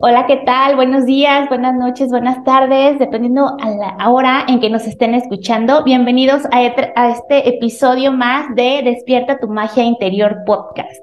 Hola, 0.00 0.26
¿qué 0.26 0.36
tal? 0.46 0.76
Buenos 0.76 1.06
días, 1.06 1.48
buenas 1.48 1.74
noches, 1.74 2.08
buenas 2.08 2.42
tardes, 2.44 2.98
dependiendo 2.98 3.56
a 3.60 3.70
la 3.70 4.10
hora 4.10 4.44
en 4.48 4.60
que 4.60 4.70
nos 4.70 4.86
estén 4.86 5.14
escuchando. 5.14 5.82
Bienvenidos 5.84 6.42
a 6.52 6.64
este 6.64 7.48
episodio 7.48 8.12
más 8.12 8.54
de 8.54 8.82
Despierta 8.84 9.38
tu 9.38 9.48
magia 9.48 9.82
interior 9.84 10.38
podcast. 10.46 11.02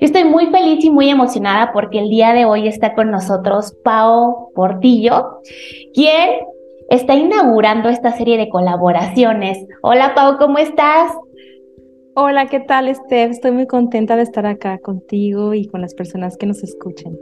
Yo 0.00 0.06
estoy 0.06 0.24
muy 0.24 0.46
feliz 0.46 0.84
y 0.84 0.90
muy 0.90 1.10
emocionada 1.10 1.72
porque 1.72 1.98
el 1.98 2.08
día 2.08 2.32
de 2.32 2.44
hoy 2.44 2.68
está 2.68 2.94
con 2.94 3.10
nosotros 3.10 3.74
Pao 3.84 4.52
Portillo, 4.54 5.40
quien 5.92 6.30
está 6.88 7.14
inaugurando 7.14 7.88
esta 7.88 8.12
serie 8.12 8.38
de 8.38 8.48
colaboraciones. 8.48 9.66
Hola, 9.82 10.14
Pao, 10.14 10.38
¿cómo 10.38 10.58
estás? 10.58 11.12
Hola, 12.18 12.46
¿qué 12.46 12.60
tal, 12.60 12.88
Steph? 12.94 13.32
Estoy 13.32 13.50
muy 13.50 13.66
contenta 13.66 14.16
de 14.16 14.22
estar 14.22 14.46
acá 14.46 14.78
contigo 14.78 15.52
y 15.52 15.66
con 15.66 15.82
las 15.82 15.94
personas 15.94 16.38
que 16.38 16.46
nos 16.46 16.62
escuchen. 16.62 17.18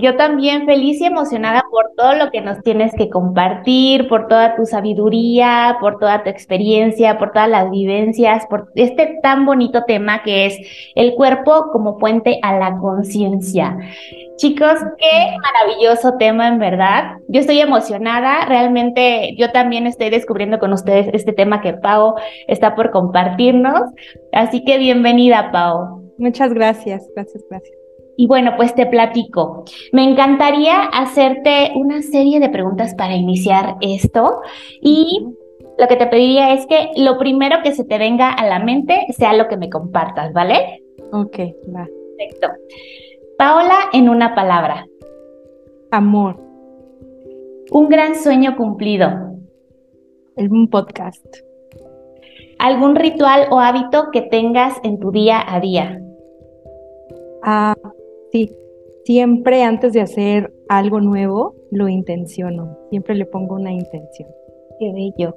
Yo 0.00 0.16
también 0.16 0.66
feliz 0.66 1.00
y 1.00 1.06
emocionada 1.06 1.64
por 1.70 1.92
todo 1.96 2.14
lo 2.14 2.30
que 2.30 2.40
nos 2.40 2.60
tienes 2.62 2.92
que 2.94 3.08
compartir, 3.08 4.08
por 4.08 4.28
toda 4.28 4.56
tu 4.56 4.66
sabiduría, 4.66 5.76
por 5.80 5.98
toda 5.98 6.22
tu 6.22 6.30
experiencia, 6.30 7.18
por 7.18 7.32
todas 7.32 7.48
las 7.48 7.70
vivencias, 7.70 8.46
por 8.46 8.70
este 8.74 9.18
tan 9.22 9.46
bonito 9.46 9.84
tema 9.84 10.22
que 10.22 10.46
es 10.46 10.58
el 10.94 11.14
cuerpo 11.14 11.70
como 11.72 11.98
puente 11.98 12.38
a 12.42 12.58
la 12.58 12.78
conciencia. 12.78 13.76
Chicos, 14.36 14.74
qué 14.98 15.36
maravilloso 15.40 16.16
tema 16.18 16.48
en 16.48 16.58
verdad. 16.58 17.18
Yo 17.28 17.40
estoy 17.40 17.60
emocionada, 17.60 18.44
realmente 18.46 19.34
yo 19.36 19.50
también 19.50 19.86
estoy 19.86 20.10
descubriendo 20.10 20.58
con 20.58 20.72
ustedes 20.72 21.08
este 21.12 21.32
tema 21.32 21.60
que 21.60 21.72
Pau 21.72 22.16
está 22.46 22.74
por 22.74 22.90
compartirnos. 22.90 23.82
Así 24.32 24.62
que 24.64 24.78
bienvenida, 24.78 25.50
Pau. 25.52 26.02
Muchas 26.18 26.52
gracias, 26.52 27.08
gracias, 27.14 27.44
gracias. 27.48 27.85
Y 28.16 28.26
bueno, 28.26 28.54
pues 28.56 28.74
te 28.74 28.86
platico. 28.86 29.64
Me 29.92 30.04
encantaría 30.04 30.82
hacerte 30.84 31.72
una 31.74 32.02
serie 32.02 32.40
de 32.40 32.48
preguntas 32.48 32.94
para 32.94 33.14
iniciar 33.14 33.76
esto 33.80 34.40
y 34.80 35.26
lo 35.78 35.86
que 35.88 35.96
te 35.96 36.06
pediría 36.06 36.54
es 36.54 36.66
que 36.66 36.90
lo 36.96 37.18
primero 37.18 37.58
que 37.62 37.74
se 37.74 37.84
te 37.84 37.98
venga 37.98 38.30
a 38.30 38.46
la 38.46 38.58
mente 38.58 39.06
sea 39.10 39.34
lo 39.34 39.48
que 39.48 39.58
me 39.58 39.68
compartas, 39.68 40.32
¿vale? 40.32 40.82
Ok, 41.12 41.38
va. 41.74 41.86
Perfecto. 42.16 42.48
Paola 43.36 43.76
en 43.92 44.08
una 44.08 44.34
palabra. 44.34 44.86
Amor. 45.90 46.40
Un 47.70 47.88
gran 47.88 48.14
sueño 48.14 48.56
cumplido. 48.56 49.08
Un 50.36 50.68
podcast. 50.68 51.24
¿Algún 52.58 52.96
ritual 52.96 53.48
o 53.50 53.60
hábito 53.60 54.10
que 54.12 54.22
tengas 54.22 54.74
en 54.82 54.98
tu 54.98 55.10
día 55.10 55.42
a 55.46 55.60
día? 55.60 56.00
Ah, 57.42 57.74
Sí, 58.32 58.50
siempre 59.04 59.62
antes 59.62 59.92
de 59.92 60.00
hacer 60.00 60.52
algo 60.68 61.00
nuevo, 61.00 61.54
lo 61.70 61.88
intenciono. 61.88 62.76
Siempre 62.90 63.14
le 63.14 63.26
pongo 63.26 63.54
una 63.54 63.72
intención. 63.72 64.28
Qué 64.78 64.92
bello. 64.92 65.34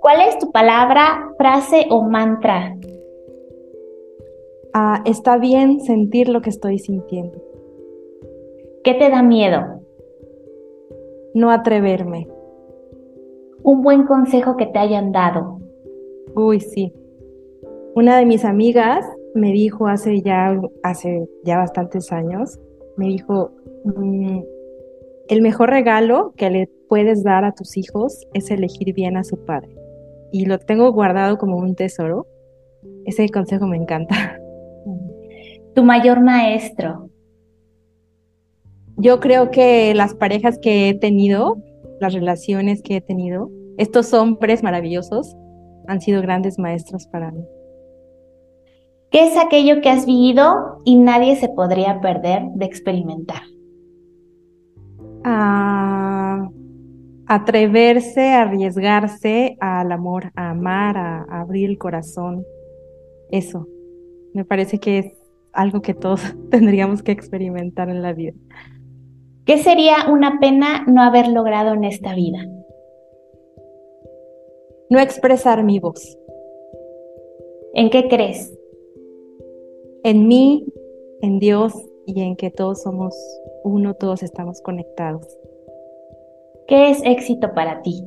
¿Cuál 0.00 0.28
es 0.28 0.38
tu 0.38 0.50
palabra, 0.50 1.32
frase 1.38 1.86
o 1.90 2.02
mantra? 2.02 2.76
Ah, 4.74 5.02
está 5.04 5.36
bien 5.38 5.80
sentir 5.80 6.28
lo 6.28 6.40
que 6.40 6.50
estoy 6.50 6.78
sintiendo. 6.78 7.38
¿Qué 8.82 8.94
te 8.94 9.10
da 9.10 9.22
miedo? 9.22 9.80
No 11.34 11.50
atreverme. 11.50 12.26
Un 13.62 13.82
buen 13.82 14.06
consejo 14.06 14.56
que 14.56 14.66
te 14.66 14.78
hayan 14.78 15.12
dado. 15.12 15.60
Uy, 16.34 16.60
sí. 16.60 16.92
Una 17.94 18.18
de 18.18 18.26
mis 18.26 18.44
amigas 18.44 19.06
me 19.34 19.52
dijo 19.52 19.86
hace 19.86 20.22
ya, 20.22 20.60
hace 20.82 21.28
ya 21.44 21.58
bastantes 21.58 22.12
años, 22.12 22.58
me 22.96 23.06
dijo, 23.06 23.52
mm, 23.84 24.40
el 25.28 25.42
mejor 25.42 25.70
regalo 25.70 26.32
que 26.36 26.50
le 26.50 26.68
puedes 26.88 27.22
dar 27.22 27.44
a 27.44 27.52
tus 27.52 27.76
hijos 27.76 28.26
es 28.34 28.50
elegir 28.50 28.92
bien 28.94 29.16
a 29.16 29.24
su 29.24 29.36
padre. 29.44 29.74
Y 30.30 30.46
lo 30.46 30.58
tengo 30.58 30.92
guardado 30.92 31.38
como 31.38 31.56
un 31.56 31.74
tesoro. 31.74 32.26
Ese 33.04 33.28
consejo 33.28 33.66
me 33.66 33.76
encanta. 33.76 34.38
Tu 35.74 35.82
mayor 35.84 36.20
maestro. 36.20 37.08
Yo 38.98 39.20
creo 39.20 39.50
que 39.50 39.94
las 39.94 40.14
parejas 40.14 40.58
que 40.58 40.90
he 40.90 40.94
tenido, 40.94 41.56
las 41.98 42.12
relaciones 42.12 42.82
que 42.82 42.96
he 42.96 43.00
tenido, 43.00 43.50
estos 43.78 44.12
hombres 44.12 44.62
maravillosos 44.62 45.34
han 45.86 46.02
sido 46.02 46.20
grandes 46.20 46.58
maestros 46.58 47.06
para 47.06 47.30
mí. 47.30 47.42
¿Qué 49.12 49.26
es 49.26 49.36
aquello 49.36 49.82
que 49.82 49.90
has 49.90 50.06
vivido 50.06 50.78
y 50.86 50.96
nadie 50.96 51.36
se 51.36 51.50
podría 51.50 52.00
perder 52.00 52.44
de 52.54 52.64
experimentar? 52.64 53.42
Ah, 55.22 56.48
atreverse, 57.26 58.30
arriesgarse 58.30 59.58
al 59.60 59.92
amor, 59.92 60.32
a 60.34 60.50
amar, 60.50 60.96
a, 60.96 61.26
a 61.28 61.42
abrir 61.42 61.68
el 61.68 61.76
corazón. 61.76 62.46
Eso, 63.30 63.68
me 64.32 64.46
parece 64.46 64.78
que 64.78 64.98
es 64.98 65.12
algo 65.52 65.82
que 65.82 65.92
todos 65.92 66.22
tendríamos 66.50 67.02
que 67.02 67.12
experimentar 67.12 67.90
en 67.90 68.00
la 68.00 68.14
vida. 68.14 68.32
¿Qué 69.44 69.58
sería 69.58 70.10
una 70.10 70.40
pena 70.40 70.84
no 70.86 71.02
haber 71.02 71.28
logrado 71.28 71.74
en 71.74 71.84
esta 71.84 72.14
vida? 72.14 72.38
No 74.88 74.98
expresar 75.00 75.64
mi 75.64 75.80
voz. 75.80 76.16
¿En 77.74 77.90
qué 77.90 78.08
crees? 78.08 78.58
En 80.04 80.26
mí, 80.26 80.66
en 81.20 81.38
Dios 81.38 81.72
y 82.06 82.20
en 82.22 82.36
que 82.36 82.50
todos 82.50 82.82
somos 82.82 83.14
uno, 83.64 83.94
todos 83.94 84.22
estamos 84.22 84.60
conectados. 84.60 85.26
¿Qué 86.66 86.90
es 86.90 87.02
éxito 87.04 87.52
para 87.54 87.82
ti? 87.82 88.04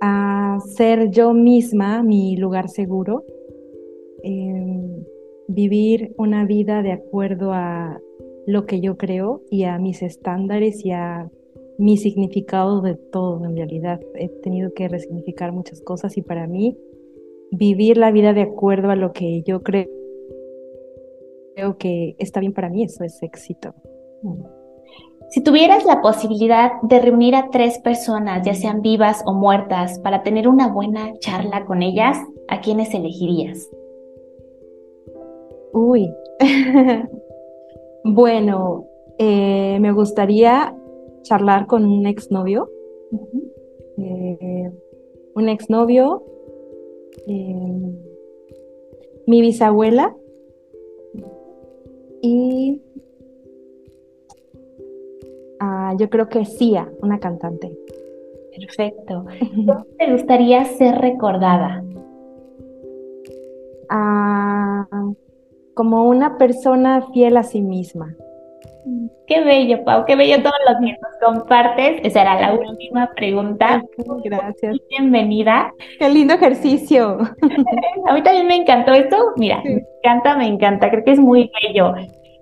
A 0.00 0.58
ser 0.74 1.10
yo 1.10 1.34
misma 1.34 2.02
mi 2.02 2.36
lugar 2.36 2.68
seguro, 2.68 3.24
em, 4.22 5.04
vivir 5.48 6.14
una 6.16 6.44
vida 6.46 6.82
de 6.82 6.92
acuerdo 6.92 7.52
a 7.52 8.00
lo 8.46 8.66
que 8.66 8.80
yo 8.80 8.96
creo 8.96 9.42
y 9.50 9.64
a 9.64 9.78
mis 9.78 10.02
estándares 10.02 10.84
y 10.84 10.92
a 10.92 11.30
mi 11.78 11.96
significado 11.96 12.80
de 12.80 12.94
todo 12.94 13.44
en 13.44 13.56
realidad. 13.56 14.00
He 14.14 14.28
tenido 14.28 14.72
que 14.72 14.88
resignificar 14.88 15.52
muchas 15.52 15.80
cosas 15.82 16.16
y 16.16 16.22
para 16.22 16.46
mí 16.46 16.76
vivir 17.50 17.96
la 17.96 18.10
vida 18.10 18.32
de 18.32 18.42
acuerdo 18.42 18.90
a 18.90 18.96
lo 18.96 19.12
que 19.12 19.42
yo 19.42 19.62
creo, 19.62 19.86
creo 21.54 21.78
que 21.78 22.14
está 22.18 22.40
bien 22.40 22.52
para 22.52 22.68
mí, 22.68 22.84
eso 22.84 23.04
es 23.04 23.22
éxito. 23.22 23.74
Si 25.30 25.42
tuvieras 25.42 25.84
la 25.84 26.00
posibilidad 26.00 26.72
de 26.82 27.00
reunir 27.00 27.36
a 27.36 27.50
tres 27.50 27.78
personas, 27.78 28.44
ya 28.44 28.54
sean 28.54 28.82
vivas 28.82 29.22
o 29.26 29.32
muertas, 29.32 29.98
para 30.00 30.22
tener 30.22 30.48
una 30.48 30.72
buena 30.72 31.12
charla 31.20 31.64
con 31.66 31.82
ellas, 31.82 32.18
¿a 32.48 32.60
quiénes 32.60 32.92
elegirías? 32.94 33.70
Uy, 35.72 36.12
bueno, 38.04 38.86
eh, 39.18 39.78
me 39.80 39.92
gustaría 39.92 40.74
charlar 41.22 41.66
con 41.66 41.84
un 41.84 42.06
exnovio. 42.06 42.68
Eh, 43.98 44.72
un 45.34 45.48
exnovio 45.48 46.24
Em, 47.26 47.96
mi 49.26 49.40
bisabuela 49.40 50.14
y 52.22 52.80
ah, 55.60 55.94
yo 55.98 56.10
creo 56.10 56.28
que 56.28 56.44
Sia, 56.44 56.90
una 57.02 57.18
cantante. 57.20 57.76
Perfecto. 58.54 59.24
¿Cómo 59.66 59.86
te 59.98 60.12
gustaría 60.12 60.64
ser 60.64 60.98
recordada? 60.98 61.84
Ah, 63.88 64.86
como 65.74 66.08
una 66.08 66.36
persona 66.36 67.10
fiel 67.12 67.36
a 67.36 67.42
sí 67.42 67.62
misma. 67.62 68.16
Qué 69.26 69.44
bello, 69.44 69.84
Pau, 69.84 70.04
qué 70.06 70.16
bello 70.16 70.42
todo 70.42 70.52
lo 70.68 70.80
que 70.80 70.92
nos 70.92 71.38
compartes. 71.38 72.00
Esa 72.02 72.22
era 72.22 72.40
la 72.40 72.54
última 72.54 73.10
pregunta. 73.14 73.82
Gracias. 74.24 74.76
Bienvenida. 74.88 75.72
Qué 75.98 76.08
lindo 76.08 76.34
ejercicio. 76.34 77.18
A 78.08 78.14
mí 78.14 78.22
también 78.22 78.46
me 78.46 78.56
encantó 78.56 78.92
esto. 78.92 79.16
Mira, 79.36 79.62
me 79.64 79.84
encanta, 80.02 80.36
me 80.36 80.46
encanta. 80.46 80.90
Creo 80.90 81.04
que 81.04 81.12
es 81.12 81.20
muy 81.20 81.50
bello. 81.62 81.94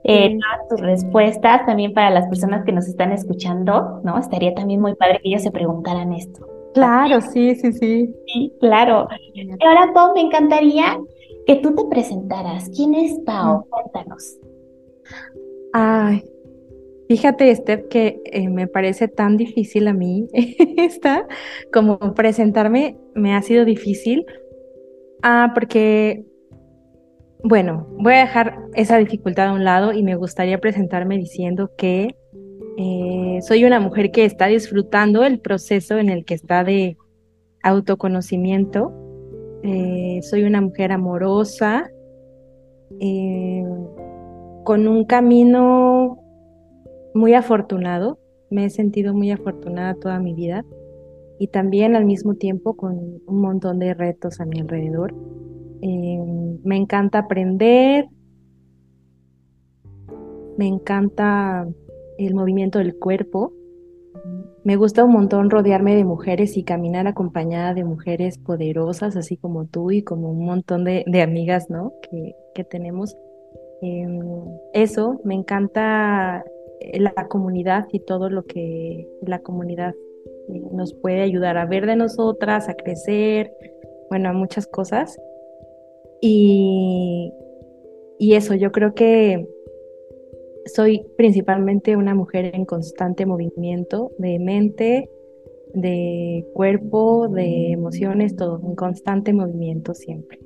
Eh, 0.04 0.38
todas 0.38 0.68
tus 0.68 0.80
respuestas 0.80 1.66
también 1.66 1.92
para 1.92 2.10
las 2.10 2.26
personas 2.28 2.64
que 2.64 2.72
nos 2.72 2.86
están 2.86 3.12
escuchando, 3.12 4.00
¿no? 4.04 4.18
Estaría 4.18 4.54
también 4.54 4.80
muy 4.80 4.94
padre 4.94 5.20
que 5.22 5.28
ellos 5.28 5.42
se 5.42 5.50
preguntaran 5.50 6.12
esto. 6.12 6.46
Claro, 6.72 7.20
sí, 7.20 7.54
sí, 7.56 7.72
sí. 7.72 8.14
Sí, 8.26 8.52
claro. 8.60 9.08
Y 9.34 9.50
ahora, 9.64 9.92
Pau, 9.92 10.14
me 10.14 10.20
encantaría 10.20 10.98
que 11.46 11.56
tú 11.56 11.74
te 11.74 11.84
presentaras. 11.86 12.70
¿Quién 12.74 12.94
es 12.94 13.18
Pau? 13.26 13.66
Cuéntanos. 13.68 14.38
Ay, 15.72 16.24
fíjate, 17.08 17.54
Steph, 17.54 17.88
que 17.88 18.20
eh, 18.24 18.48
me 18.48 18.66
parece 18.66 19.08
tan 19.08 19.36
difícil 19.36 19.88
a 19.88 19.92
mí 19.92 20.26
esta, 20.76 21.26
como 21.72 21.98
presentarme 22.14 22.96
me 23.14 23.34
ha 23.34 23.42
sido 23.42 23.64
difícil. 23.64 24.24
Ah, 25.22 25.52
porque 25.54 26.24
Bueno, 27.42 27.86
voy 27.98 28.14
a 28.14 28.20
dejar 28.20 28.58
esa 28.74 28.98
dificultad 28.98 29.48
a 29.48 29.52
un 29.52 29.64
lado 29.64 29.92
y 29.92 30.02
me 30.02 30.16
gustaría 30.16 30.58
presentarme 30.58 31.16
diciendo 31.18 31.70
que 31.76 32.16
eh, 32.76 33.38
soy 33.42 33.64
una 33.64 33.80
mujer 33.80 34.10
que 34.10 34.24
está 34.24 34.46
disfrutando 34.46 35.24
el 35.24 35.40
proceso 35.40 35.98
en 35.98 36.08
el 36.08 36.24
que 36.24 36.34
está 36.34 36.64
de 36.64 36.96
autoconocimiento. 37.62 38.92
Eh, 39.62 40.20
soy 40.22 40.44
una 40.44 40.60
mujer 40.60 40.92
amorosa, 40.92 41.90
con 44.68 44.86
un 44.86 45.06
camino 45.06 46.22
muy 47.14 47.32
afortunado. 47.32 48.18
Me 48.50 48.66
he 48.66 48.68
sentido 48.68 49.14
muy 49.14 49.30
afortunada 49.30 49.94
toda 49.94 50.20
mi 50.20 50.34
vida 50.34 50.62
y 51.38 51.46
también 51.46 51.96
al 51.96 52.04
mismo 52.04 52.34
tiempo 52.34 52.76
con 52.76 53.22
un 53.26 53.40
montón 53.40 53.78
de 53.78 53.94
retos 53.94 54.40
a 54.40 54.44
mi 54.44 54.60
alrededor. 54.60 55.14
Em, 55.80 56.58
me 56.64 56.76
encanta 56.76 57.20
aprender, 57.20 58.10
me 60.58 60.66
encanta 60.66 61.66
el 62.18 62.34
movimiento 62.34 62.78
del 62.78 62.94
cuerpo, 62.94 63.54
me 64.64 64.76
gusta 64.76 65.02
un 65.02 65.12
montón 65.12 65.48
rodearme 65.48 65.96
de 65.96 66.04
mujeres 66.04 66.58
y 66.58 66.62
caminar 66.62 67.06
acompañada 67.06 67.72
de 67.72 67.84
mujeres 67.84 68.36
poderosas, 68.36 69.16
así 69.16 69.38
como 69.38 69.64
tú 69.64 69.92
y 69.92 70.02
como 70.02 70.30
un 70.30 70.44
montón 70.44 70.84
de, 70.84 71.22
amigas, 71.22 71.70
¿no? 71.70 71.94
Que, 72.02 72.64
tenemos. 72.64 73.16
Em, 73.80 74.20
eso, 74.72 75.20
me 75.24 75.34
encanta 75.34 76.44
la 76.94 77.28
comunidad 77.28 77.86
y 77.92 78.00
todo 78.00 78.30
lo 78.30 78.44
que 78.44 79.08
la 79.22 79.40
comunidad 79.40 79.94
eh, 80.48 80.62
nos 80.72 80.94
puede 80.94 81.22
ayudar 81.22 81.56
a 81.56 81.66
ver 81.66 81.86
de 81.86 81.96
nosotras, 81.96 82.68
a 82.68 82.74
crecer, 82.74 83.52
bueno, 84.10 84.30
a 84.30 84.32
muchas 84.32 84.66
cosas. 84.66 85.18
Y, 86.20 87.32
y 88.18 88.34
eso, 88.34 88.54
yo 88.54 88.72
creo 88.72 88.94
que 88.94 89.46
soy 90.66 91.06
principalmente 91.16 91.96
una 91.96 92.14
mujer 92.14 92.54
en 92.54 92.64
constante 92.64 93.26
movimiento 93.26 94.12
de 94.18 94.38
mente, 94.38 95.10
de 95.74 96.46
cuerpo, 96.54 97.28
de 97.28 97.72
emociones, 97.72 98.36
todo, 98.36 98.60
en 98.64 98.74
constante 98.74 99.32
movimiento 99.32 99.94
siempre. 99.94 100.38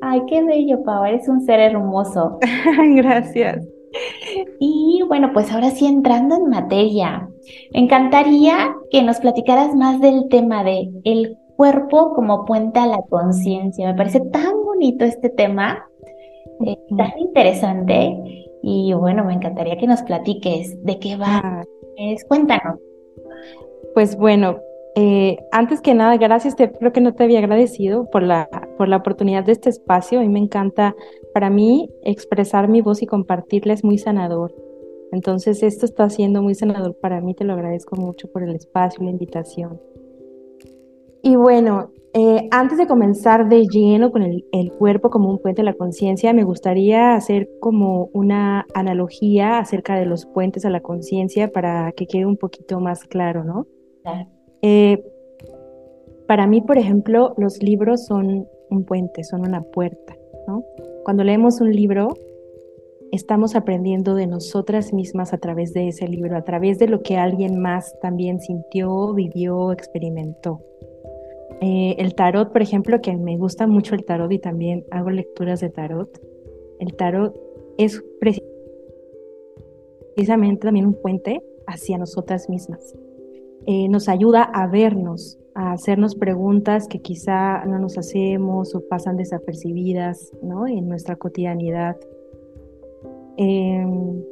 Ay, 0.00 0.22
qué 0.26 0.42
bello, 0.42 0.82
Pau, 0.82 1.04
eres 1.04 1.28
un 1.28 1.40
ser 1.42 1.60
hermoso. 1.60 2.38
Gracias. 2.96 3.66
Y 4.60 5.02
bueno, 5.08 5.30
pues 5.32 5.50
ahora 5.52 5.70
sí 5.70 5.86
entrando 5.86 6.36
en 6.36 6.48
materia, 6.48 7.28
me 7.72 7.80
encantaría 7.80 8.74
que 8.90 9.02
nos 9.02 9.20
platicaras 9.20 9.74
más 9.74 10.00
del 10.00 10.28
tema 10.28 10.64
de 10.64 10.90
el 11.04 11.38
cuerpo 11.56 12.12
como 12.14 12.44
puente 12.44 12.78
a 12.78 12.86
la 12.86 13.02
conciencia. 13.08 13.88
Me 13.88 13.96
parece 13.96 14.20
tan 14.20 14.64
bonito 14.64 15.04
este 15.04 15.30
tema, 15.30 15.88
eh, 16.64 16.78
tan 16.96 17.18
interesante. 17.18 18.46
Y 18.62 18.92
bueno, 18.94 19.24
me 19.24 19.34
encantaría 19.34 19.76
que 19.78 19.86
nos 19.86 20.02
platiques 20.02 20.82
de 20.84 20.98
qué 20.98 21.16
va. 21.16 21.64
Es, 21.96 22.24
cuéntanos. 22.24 22.78
Pues 23.94 24.16
bueno, 24.16 24.58
eh, 24.96 25.36
antes 25.52 25.82
que 25.82 25.92
nada, 25.92 26.16
gracias, 26.16 26.56
te, 26.56 26.72
creo 26.72 26.90
que 26.90 27.02
no 27.02 27.14
te 27.14 27.24
había 27.24 27.38
agradecido 27.40 28.08
por 28.10 28.22
la, 28.22 28.48
por 28.78 28.88
la 28.88 28.96
oportunidad 28.96 29.44
de 29.44 29.52
este 29.52 29.68
espacio. 29.68 30.18
A 30.18 30.22
mí 30.22 30.28
me 30.30 30.38
encanta, 30.38 30.96
para 31.34 31.50
mí, 31.50 31.90
expresar 32.02 32.66
mi 32.66 32.80
voz 32.80 33.02
y 33.02 33.06
compartirla 33.06 33.74
es 33.74 33.84
muy 33.84 33.98
sanador. 33.98 34.54
Entonces, 35.12 35.62
esto 35.62 35.84
está 35.84 36.08
siendo 36.08 36.42
muy 36.42 36.54
sanador 36.54 36.96
para 36.96 37.20
mí, 37.20 37.34
te 37.34 37.44
lo 37.44 37.52
agradezco 37.52 37.94
mucho 37.96 38.32
por 38.32 38.42
el 38.42 38.54
espacio, 38.54 39.04
la 39.04 39.10
invitación. 39.10 39.78
Y 41.22 41.36
bueno, 41.36 41.90
eh, 42.14 42.48
antes 42.50 42.78
de 42.78 42.86
comenzar 42.86 43.50
de 43.50 43.66
lleno 43.66 44.10
con 44.10 44.22
el, 44.22 44.72
cuerpo 44.78 45.10
como 45.10 45.28
un 45.28 45.38
puente 45.38 45.60
de 45.60 45.66
la 45.66 45.74
conciencia, 45.74 46.32
me 46.32 46.44
gustaría 46.44 47.14
hacer 47.14 47.50
como 47.60 48.08
una 48.14 48.64
analogía 48.74 49.58
acerca 49.58 49.96
de 49.96 50.06
los 50.06 50.24
puentes 50.24 50.64
a 50.64 50.70
la 50.70 50.80
conciencia 50.80 51.52
para 51.52 51.92
que 51.92 52.06
quede 52.06 52.24
un 52.24 52.38
poquito 52.38 52.80
más 52.80 53.04
claro, 53.04 53.44
¿no? 53.44 53.66
Eh, 54.68 55.00
para 56.26 56.48
mí, 56.48 56.60
por 56.60 56.76
ejemplo, 56.76 57.34
los 57.36 57.62
libros 57.62 58.04
son 58.04 58.48
un 58.68 58.84
puente, 58.84 59.22
son 59.22 59.42
una 59.42 59.62
puerta. 59.62 60.16
Cuando 61.04 61.22
leemos 61.22 61.60
un 61.60 61.70
libro, 61.70 62.14
estamos 63.12 63.54
aprendiendo 63.54 64.16
de 64.16 64.26
nosotras 64.26 64.92
mismas 64.92 65.32
a 65.32 65.38
través 65.38 65.72
de 65.72 65.86
ese 65.86 66.08
libro, 66.08 66.36
a 66.36 66.42
través 66.42 66.80
de 66.80 66.88
lo 66.88 67.00
que 67.00 67.16
alguien 67.16 67.60
más 67.60 67.94
también 68.00 68.40
sintió, 68.40 69.14
vivió, 69.14 69.70
experimentó. 69.70 70.60
Eh, 71.60 71.94
el 71.98 72.16
tarot, 72.16 72.50
por 72.50 72.60
ejemplo, 72.60 73.00
que 73.00 73.16
me 73.16 73.36
gusta 73.36 73.68
mucho 73.68 73.94
el 73.94 74.04
tarot 74.04 74.32
y 74.32 74.40
también 74.40 74.84
hago 74.90 75.10
lecturas 75.10 75.60
de 75.60 75.70
tarot. 75.70 76.10
El 76.80 76.96
tarot 76.96 77.40
es 77.78 78.02
precisamente 80.16 80.66
también 80.66 80.86
un 80.86 80.94
puente 80.94 81.40
hacia 81.68 81.98
nosotras 81.98 82.48
mismas. 82.48 82.96
Eh, 83.66 83.88
nos 83.88 84.08
ayuda 84.08 84.44
a 84.44 84.68
vernos, 84.68 85.38
a 85.54 85.72
hacernos 85.72 86.14
preguntas 86.14 86.86
que 86.86 87.00
quizá 87.00 87.64
no 87.64 87.80
nos 87.80 87.98
hacemos 87.98 88.74
o 88.76 88.80
pasan 88.88 89.16
desapercibidas 89.16 90.30
¿no? 90.40 90.68
en 90.68 90.88
nuestra 90.88 91.16
cotidianidad. 91.16 91.96
Em, 93.36 94.22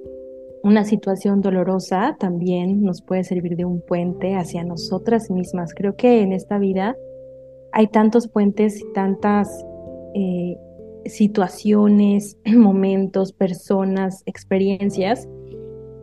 una 0.63 0.85
situación 0.85 1.41
dolorosa 1.41 2.17
también 2.19 2.83
nos 2.85 3.03
puede 3.03 3.25
servir 3.25 3.57
de 3.57 3.65
un 3.65 3.81
puente 3.81 4.37
hacia 4.37 4.63
nosotras 4.65 5.31
mismas. 5.31 5.75
Creo 5.75 5.97
que 5.97 6.23
en 6.23 6.33
esta 6.33 6.59
vida 6.59 6.97
hay 7.73 7.89
tantos 7.89 8.29
puentes 8.29 8.81
y 8.81 8.93
tantas 8.93 9.67
eh, 10.15 10.57
situaciones, 11.07 12.39
momentos, 12.57 13.33
personas, 13.33 14.23
experiencias 14.27 15.29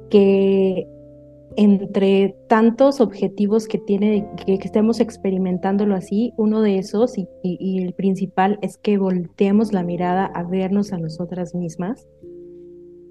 que 0.10 0.86
entre 1.58 2.36
tantos 2.48 3.02
objetivos 3.02 3.68
que 3.68 3.78
tiene, 3.78 4.28
que, 4.46 4.54
estemos 4.54 5.00
experimentándolo 5.00 5.96
así, 5.96 6.34
uno 6.38 6.62
de 6.62 6.78
esos 6.78 7.18
y, 7.18 7.28
el 7.84 7.94
principal 7.94 8.58
es 8.62 8.78
que 8.78 8.98
volteemos 8.98 9.74
la 9.74 9.84
mirada 9.84 10.26
a 10.26 10.44
vernos 10.44 10.94
a 10.94 10.98
nosotras 10.98 11.54
mismas. 11.56 12.08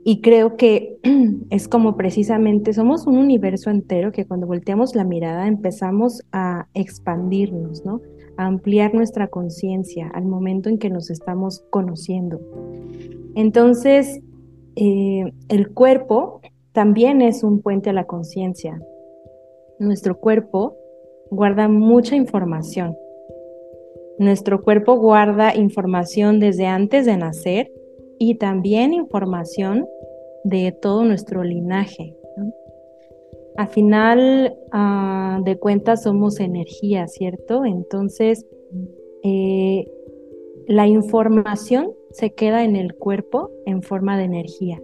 Y 0.03 0.23
creo 0.23 0.57
que 0.57 0.97
es 1.51 1.69
como 1.69 1.97
precisamente 1.97 2.73
somos 2.73 3.07
un 3.07 3.19
universo 3.19 3.71
entero 3.71 4.13
que 4.13 4.27
cuando 4.27 4.47
volteamos 4.47 4.95
la 4.95 5.05
mirada 5.05 5.47
empezamos 5.47 6.23
a 6.33 6.69
expandirnos, 6.75 7.85
¿no? 7.85 8.01
ampliar 8.37 8.95
nuestra 8.95 9.29
conciencia 9.29 10.09
al 10.15 10.25
momento 10.25 10.71
en 10.71 10.79
que 10.79 10.89
nos 10.89 11.11
estamos 11.11 11.63
conociendo. 11.71 12.41
Entonces, 13.35 14.21
eh, 14.77 15.33
el 15.49 15.71
cuerpo 15.71 16.40
también 16.73 17.21
es 17.23 17.43
un 17.43 17.63
puente 17.63 17.91
a 17.91 17.93
la 17.93 18.05
conciencia. 18.05 18.81
Nuestro 19.79 20.19
cuerpo 20.19 20.77
guarda 21.31 21.69
mucha 21.69 22.17
información. 22.17 22.97
Nuestro 24.19 24.63
cuerpo 24.63 24.97
guarda 24.97 25.55
información 25.55 26.41
desde 26.41 26.67
antes 26.67 27.07
de 27.07 27.17
nacer 27.17 27.73
y 28.19 28.35
también 28.35 28.93
información 28.93 29.87
de 30.45 30.73
todo 30.73 31.05
nuestro 31.05 31.43
linaje. 31.43 32.17
A 33.57 33.67
final 33.67 34.57
ah, 34.73 35.41
de 35.45 35.59
cuentas 35.59 36.03
somos 36.03 36.39
energía, 36.41 37.09
¿cierto? 37.09 37.65
Entonces, 37.65 38.47
eh, 39.23 39.87
la 40.67 40.87
información 40.87 41.93
se 42.11 42.33
queda 42.33 42.65
en 42.65 42.77
el 42.77 42.95
cuerpo 42.95 43.51
en 43.67 43.83
forma 43.83 44.17
de 44.17 44.25
energía. 44.25 44.81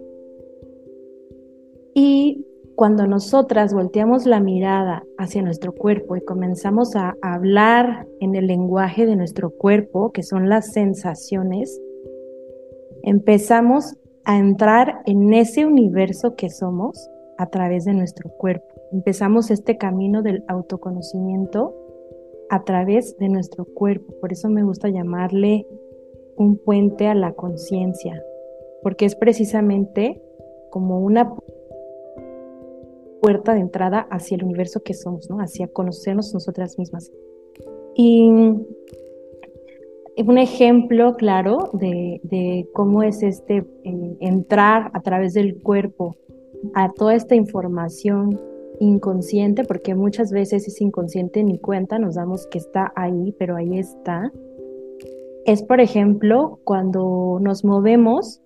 Y 1.99 2.45
cuando 2.75 3.07
nosotras 3.07 3.73
volteamos 3.73 4.27
la 4.27 4.39
mirada 4.39 5.03
hacia 5.17 5.41
nuestro 5.41 5.73
cuerpo 5.73 6.15
y 6.15 6.21
comenzamos 6.21 6.95
a 6.95 7.15
hablar 7.23 8.05
en 8.19 8.35
el 8.35 8.45
lenguaje 8.45 9.07
de 9.07 9.15
nuestro 9.15 9.49
cuerpo, 9.49 10.11
que 10.11 10.21
son 10.21 10.47
las 10.47 10.73
sensaciones, 10.73 11.81
empezamos 13.01 13.95
a 14.25 14.37
entrar 14.37 15.01
en 15.07 15.33
ese 15.33 15.65
universo 15.65 16.35
que 16.35 16.51
somos 16.51 17.09
a 17.39 17.49
través 17.49 17.85
de 17.85 17.95
nuestro 17.95 18.29
cuerpo. 18.29 18.67
Empezamos 18.91 19.49
este 19.49 19.77
camino 19.77 20.21
del 20.21 20.43
autoconocimiento 20.47 21.73
a 22.51 22.63
través 22.63 23.17
de 23.17 23.29
nuestro 23.29 23.65
cuerpo. 23.65 24.13
Por 24.21 24.31
eso 24.31 24.49
me 24.49 24.61
gusta 24.61 24.89
llamarle 24.89 25.65
un 26.35 26.59
puente 26.59 27.07
a 27.07 27.15
la 27.15 27.33
conciencia, 27.33 28.21
porque 28.83 29.05
es 29.05 29.15
precisamente 29.15 30.21
como 30.69 30.99
una 30.99 31.33
puerta 33.21 33.53
de 33.53 33.61
entrada 33.61 34.07
hacia 34.11 34.35
el 34.35 34.43
universo 34.43 34.81
que 34.83 34.93
somos, 34.93 35.29
¿no? 35.29 35.37
Hacia 35.37 35.67
conocernos 35.67 36.33
nosotras 36.33 36.77
mismas. 36.77 37.11
Y 37.95 38.29
un 40.25 40.37
ejemplo 40.37 41.15
claro 41.15 41.69
de, 41.73 42.67
cómo 42.73 43.03
es 43.03 43.23
este 43.23 43.65
eh, 43.83 44.17
entrar 44.19 44.91
a 44.93 45.01
través 45.01 45.33
del 45.33 45.61
cuerpo 45.61 46.15
a 46.73 46.91
toda 46.91 47.15
esta 47.15 47.35
información 47.35 48.39
inconsciente, 48.79 49.63
porque 49.63 49.95
muchas 49.95 50.31
veces 50.31 50.67
es 50.67 50.81
inconsciente 50.81 51.43
ni 51.43 51.59
cuenta, 51.59 51.99
nos 51.99 52.15
damos 52.15 52.47
que 52.47 52.57
está 52.57 52.91
ahí, 52.95 53.35
pero 53.39 53.55
ahí 53.55 53.77
está. 53.77 54.31
es, 55.45 55.63
por 55.63 55.79
ejemplo, 55.79 56.59
cuando 56.63 57.39
nos 57.41 57.63
movemos 57.63 58.41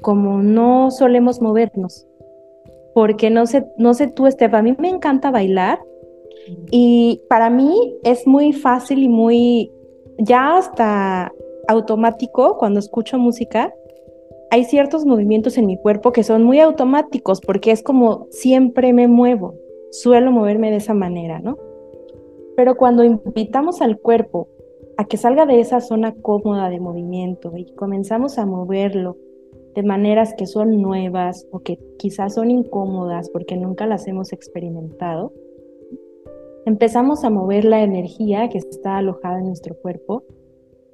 como 0.00 0.42
no 0.42 0.90
solemos 0.90 1.40
movernos. 1.40 2.06
Porque 2.94 3.30
no 3.30 3.46
sé, 3.46 3.66
no 3.76 3.94
sé 3.94 4.08
tú, 4.08 4.26
Estef, 4.26 4.52
a 4.54 4.62
mí 4.62 4.74
me 4.78 4.88
encanta 4.88 5.30
bailar 5.30 5.80
y 6.70 7.22
para 7.28 7.50
mí 7.50 7.74
es 8.02 8.26
muy 8.26 8.52
fácil 8.52 9.02
y 9.02 9.08
muy, 9.08 9.70
ya 10.18 10.56
hasta 10.56 11.32
automático 11.68 12.56
cuando 12.58 12.80
escucho 12.80 13.18
música, 13.18 13.72
hay 14.50 14.64
ciertos 14.64 15.06
movimientos 15.06 15.56
en 15.58 15.66
mi 15.66 15.78
cuerpo 15.78 16.12
que 16.12 16.24
son 16.24 16.42
muy 16.42 16.58
automáticos 16.58 17.40
porque 17.40 17.70
es 17.70 17.82
como 17.82 18.26
siempre 18.30 18.92
me 18.92 19.06
muevo, 19.06 19.54
suelo 19.92 20.32
moverme 20.32 20.70
de 20.70 20.78
esa 20.78 20.94
manera, 20.94 21.38
¿no? 21.38 21.56
Pero 22.56 22.76
cuando 22.76 23.04
invitamos 23.04 23.80
al 23.80 23.98
cuerpo 23.98 24.48
a 24.96 25.04
que 25.04 25.16
salga 25.16 25.46
de 25.46 25.60
esa 25.60 25.80
zona 25.80 26.14
cómoda 26.20 26.68
de 26.68 26.80
movimiento 26.80 27.56
y 27.56 27.72
comenzamos 27.74 28.38
a 28.38 28.46
moverlo 28.46 29.16
de 29.74 29.82
maneras 29.82 30.34
que 30.36 30.46
son 30.46 30.80
nuevas 30.80 31.46
o 31.52 31.60
que 31.60 31.78
quizás 31.98 32.34
son 32.34 32.50
incómodas 32.50 33.30
porque 33.30 33.56
nunca 33.56 33.86
las 33.86 34.06
hemos 34.08 34.32
experimentado, 34.32 35.32
empezamos 36.66 37.24
a 37.24 37.30
mover 37.30 37.64
la 37.64 37.82
energía 37.82 38.48
que 38.48 38.58
está 38.58 38.98
alojada 38.98 39.38
en 39.38 39.46
nuestro 39.46 39.76
cuerpo, 39.76 40.24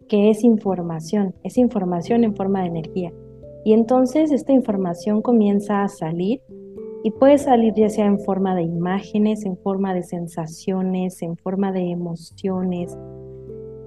que 0.09 0.31
es 0.31 0.45
información, 0.45 1.35
es 1.43 1.59
información 1.59 2.25
en 2.25 2.37
forma 2.37 2.63
de 2.63 2.69
energía. 2.69 3.13
Y 3.65 3.73
entonces 3.73 4.31
esta 4.31 4.53
información 4.53 5.23
comienza 5.23 5.83
a 5.83 5.89
salir 5.89 6.41
y 7.03 7.11
puede 7.11 7.39
salir 7.39 7.73
ya 7.75 7.89
sea 7.89 8.07
en 8.07 8.21
forma 8.21 8.55
de 8.55 8.63
imágenes, 8.63 9.45
en 9.45 9.57
forma 9.57 9.95
de 9.95 10.03
sensaciones, 10.03 11.23
en 11.23 11.37
forma 11.37 11.73
de 11.73 11.91
emociones. 11.91 12.97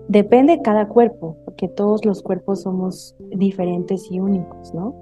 Depende 0.10 0.58
de 0.58 0.62
cada 0.64 0.88
cuerpo, 0.88 1.38
porque 1.46 1.68
todos 1.68 2.04
los 2.04 2.24
cuerpos 2.24 2.64
somos 2.64 3.16
diferentes 3.30 4.10
y 4.10 4.20
únicos, 4.20 4.74
¿no? 4.74 4.96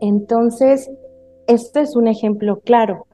Entonces, 0.00 0.90
este 1.46 1.82
es 1.82 1.94
un 1.94 2.08
ejemplo 2.08 2.58
claro. 2.58 3.06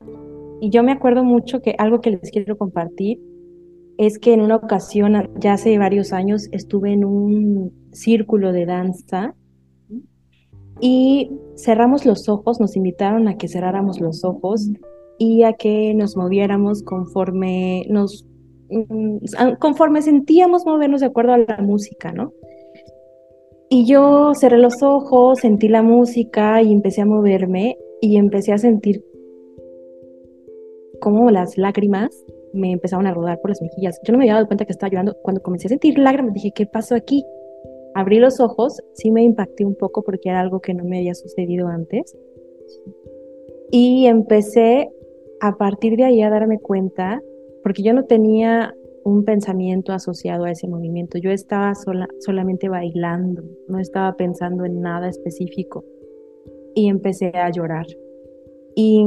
Y 0.63 0.71
yo 0.71 0.83
me 0.83 0.93
acuerdo 0.93 1.23
mucho 1.23 1.61
que 1.61 1.75
algo 1.77 2.01
que 2.01 2.13
les 2.13 2.31
quiero 2.31 2.57
compartir 2.57 3.21
es 3.99 4.19
que 4.19 4.33
en 4.33 4.41
una 4.41 4.57
ocasión, 4.57 5.31
ya 5.39 5.53
hace 5.53 5.77
varios 5.77 6.15
años, 6.15 6.49
estuve 6.51 6.95
en 6.95 7.05
un 7.05 7.91
círculo 7.93 8.53
de 8.53 8.65
danza 8.65 9.35
y 10.81 11.31
cerramos 11.57 12.07
los 12.07 12.27
ojos, 12.31 12.59
nos 12.59 12.75
invitaron 12.75 13.29
a 13.29 13.37
que 13.37 13.49
cerráramos 13.49 14.01
los 14.01 14.25
ojos 14.25 14.67
y 15.19 15.43
a 15.43 15.53
que 15.53 15.93
nos 15.93 16.17
moviéramos 16.17 16.83
conforme 16.83 17.85
nos 17.91 18.25
conforme 19.59 20.03
sentíamos 20.03 20.67
movernos 20.67 21.01
de 21.01 21.07
acuerdo 21.07 21.33
a 21.33 21.39
la 21.39 21.59
música, 21.59 22.13
¿no? 22.13 22.33
Y 23.71 23.87
yo 23.87 24.33
cerré 24.35 24.59
los 24.59 24.83
ojos, 24.83 25.41
sentí 25.41 25.69
la 25.69 25.83
música 25.83 26.63
y 26.63 26.73
empecé 26.73 27.03
a 27.03 27.07
moverme 27.07 27.77
y 28.01 28.17
empecé 28.17 28.53
a 28.53 28.59
sentir 28.59 29.05
como 31.01 31.31
las 31.31 31.57
lágrimas 31.59 32.11
me 32.53 32.73
empezaron 32.73 33.07
a 33.07 33.15
rodar 33.15 33.41
por 33.41 33.51
las 33.51 33.63
mejillas. 33.63 34.01
Yo 34.05 34.13
no 34.13 34.19
me 34.19 34.25
había 34.25 34.35
dado 34.35 34.47
cuenta 34.47 34.65
que 34.65 34.73
estaba 34.73 34.91
llorando. 34.91 35.17
Cuando 35.23 35.43
comencé 35.43 35.67
a 35.67 35.71
sentir 35.71 35.99
lágrimas, 35.99 36.35
dije, 36.35 36.53
¿qué 36.55 36.67
pasó 36.67 36.95
aquí? 36.95 37.25
Abrí 37.95 38.19
los 38.19 38.41
ojos, 38.41 38.81
sí 38.95 39.11
me 39.11 39.23
impacté 39.23 39.65
un 39.65 39.75
poco 39.75 40.03
porque 40.03 40.29
era 40.29 40.41
algo 40.41 40.61
que 40.61 40.75
no 40.75 40.85
me 40.85 40.99
había 40.99 41.15
sucedido 41.15 41.69
antes. 41.69 42.17
Y 43.71 44.07
empecé 44.07 44.89
a 45.41 45.57
partir 45.57 45.97
de 45.97 46.05
ahí 46.05 46.23
a 46.23 46.31
darme 46.31 46.59
cuenta, 46.59 47.21
porque 47.69 47.83
yo 47.83 47.93
no 47.93 48.07
tenía 48.07 48.75
un 49.05 49.27
pensamiento 49.27 49.93
asociado 49.93 50.45
a 50.45 50.51
ese 50.51 50.67
movimiento, 50.67 51.19
yo 51.19 51.31
estaba 51.31 51.75
sola, 51.75 52.09
solamente 52.21 52.71
bailando, 52.71 53.43
no 53.69 53.79
estaba 53.79 54.17
pensando 54.17 54.65
en 54.65 54.81
nada 54.81 55.07
específico. 55.07 55.85
Y 56.75 56.89
empecé 56.89 57.27
a 57.37 57.51
llorar. 57.51 57.85
Y 58.75 59.05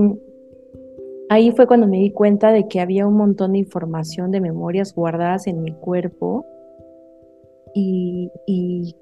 ahí 1.29 1.51
fue 1.53 1.65
cuando 1.65 1.87
me 1.87 1.97
di 1.97 2.11
cuenta 2.11 2.51
de 2.51 2.67
que 2.67 2.81
había 2.81 3.07
un 3.07 3.15
montón 3.15 3.53
de 3.53 3.57
información 3.57 4.29
de 4.29 4.41
memorias 4.41 4.93
guardadas 4.93 5.47
en 5.47 5.63
mi 5.63 5.73
cuerpo 5.73 6.45
y, 7.73 8.29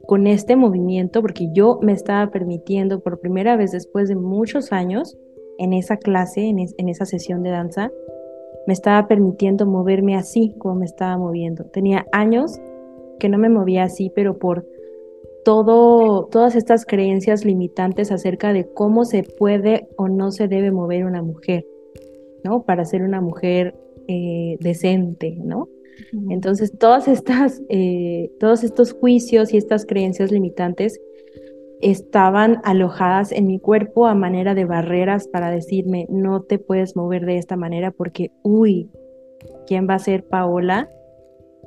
con 0.07 0.25
este 0.25 0.55
movimiento, 0.55 1.21
porque 1.21 1.49
yo 1.51 1.79
me 1.81 1.91
estaba 1.91 2.31
permitiendo 2.31 3.01
por 3.01 3.19
primera 3.19 3.57
vez 3.57 3.73
después 3.73 4.07
de 4.07 4.15
muchos 4.15 4.71
años 4.71 5.17
en 5.57 5.73
esa 5.73 5.97
clase, 5.97 6.47
en 6.47 6.87
esa 6.87 7.03
sesión 7.03 7.43
de 7.43 7.49
danza, 7.49 7.91
me 8.67 8.73
estaba 8.73 9.07
permitiendo 9.07 9.65
moverme 9.65 10.15
así 10.15 10.55
como 10.57 10.75
me 10.75 10.85
estaba 10.85 11.17
moviendo. 11.17 11.65
Tenía 11.65 12.05
años 12.11 12.59
que 13.19 13.29
no 13.29 13.37
me 13.37 13.49
movía 13.49 13.83
así, 13.83 14.11
pero 14.13 14.37
por 14.37 14.65
todo, 15.43 16.25
todas 16.25 16.55
estas 16.55 16.85
creencias 16.85 17.45
limitantes 17.45 18.11
acerca 18.11 18.53
de 18.53 18.71
cómo 18.71 19.05
se 19.05 19.23
puede 19.23 19.87
o 19.97 20.07
no 20.07 20.31
se 20.31 20.47
debe 20.47 20.71
mover 20.71 21.05
una 21.05 21.21
mujer, 21.21 21.65
¿no? 22.43 22.63
Para 22.63 22.85
ser 22.85 23.03
una 23.03 23.21
mujer 23.21 23.75
eh, 24.07 24.57
decente, 24.59 25.37
¿no? 25.43 25.67
Entonces, 26.29 26.71
todas 26.77 27.07
estas, 27.07 27.61
eh, 27.69 28.31
todos 28.39 28.63
estos 28.63 28.93
juicios 28.93 29.53
y 29.53 29.57
estas 29.57 29.85
creencias 29.85 30.31
limitantes 30.31 30.99
estaban 31.81 32.59
alojadas 32.63 33.31
en 33.31 33.47
mi 33.47 33.59
cuerpo 33.59 34.05
a 34.05 34.15
manera 34.15 34.53
de 34.53 34.65
barreras 34.65 35.27
para 35.27 35.49
decirme, 35.51 36.05
no 36.09 36.41
te 36.41 36.59
puedes 36.59 36.95
mover 36.95 37.25
de 37.25 37.37
esta 37.37 37.55
manera 37.55 37.91
porque, 37.91 38.31
uy, 38.43 38.89
¿quién 39.67 39.87
va 39.89 39.95
a 39.95 39.99
ser 39.99 40.23
Paola 40.25 40.89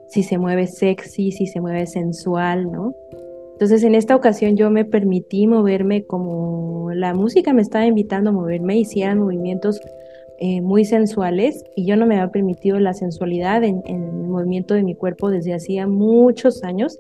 si 0.09 0.23
se 0.23 0.37
mueve 0.39 0.67
sexy, 0.67 1.33
si 1.33 1.47
se 1.47 1.61
mueve 1.61 1.87
sensual, 1.87 2.71
¿no? 2.71 2.95
Entonces 3.53 3.85
en 3.85 3.95
esta 3.95 4.17
ocasión 4.17 4.57
yo 4.57 4.71
me 4.71 4.85
permití 4.85 5.47
moverme 5.47 6.05
como 6.05 6.91
la 6.93 7.15
música 7.15 7.53
me 7.53 7.63
estaba 7.63 7.87
invitando 7.87 8.31
a 8.31 8.33
moverme, 8.33 8.77
hicieran 8.77 9.19
movimientos 9.19 9.81
eh, 10.39 10.61
muy 10.61 10.85
sensuales 10.85 11.63
y 11.77 11.87
yo 11.87 11.97
no 11.97 12.05
me 12.05 12.17
había 12.17 12.33
permitido 12.33 12.81
la 12.81 12.95
sensualidad 12.95 13.63
en, 13.63 13.83
el 13.87 14.01
movimiento 14.01 14.75
de 14.75 14.83
mi 14.83 14.97
cuerpo 14.97 15.31
desde 15.31 15.55
hacía 15.55 15.87
muchos 15.87 16.65
años. 16.65 16.99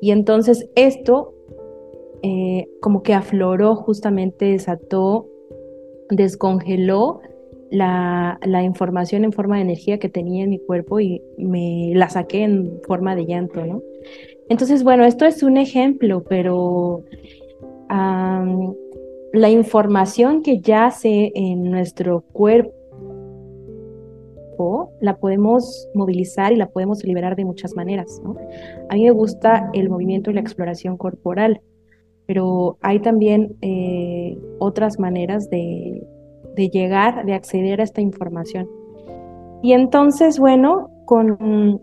Y 0.00 0.10
entonces 0.10 0.68
esto 0.74 1.35
eh, 2.22 2.68
como 2.80 3.02
que 3.02 3.14
afloró, 3.14 3.76
justamente 3.76 4.46
desató, 4.46 5.26
descongeló 6.10 7.20
la, 7.70 8.38
la, 8.44 8.62
información 8.62 9.24
en 9.24 9.32
forma 9.32 9.56
de 9.56 9.62
energía 9.62 9.98
que 9.98 10.08
tenía 10.08 10.44
en 10.44 10.50
mi 10.50 10.58
cuerpo 10.58 11.00
y 11.00 11.20
me 11.36 11.92
la 11.94 12.08
saqué 12.08 12.44
en 12.44 12.80
forma 12.86 13.16
de 13.16 13.26
llanto, 13.26 13.64
¿no? 13.66 13.82
Entonces, 14.48 14.84
bueno, 14.84 15.04
esto 15.04 15.24
es 15.24 15.42
un 15.42 15.56
ejemplo, 15.56 16.22
pero 16.28 17.02
la 17.88 19.50
información 19.50 20.42
que 20.42 20.60
yace 20.60 21.32
en 21.34 21.70
nuestro 21.70 22.22
cuerpo 22.32 22.76
la 25.00 25.16
podemos 25.18 25.88
movilizar 25.94 26.52
y 26.52 26.56
la 26.56 26.68
podemos 26.68 27.04
liberar 27.04 27.36
de 27.36 27.44
muchas 27.44 27.74
maneras. 27.74 28.20
A 28.88 28.94
mí 28.94 29.04
me 29.04 29.10
gusta 29.10 29.70
el 29.74 29.90
movimiento 29.90 30.30
y 30.30 30.34
la 30.34 30.40
exploración 30.40 30.96
corporal, 30.96 31.60
pero 32.26 32.78
hay 32.82 33.00
también 33.00 33.56
eh, 33.62 34.38
otras 34.58 34.98
maneras 34.98 35.48
de, 35.50 36.06
de 36.56 36.68
llegar, 36.68 37.24
de 37.24 37.34
acceder 37.34 37.80
a 37.80 37.84
esta 37.84 38.00
información. 38.00 38.68
Y 39.62 39.72
entonces, 39.72 40.38
bueno, 40.38 40.90
con, 41.04 41.80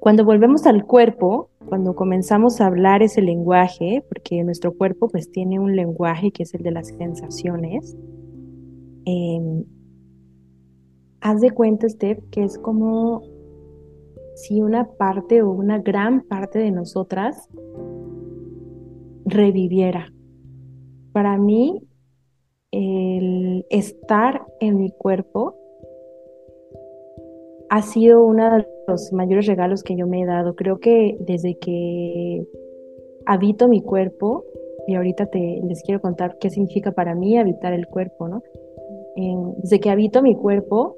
cuando 0.00 0.24
volvemos 0.24 0.66
al 0.66 0.84
cuerpo, 0.84 1.50
cuando 1.66 1.94
comenzamos 1.94 2.60
a 2.60 2.66
hablar 2.66 3.02
ese 3.02 3.22
lenguaje, 3.22 4.04
porque 4.08 4.42
nuestro 4.44 4.74
cuerpo 4.74 5.08
pues 5.08 5.30
tiene 5.30 5.58
un 5.58 5.76
lenguaje 5.76 6.30
que 6.30 6.42
es 6.42 6.54
el 6.54 6.62
de 6.62 6.72
las 6.72 6.88
sensaciones, 6.88 7.96
em, 9.06 9.64
haz 11.20 11.40
de 11.40 11.50
cuenta, 11.50 11.88
Steph, 11.88 12.22
que 12.30 12.44
es 12.44 12.58
como 12.58 13.22
si 14.34 14.60
una 14.60 14.84
parte 14.84 15.42
o 15.42 15.50
una 15.50 15.78
gran 15.78 16.22
parte 16.22 16.58
de 16.58 16.70
nosotras 16.70 17.48
reviviera. 19.24 20.12
Para 21.12 21.38
mí, 21.38 21.80
el 22.70 23.66
estar 23.70 24.44
en 24.60 24.78
mi 24.78 24.90
cuerpo 24.90 25.54
ha 27.70 27.82
sido 27.82 28.24
uno 28.24 28.56
de 28.56 28.66
los 28.88 29.12
mayores 29.12 29.46
regalos 29.46 29.82
que 29.82 29.96
yo 29.96 30.06
me 30.06 30.22
he 30.22 30.26
dado. 30.26 30.54
Creo 30.54 30.78
que 30.78 31.16
desde 31.20 31.58
que 31.58 32.46
habito 33.26 33.68
mi 33.68 33.80
cuerpo, 33.80 34.44
y 34.86 34.94
ahorita 34.94 35.26
te, 35.26 35.60
les 35.66 35.82
quiero 35.82 36.00
contar 36.00 36.36
qué 36.38 36.50
significa 36.50 36.92
para 36.92 37.14
mí 37.14 37.38
habitar 37.38 37.72
el 37.72 37.86
cuerpo, 37.86 38.28
¿no? 38.28 38.42
desde 39.58 39.78
que 39.78 39.90
habito 39.90 40.22
mi 40.22 40.34
cuerpo, 40.34 40.96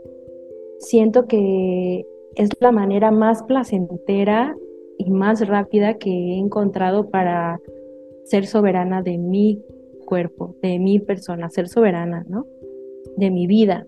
siento 0.79 1.27
que 1.27 2.07
es 2.35 2.49
la 2.61 2.73
manera 2.73 3.11
más 3.11 3.43
placentera 3.43 4.57
y 4.99 5.11
más 5.11 5.47
rápida 5.47 5.99
que 5.99 6.11
he 6.11 6.39
encontrado 6.39 7.11
para 7.11 7.61
ser 8.27 8.47
soberana 8.47 9.03
de 9.03 9.19
mi 9.19 9.63
cuerpo, 10.05 10.57
de 10.63 10.79
mi 10.79 11.01
persona, 11.01 11.49
ser 11.49 11.69
soberana, 11.69 12.25
¿no? 12.29 12.47
De 13.17 13.31
mi 13.31 13.47
vida. 13.47 13.87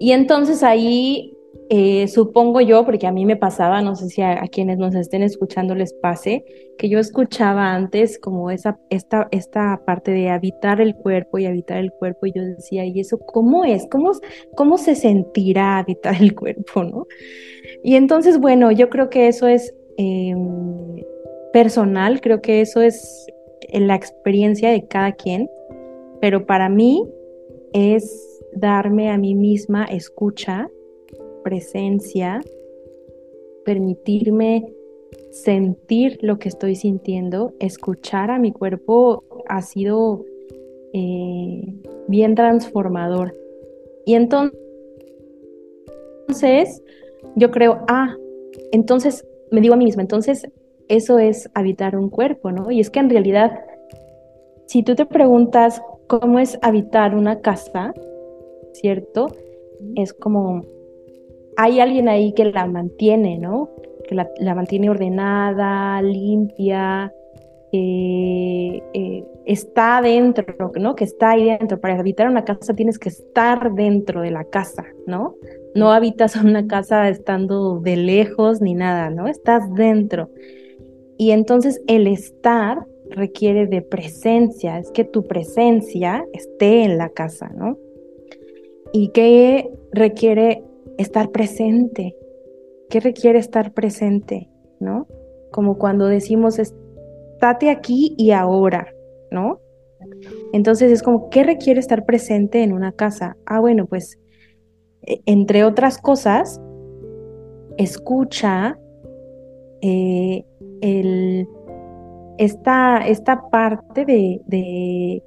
Y 0.00 0.12
entonces 0.12 0.62
ahí 0.62 1.36
eh, 1.68 2.08
supongo 2.08 2.60
yo, 2.60 2.84
porque 2.84 3.06
a 3.06 3.12
mí 3.12 3.24
me 3.24 3.36
pasaba, 3.36 3.80
no 3.80 3.94
sé 3.94 4.08
si 4.08 4.20
a, 4.20 4.46
quienes 4.48 4.78
nos 4.78 4.94
estén 4.94 5.22
escuchando 5.22 5.74
les 5.74 5.94
pase, 5.94 6.44
que 6.76 6.88
yo 6.88 6.98
escuchaba 6.98 7.72
antes 7.74 8.18
como 8.18 8.50
esa, 8.50 8.78
esta, 8.90 9.28
esta 9.30 9.82
parte 9.86 10.10
de 10.10 10.28
habitar 10.28 10.80
el 10.80 10.94
cuerpo 10.94 11.38
y 11.38 11.46
habitar 11.46 11.78
el 11.78 11.92
cuerpo, 11.92 12.26
y 12.26 12.32
yo 12.32 12.42
decía, 12.42 12.84
¿y 12.84 13.00
eso 13.00 13.18
cómo 13.18 13.64
es? 13.64 13.86
¿Cómo, 13.90 14.12
cómo 14.54 14.76
se 14.76 14.94
sentirá 14.94 15.78
habitar 15.78 16.20
el 16.20 16.34
cuerpo, 16.34 16.84
no? 16.84 17.06
Y 17.82 17.94
entonces, 17.94 18.38
bueno, 18.38 18.70
yo 18.70 18.90
creo 18.90 19.08
que 19.08 19.28
eso 19.28 19.46
es 19.46 19.74
em, 19.96 20.96
personal, 21.52 22.20
creo 22.20 22.40
que 22.40 22.60
eso 22.60 22.80
es 22.80 23.26
la 23.72 23.94
experiencia 23.94 24.70
de 24.70 24.86
cada 24.86 25.12
quien, 25.12 25.48
pero 26.20 26.46
para 26.46 26.68
mí 26.68 27.08
es 27.72 28.42
darme 28.54 29.10
a 29.10 29.18
mí 29.18 29.34
misma 29.34 29.84
escucha 29.84 30.68
presencia, 31.42 32.40
permitirme 33.64 34.72
sentir 35.30 36.18
lo 36.22 36.38
que 36.38 36.48
estoy 36.48 36.74
sintiendo, 36.76 37.54
escuchar 37.58 38.30
a 38.30 38.38
mi 38.38 38.52
cuerpo 38.52 39.24
ha 39.48 39.62
sido 39.62 40.24
eh, 40.92 41.74
bien 42.08 42.34
transformador. 42.34 43.34
Y 44.04 44.14
entonces, 44.14 44.52
yo 47.36 47.50
creo, 47.50 47.84
ah, 47.88 48.16
entonces 48.72 49.26
me 49.50 49.60
digo 49.60 49.74
a 49.74 49.76
mí 49.76 49.84
misma, 49.84 50.02
entonces 50.02 50.48
eso 50.96 51.18
es 51.18 51.48
habitar 51.54 51.96
un 51.96 52.10
cuerpo, 52.10 52.52
¿no? 52.52 52.70
Y 52.70 52.80
es 52.80 52.90
que 52.90 53.00
en 53.00 53.08
realidad, 53.08 53.60
si 54.66 54.82
tú 54.82 54.94
te 54.94 55.06
preguntas 55.06 55.82
cómo 56.06 56.38
es 56.38 56.58
habitar 56.60 57.14
una 57.14 57.40
casa, 57.40 57.94
¿cierto? 58.72 59.28
Es 59.96 60.12
como 60.12 60.62
hay 61.56 61.80
alguien 61.80 62.08
ahí 62.08 62.32
que 62.34 62.44
la 62.44 62.66
mantiene, 62.66 63.38
¿no? 63.38 63.70
Que 64.06 64.14
la, 64.14 64.54
mantiene 64.54 64.90
ordenada, 64.90 66.02
limpia, 66.02 67.12
eh, 67.72 68.82
eh, 68.92 69.24
está 69.46 70.02
dentro, 70.02 70.72
¿no? 70.78 70.94
Que 70.94 71.04
está 71.04 71.30
ahí 71.30 71.44
dentro. 71.44 71.80
Para 71.80 71.98
habitar 71.98 72.28
una 72.28 72.44
casa 72.44 72.74
tienes 72.74 72.98
que 72.98 73.08
estar 73.08 73.72
dentro 73.72 74.20
de 74.20 74.30
la 74.30 74.44
casa, 74.44 74.84
¿no? 75.06 75.36
No 75.74 75.92
habitas 75.92 76.36
una 76.36 76.66
casa 76.66 77.08
estando 77.08 77.80
de 77.80 77.96
lejos 77.96 78.60
ni 78.60 78.74
nada, 78.74 79.08
¿no? 79.08 79.26
Estás 79.26 79.72
dentro. 79.74 80.28
Y 81.18 81.30
entonces 81.30 81.82
el 81.86 82.06
estar 82.06 82.86
requiere 83.10 83.66
de 83.66 83.82
presencia, 83.82 84.78
es 84.78 84.90
que 84.90 85.04
tu 85.04 85.24
presencia 85.24 86.24
esté 86.32 86.84
en 86.84 86.98
la 86.98 87.10
casa, 87.10 87.50
¿no? 87.54 87.78
Y 88.92 89.08
que 89.08 89.70
requiere 89.92 90.64
estar 90.98 91.30
presente. 91.30 92.16
¿Qué 92.90 93.00
requiere 93.00 93.38
estar 93.38 93.72
presente? 93.72 94.48
¿No? 94.80 95.06
Como 95.50 95.78
cuando 95.78 96.06
decimos, 96.06 96.58
estate 96.58 97.70
aquí 97.70 98.14
y 98.18 98.32
ahora, 98.32 98.88
¿no? 99.30 99.60
Entonces 100.52 100.90
es 100.90 101.02
como, 101.02 101.30
¿qué 101.30 101.44
requiere 101.44 101.80
estar 101.80 102.04
presente 102.04 102.62
en 102.62 102.72
una 102.72 102.92
casa? 102.92 103.36
Ah, 103.46 103.60
bueno, 103.60 103.86
pues, 103.86 104.18
e, 105.02 105.20
entre 105.26 105.64
otras 105.64 105.98
cosas, 105.98 106.60
escucha 107.78 108.78
eh, 109.80 110.44
esta, 112.38 112.98
esta 112.98 113.48
parte 113.50 114.04
de, 114.04 114.40
de 114.46 115.22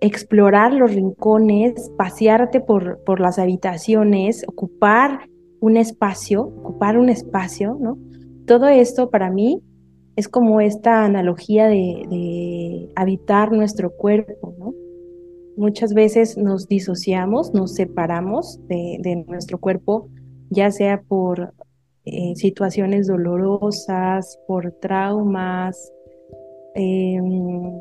explorar 0.00 0.72
los 0.72 0.94
rincones, 0.94 1.90
pasearte 1.96 2.60
por, 2.60 3.02
por 3.04 3.20
las 3.20 3.38
habitaciones, 3.38 4.44
ocupar 4.46 5.28
un 5.60 5.76
espacio, 5.76 6.42
ocupar 6.42 6.98
un 6.98 7.08
espacio, 7.08 7.76
¿no? 7.80 7.98
Todo 8.46 8.68
esto 8.68 9.10
para 9.10 9.30
mí 9.30 9.62
es 10.16 10.28
como 10.28 10.60
esta 10.60 11.04
analogía 11.04 11.68
de, 11.68 12.90
habitar 12.96 13.52
nuestro 13.52 13.90
cuerpo, 13.90 14.54
¿no? 14.58 14.74
Muchas 15.56 15.92
veces 15.92 16.36
nos 16.36 16.68
disociamos, 16.68 17.52
nos 17.52 17.74
separamos 17.74 18.60
de, 18.68 19.24
nuestro 19.26 19.58
cuerpo, 19.58 20.08
ya 20.50 20.70
sea 20.70 21.02
por 21.02 21.52
eh, 22.08 22.36
situaciones 22.36 23.06
dolorosas, 23.06 24.38
por 24.46 24.72
traumas, 24.80 25.92
em, 26.74 27.78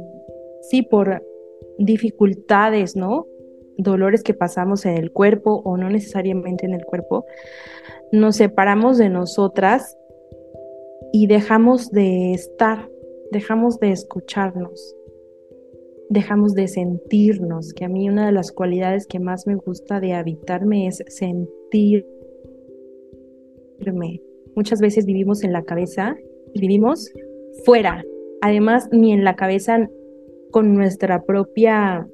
sí, 0.61 0.81
por 0.83 1.23
dificultades, 1.77 2.95
¿no? 2.95 3.25
Dolores 3.77 4.23
que 4.23 4.33
pasamos 4.33 4.85
en 4.85 4.97
el 4.97 5.11
cuerpo 5.11 5.61
o 5.63 5.77
no 5.77 5.89
necesariamente 5.89 6.65
en 6.65 6.73
el 6.73 6.85
cuerpo, 6.85 7.25
nos 8.11 8.37
separamos 8.37 8.97
de 8.97 9.09
nosotras 9.09 9.97
y 11.13 11.27
dejamos 11.27 11.91
de 11.91 12.33
estar, 12.33 12.89
dejamos 13.31 13.79
de 13.79 13.91
escucharnos, 13.91 14.95
dejamos 16.09 16.53
de 16.53 16.67
sentirnos, 16.67 17.73
que 17.73 17.85
a 17.85 17.89
mí 17.89 18.09
una 18.09 18.25
de 18.25 18.31
las 18.31 18.51
cualidades 18.51 19.07
que 19.07 19.19
más 19.19 19.45
me 19.45 19.55
gusta 19.55 19.99
de 19.99 20.13
habitarme 20.13 20.87
es 20.87 21.03
Muchas 24.55 24.81
veces 24.81 25.05
vivimos 25.05 25.43
en 25.43 25.53
la 25.53 25.63
cabeza 25.63 26.15
y 26.53 26.59
vivimos 26.59 27.11
fuera. 27.63 28.03
Además, 28.41 28.89
ni 28.91 29.13
en 29.13 29.23
la 29.23 29.35
cabeza 29.35 29.87
con 30.51 30.73
nuestra 30.75 31.23
propia 31.23 32.07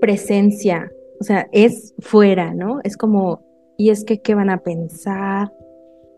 presencia, 0.00 0.92
o 1.20 1.24
sea, 1.24 1.48
es 1.52 1.94
fuera, 1.98 2.54
¿no? 2.54 2.80
Es 2.84 2.96
como, 2.96 3.40
y 3.76 3.90
es 3.90 4.04
que, 4.04 4.20
¿qué 4.20 4.34
van 4.34 4.50
a 4.50 4.62
pensar? 4.62 5.52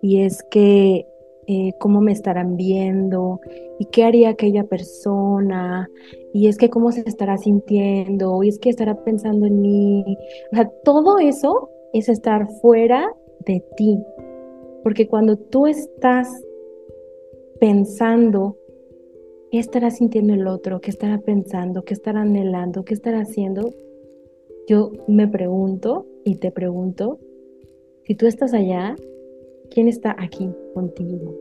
Y 0.02 0.22
es 0.22 0.42
que, 0.50 1.06
eh, 1.46 1.72
¿cómo 1.78 2.00
me 2.00 2.12
estarán 2.12 2.56
viendo? 2.56 3.40
¿Y 3.78 3.86
qué 3.86 4.04
haría 4.04 4.30
aquella 4.30 4.64
persona? 4.64 5.88
Y 6.34 6.48
es 6.48 6.58
que, 6.58 6.70
¿cómo 6.70 6.92
se 6.92 7.02
estará 7.06 7.38
sintiendo? 7.38 8.42
Y 8.42 8.48
es 8.48 8.58
que 8.58 8.70
estará 8.70 9.04
pensando 9.04 9.46
en 9.46 9.60
mí. 9.60 10.18
O 10.52 10.56
sea, 10.56 10.70
todo 10.84 11.18
eso 11.18 11.70
es 11.92 12.08
estar 12.08 12.48
fuera 12.60 13.14
de 13.46 13.64
ti. 13.76 13.98
Porque 14.82 15.08
cuando 15.08 15.36
tú 15.36 15.66
estás 15.66 16.28
pensando 17.58 18.56
¿Qué 19.50 19.60
estará 19.60 19.90
sintiendo 19.90 20.34
el 20.34 20.48
otro? 20.48 20.80
¿Qué 20.80 20.90
estará 20.90 21.18
pensando? 21.18 21.84
¿Qué 21.84 21.94
estará 21.94 22.22
anhelando? 22.22 22.84
¿Qué 22.84 22.94
estará 22.94 23.20
haciendo? 23.20 23.72
Yo 24.68 24.90
me 25.06 25.28
pregunto 25.28 26.04
y 26.24 26.34
te 26.34 26.50
pregunto, 26.50 27.20
si 28.04 28.16
tú 28.16 28.26
estás 28.26 28.52
allá, 28.52 28.96
¿quién 29.70 29.86
está 29.88 30.16
aquí 30.18 30.50
contigo? 30.74 31.34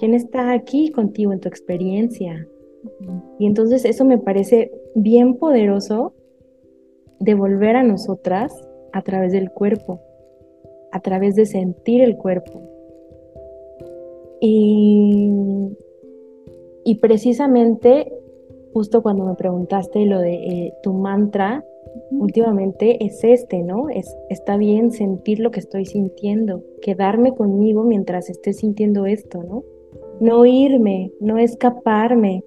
¿Quién 0.00 0.14
está 0.14 0.52
aquí 0.52 0.90
contigo 0.90 1.32
en 1.32 1.38
tu 1.38 1.48
experiencia? 1.48 2.48
Y 3.38 3.46
entonces 3.46 3.84
eso 3.84 4.04
me 4.04 4.18
parece 4.18 4.72
bien 4.96 5.36
poderoso 5.36 6.12
de 7.20 7.34
volver 7.34 7.76
a 7.76 7.84
nosotras 7.84 8.52
a 8.92 9.02
través 9.02 9.30
del 9.32 9.50
cuerpo, 9.50 10.00
a 10.92 11.00
través 11.00 11.34
de 11.34 11.46
sentir 11.46 12.02
el 12.02 12.16
cuerpo. 12.16 12.60
Y 14.40 15.30
y 16.84 16.96
precisamente, 16.96 18.12
justo 18.72 19.02
cuando 19.02 19.24
me 19.24 19.34
preguntaste 19.34 20.04
lo 20.04 20.18
de 20.18 20.34
eh, 20.34 20.74
tu 20.82 20.92
mantra, 20.92 21.64
últimamente 22.10 23.04
es 23.04 23.22
este, 23.22 23.62
¿no? 23.62 23.88
Es, 23.88 24.12
está 24.30 24.56
bien 24.56 24.90
sentir 24.90 25.38
lo 25.38 25.50
que 25.52 25.60
estoy 25.60 25.86
sintiendo, 25.86 26.64
quedarme 26.80 27.34
conmigo 27.34 27.84
mientras 27.84 28.28
esté 28.30 28.52
sintiendo 28.52 29.06
esto, 29.06 29.42
¿no? 29.44 29.62
No 30.20 30.44
irme, 30.44 31.12
no 31.20 31.38
escaparme, 31.38 32.44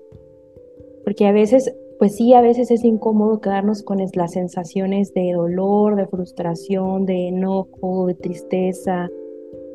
porque 1.05 1.27
a 1.27 1.31
veces, 1.31 1.73
pues 2.05 2.17
sí, 2.17 2.33
a 2.35 2.41
veces 2.41 2.69
es 2.69 2.83
incómodo 2.83 3.41
quedarnos 3.41 3.81
con 3.81 3.97
las 4.13 4.31
sensaciones 4.31 5.11
de 5.15 5.33
dolor, 5.33 5.95
de 5.95 6.05
frustración, 6.05 7.07
de 7.07 7.29
enojo, 7.29 8.05
de 8.05 8.13
tristeza, 8.13 9.09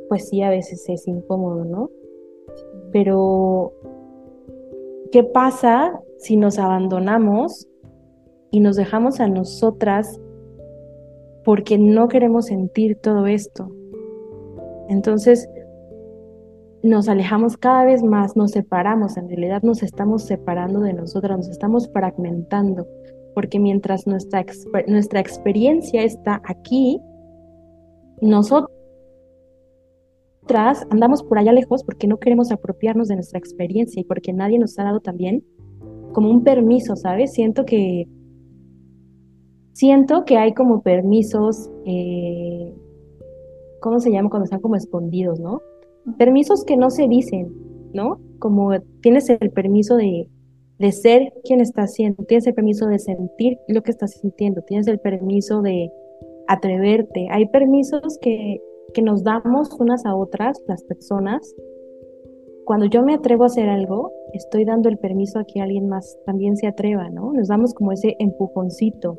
pues 0.09 0.29
sí, 0.29 0.41
a 0.43 0.51
veces 0.51 0.89
es 0.89 1.09
incómodo, 1.09 1.65
¿no? 1.65 1.91
Pero 2.93 3.73
¿Qué 5.11 5.25
pasa 5.25 6.01
si 6.19 6.37
nos 6.37 6.61
abandonamos 6.61 7.67
y 8.53 8.61
nos 8.61 8.77
dejamos 8.77 9.19
a 9.19 9.27
nosotras 9.27 10.21
porque 11.45 11.79
no 11.79 12.07
queremos 12.07 12.47
sentir 12.47 12.95
todo 12.95 13.27
esto? 13.27 13.69
Entonces, 14.89 15.49
nos 16.83 17.09
alejamos 17.09 17.57
cada 17.57 17.85
vez 17.85 18.03
más, 18.03 18.37
nos 18.37 18.53
separamos, 18.53 19.17
en 19.17 19.29
realidad 19.29 19.63
nos 19.63 19.83
estamos 19.83 20.25
separando 20.25 20.81
de 20.81 20.93
nosotras, 20.93 21.39
nos 21.39 21.49
estamos 21.49 21.91
fragmentando, 21.93 22.87
porque 23.35 23.59
mientras 23.59 24.07
nuestra, 24.07 24.45
nuestra 24.87 25.21
experiencia 25.21 26.03
está 26.03 26.41
aquí, 26.45 27.01
nosotros 28.21 28.77
andamos 30.91 31.23
por 31.23 31.39
allá 31.39 31.53
lejos 31.53 31.85
porque 31.85 32.09
no 32.09 32.19
queremos 32.19 32.51
apropiarnos 32.51 33.09
de 33.09 33.15
nuestra 33.15 33.39
experiencia 33.39 34.01
y 34.01 34.05
porque 34.05 34.33
nadie 34.33 34.59
nos 34.59 34.77
ha 34.79 34.85
dado 34.85 35.01
también 35.01 35.45
como 36.13 36.29
un 36.29 36.43
permiso, 36.43 36.97
¿sabes? 36.97 37.33
Siento 37.33 37.65
que 37.65 38.09
siento 39.75 40.25
que 40.25 40.39
hay 40.39 40.53
como 40.55 40.83
permisos 40.83 41.71
eh, 41.85 42.75
¿cómo 43.81 43.99
se 43.99 44.11
llama 44.11 44.31
cuando 44.31 44.45
están 44.45 44.61
como 44.61 44.77
escondidos, 44.77 45.41
no? 45.41 45.63
Permisos 46.19 46.65
que 46.65 46.77
no 46.77 46.91
se 46.91 47.09
dicen, 47.09 47.53
¿no? 47.93 48.21
Como 48.39 48.73
tienes 49.03 49.29
el 49.29 49.51
permiso 49.51 49.97
de, 49.97 50.29
de 50.79 50.93
ser 50.93 51.33
quien 51.45 51.61
estás 51.61 51.95
siendo, 51.95 52.25
tienes 52.25 52.47
el 52.47 52.55
permiso 52.55 52.87
de 52.87 52.99
sentir 52.99 53.59
lo 53.69 53.83
que 53.83 53.91
estás 53.91 54.13
sintiendo, 54.13 54.63
tienes 54.63 54.87
el 54.89 54.99
permiso 54.99 55.63
de 55.63 55.93
atreverte. 56.49 57.29
Hay 57.31 57.47
permisos 57.47 58.19
que, 58.21 58.61
que 58.95 59.03
nos 59.03 59.23
damos 59.23 59.73
unas 59.79 60.05
a 60.07 60.17
otras, 60.17 60.61
las 60.67 60.83
personas. 60.85 61.55
Cuando 62.65 62.87
yo 62.87 63.03
me 63.03 63.15
atrevo 63.15 63.45
a 63.45 63.47
hacer 63.47 63.69
algo, 63.69 64.11
estoy 64.33 64.65
dando 64.65 64.89
el 64.89 64.99
permiso 64.99 65.39
a 65.39 65.45
que 65.45 65.61
alguien 65.61 65.89
más 65.89 66.19
también 66.25 66.57
se 66.57 66.67
atreva, 66.67 67.11
¿no? 67.11 67.33
Nos 67.33 67.49
damos 67.49 67.75
como 67.75 67.93
ese 67.93 68.17
empujoncito. 68.19 69.19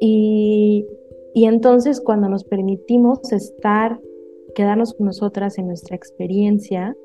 Y, 0.00 0.86
y 1.34 1.44
entonces 1.44 2.00
cuando 2.00 2.28
nos 2.28 2.44
permitimos 2.44 3.32
estar, 3.32 4.00
quedarnos 4.56 4.94
con 4.94 5.06
nosotras 5.06 5.58
en 5.58 5.66
nuestra 5.66 5.94
experiencia, 5.94 6.96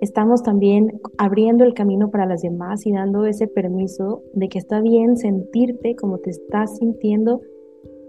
estamos 0.00 0.42
también 0.42 0.98
abriendo 1.18 1.62
el 1.62 1.74
camino 1.74 2.10
para 2.10 2.24
las 2.24 2.40
demás 2.40 2.86
y 2.86 2.92
dando 2.92 3.26
ese 3.26 3.46
permiso 3.46 4.22
de 4.32 4.48
que 4.48 4.58
está 4.58 4.80
bien 4.80 5.18
sentirte 5.18 5.94
como 5.94 6.18
te 6.18 6.30
estás 6.30 6.78
sintiendo, 6.78 7.42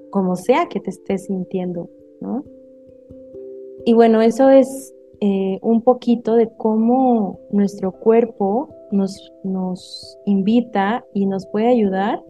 como 0.10 0.38
sea 0.38 0.68
que 0.70 0.80
te 0.80 0.90
estés 0.90 1.26
sintiendo, 1.26 1.90
¿no? 2.22 2.46
Y 3.86 3.94
bueno, 3.94 4.22
eso 4.22 4.50
es 4.50 4.96
eh, 5.20 5.60
un 5.62 5.82
poquito 5.82 6.36
de 6.36 6.50
cómo 6.58 7.42
nuestro 7.52 7.92
cuerpo 7.92 8.70
nos, 8.92 9.34
nos 9.44 10.18
invita 10.26 11.06
y 11.14 11.26
nos 11.26 11.46
puede 11.48 11.68
ayudar 11.68 12.24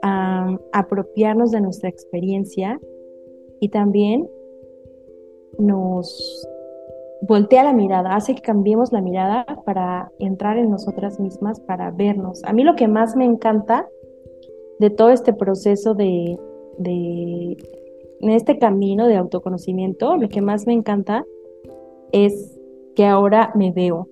a 0.00 0.56
apropiarnos 0.72 1.50
de 1.50 1.60
nuestra 1.60 1.90
experiencia 1.90 2.80
y 3.60 3.68
también 3.68 4.26
nos 5.58 6.46
voltea 7.22 7.64
la 7.64 7.72
mirada, 7.72 8.14
hace 8.14 8.34
que 8.34 8.42
cambiemos 8.42 8.92
la 8.92 9.00
mirada 9.00 9.44
para 9.64 10.10
entrar 10.18 10.58
en 10.58 10.70
nosotras 10.70 11.20
mismas, 11.20 11.60
para 11.60 11.90
vernos. 11.90 12.42
A 12.44 12.52
mí 12.52 12.64
lo 12.64 12.74
que 12.74 12.88
más 12.88 13.16
me 13.16 13.24
encanta 13.24 13.88
de 14.80 14.90
todo 14.90 15.10
este 15.10 15.32
proceso 15.32 15.94
de, 15.94 16.38
de 16.78 17.56
en 18.20 18.30
este 18.30 18.58
camino 18.58 19.06
de 19.06 19.16
autoconocimiento, 19.16 20.16
lo 20.16 20.28
que 20.28 20.40
más 20.40 20.66
me 20.66 20.72
encanta 20.72 21.24
es 22.12 22.58
que 22.94 23.06
ahora 23.06 23.52
me 23.54 23.72
veo 23.72 24.08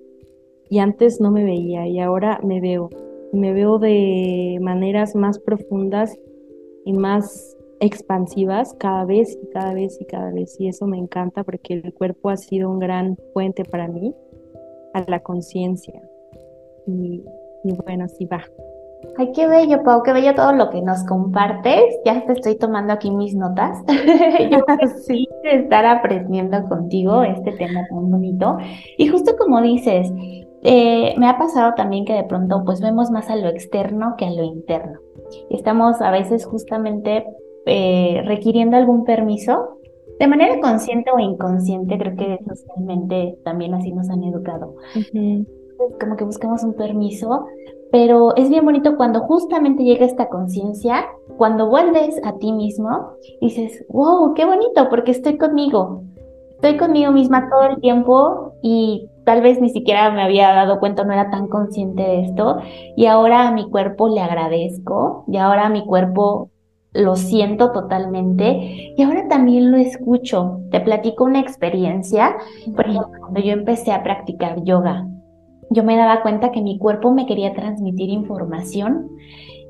y 0.69 0.79
antes 0.79 1.19
no 1.19 1.31
me 1.31 1.43
veía 1.43 1.87
y 1.87 1.99
ahora 1.99 2.39
me 2.43 2.61
veo. 2.61 2.89
Me 3.33 3.53
veo 3.53 3.79
de 3.79 4.57
maneras 4.61 5.15
más 5.15 5.39
profundas 5.39 6.17
y 6.85 6.93
más 6.93 7.57
expansivas 7.81 8.75
cada 8.77 9.05
vez 9.05 9.37
y 9.41 9.49
cada 9.49 9.73
vez 9.73 9.99
y 9.99 10.05
cada 10.05 10.31
vez. 10.31 10.55
Y 10.59 10.67
eso 10.67 10.87
me 10.87 10.97
encanta 10.97 11.43
porque 11.43 11.73
el 11.73 11.93
cuerpo 11.93 12.29
ha 12.29 12.37
sido 12.37 12.69
un 12.69 12.79
gran 12.79 13.17
puente 13.33 13.65
para 13.65 13.87
mí 13.87 14.15
a 14.93 15.03
la 15.07 15.19
conciencia. 15.19 15.99
Y, 16.87 17.23
bueno, 17.85 18.05
así 18.05 18.25
va. 18.25 18.43
Ay, 19.17 19.31
qué 19.33 19.47
bello, 19.47 19.81
Pau, 19.83 20.03
qué 20.03 20.13
bello 20.13 20.35
todo 20.35 20.53
lo 20.53 20.69
que 20.69 20.81
nos 20.81 21.03
compartes. 21.05 21.83
Ya 22.05 22.23
te 22.25 22.33
estoy 22.33 22.55
tomando 22.55 22.93
aquí 22.93 23.09
mis 23.09 23.35
notas. 23.35 23.79
Yo 24.51 24.59
sí 25.07 25.27
estar 25.43 25.85
aprendiendo 25.85 26.63
contigo 26.69 27.23
este 27.23 27.51
tema 27.53 27.81
tan 27.89 28.11
bonito. 28.11 28.57
Y 28.97 29.07
justo 29.07 29.35
como 29.37 29.59
dices, 29.59 30.11
eh, 30.61 31.15
me 31.17 31.27
ha 31.27 31.39
pasado 31.39 31.73
también 31.73 32.05
que 32.05 32.13
de 32.13 32.25
pronto 32.25 32.63
pues 32.63 32.79
vemos 32.79 33.09
más 33.09 33.31
a 33.31 33.35
lo 33.35 33.49
externo 33.49 34.13
que 34.17 34.25
a 34.25 34.31
lo 34.31 34.43
interno. 34.43 34.99
Y 35.49 35.55
estamos 35.55 35.99
a 36.01 36.11
veces 36.11 36.45
justamente 36.45 37.25
eh, 37.65 38.21
requiriendo 38.25 38.77
algún 38.77 39.03
permiso, 39.03 39.77
de 40.19 40.27
manera 40.27 40.59
consciente 40.59 41.09
o 41.11 41.19
inconsciente, 41.19 41.97
creo 41.97 42.15
que 42.15 42.39
socialmente 42.47 43.37
también 43.43 43.73
así 43.73 43.91
nos 43.91 44.09
han 44.09 44.23
educado. 44.23 44.75
Como 45.99 46.15
que 46.15 46.23
buscamos 46.23 46.63
un 46.63 46.75
permiso, 46.75 47.47
pero 47.91 48.35
es 48.35 48.49
bien 48.49 48.63
bonito 48.63 48.95
cuando 48.97 49.21
justamente 49.21 49.83
llega 49.83 50.05
esta 50.05 50.29
conciencia, 50.29 51.07
cuando 51.37 51.69
vuelves 51.69 52.21
a 52.23 52.37
ti 52.37 52.51
mismo, 52.51 53.13
dices, 53.41 53.83
wow, 53.89 54.33
qué 54.35 54.45
bonito, 54.45 54.89
porque 54.89 55.11
estoy 55.11 55.37
conmigo, 55.37 56.03
estoy 56.51 56.77
conmigo 56.77 57.11
misma 57.11 57.49
todo 57.49 57.63
el 57.63 57.81
tiempo 57.81 58.53
y 58.61 59.09
tal 59.25 59.41
vez 59.41 59.59
ni 59.59 59.69
siquiera 59.69 60.11
me 60.11 60.21
había 60.21 60.53
dado 60.53 60.79
cuenta, 60.79 61.03
no 61.03 61.13
era 61.13 61.31
tan 61.31 61.47
consciente 61.47 62.03
de 62.03 62.21
esto, 62.21 62.59
y 62.95 63.07
ahora 63.07 63.47
a 63.47 63.51
mi 63.51 63.69
cuerpo 63.69 64.07
le 64.07 64.21
agradezco, 64.21 65.25
y 65.27 65.37
ahora 65.37 65.65
a 65.65 65.69
mi 65.69 65.83
cuerpo 65.85 66.51
lo 66.93 67.15
siento 67.15 67.71
totalmente 67.71 68.93
y 68.97 69.01
ahora 69.01 69.27
también 69.29 69.71
lo 69.71 69.77
escucho. 69.77 70.61
Te 70.71 70.81
platico 70.81 71.23
una 71.23 71.39
experiencia, 71.39 72.35
por 72.75 72.85
ejemplo, 72.85 73.19
cuando 73.19 73.39
yo 73.39 73.53
empecé 73.53 73.91
a 73.91 74.03
practicar 74.03 74.63
yoga, 74.63 75.07
yo 75.69 75.83
me 75.83 75.95
daba 75.95 76.21
cuenta 76.21 76.51
que 76.51 76.61
mi 76.61 76.77
cuerpo 76.77 77.11
me 77.11 77.25
quería 77.25 77.53
transmitir 77.53 78.09
información 78.09 79.07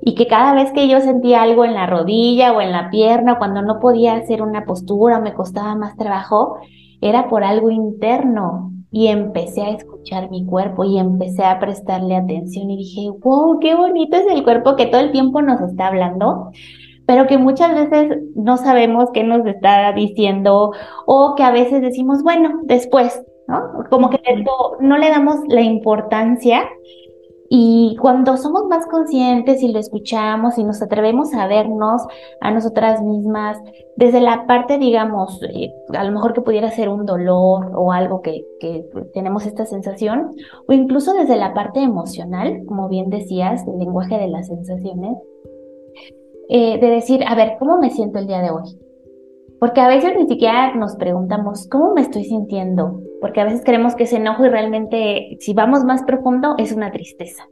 y 0.01 0.15
que 0.15 0.25
cada 0.25 0.55
vez 0.55 0.71
que 0.71 0.87
yo 0.87 0.99
sentía 0.99 1.43
algo 1.43 1.63
en 1.63 1.75
la 1.75 1.85
rodilla 1.85 2.53
o 2.53 2.61
en 2.61 2.71
la 2.71 2.89
pierna, 2.89 3.37
cuando 3.37 3.61
no 3.61 3.79
podía 3.79 4.15
hacer 4.15 4.41
una 4.41 4.65
postura 4.65 5.19
o 5.19 5.21
me 5.21 5.35
costaba 5.35 5.75
más 5.75 5.95
trabajo, 5.95 6.57
era 7.01 7.29
por 7.29 7.43
algo 7.43 7.69
interno. 7.69 8.69
Y 8.93 9.07
empecé 9.07 9.61
a 9.61 9.69
escuchar 9.69 10.29
mi 10.29 10.45
cuerpo 10.45 10.83
y 10.83 10.97
empecé 10.97 11.45
a 11.45 11.59
prestarle 11.59 12.15
atención 12.15 12.69
y 12.71 12.77
dije, 12.77 13.09
wow, 13.23 13.57
qué 13.59 13.73
bonito 13.73 14.17
es 14.17 14.25
el 14.29 14.43
cuerpo 14.43 14.75
que 14.75 14.87
todo 14.87 14.99
el 14.99 15.13
tiempo 15.13 15.41
nos 15.41 15.61
está 15.61 15.87
hablando 15.87 16.51
pero 17.05 17.27
que 17.27 17.37
muchas 17.37 17.73
veces 17.73 18.19
no 18.35 18.57
sabemos 18.57 19.09
qué 19.13 19.23
nos 19.23 19.45
está 19.45 19.91
diciendo 19.93 20.71
o 21.05 21.35
que 21.35 21.43
a 21.43 21.51
veces 21.51 21.81
decimos, 21.81 22.23
bueno, 22.23 22.61
después, 22.63 23.23
¿no? 23.47 23.83
Como 23.89 24.09
que 24.09 24.19
no 24.79 24.97
le 24.97 25.09
damos 25.09 25.39
la 25.47 25.61
importancia 25.61 26.63
y 27.53 27.97
cuando 27.99 28.37
somos 28.37 28.63
más 28.67 28.87
conscientes 28.87 29.61
y 29.61 29.73
lo 29.73 29.79
escuchamos 29.79 30.57
y 30.57 30.63
nos 30.63 30.81
atrevemos 30.81 31.33
a 31.33 31.47
vernos 31.47 32.01
a 32.39 32.49
nosotras 32.49 33.01
mismas, 33.03 33.57
desde 33.97 34.21
la 34.21 34.47
parte, 34.47 34.77
digamos, 34.77 35.37
eh, 35.43 35.73
a 35.93 36.05
lo 36.05 36.13
mejor 36.13 36.31
que 36.31 36.39
pudiera 36.39 36.71
ser 36.71 36.87
un 36.87 37.05
dolor 37.05 37.73
o 37.75 37.91
algo 37.91 38.21
que, 38.21 38.45
que, 38.61 38.85
tenemos 39.13 39.45
esta 39.45 39.65
sensación, 39.65 40.31
o 40.65 40.71
incluso 40.71 41.13
desde 41.13 41.35
la 41.35 41.53
parte 41.53 41.81
emocional, 41.81 42.61
como 42.65 42.87
bien 42.87 43.09
decías, 43.09 43.67
el 43.67 43.79
lenguaje 43.79 44.17
de 44.17 44.29
las 44.29 44.47
sensaciones, 44.47 45.17
eh, 46.49 46.79
de 46.79 46.87
decir, 46.89 47.23
a 47.25 47.35
ver, 47.35 47.55
¿cómo 47.59 47.77
me 47.77 47.89
siento 47.89 48.19
el 48.19 48.27
día 48.27 48.41
de 48.41 48.51
hoy? 48.51 48.77
Porque 49.59 49.79
a 49.79 49.87
veces 49.87 50.13
ni 50.17 50.27
siquiera 50.27 50.73
nos 50.73 50.95
preguntamos, 50.95 51.67
¿cómo 51.69 51.93
me 51.93 52.01
estoy 52.01 52.23
sintiendo? 52.23 52.99
Porque 53.21 53.41
a 53.41 53.43
veces 53.43 53.61
creemos 53.63 53.95
que 53.95 54.05
ese 54.05 54.17
enojo 54.17 54.43
y 54.43 54.49
realmente, 54.49 55.37
si 55.39 55.53
vamos 55.53 55.83
más 55.83 56.01
profundo, 56.01 56.55
es 56.57 56.71
una 56.71 56.91
tristeza. 56.91 57.47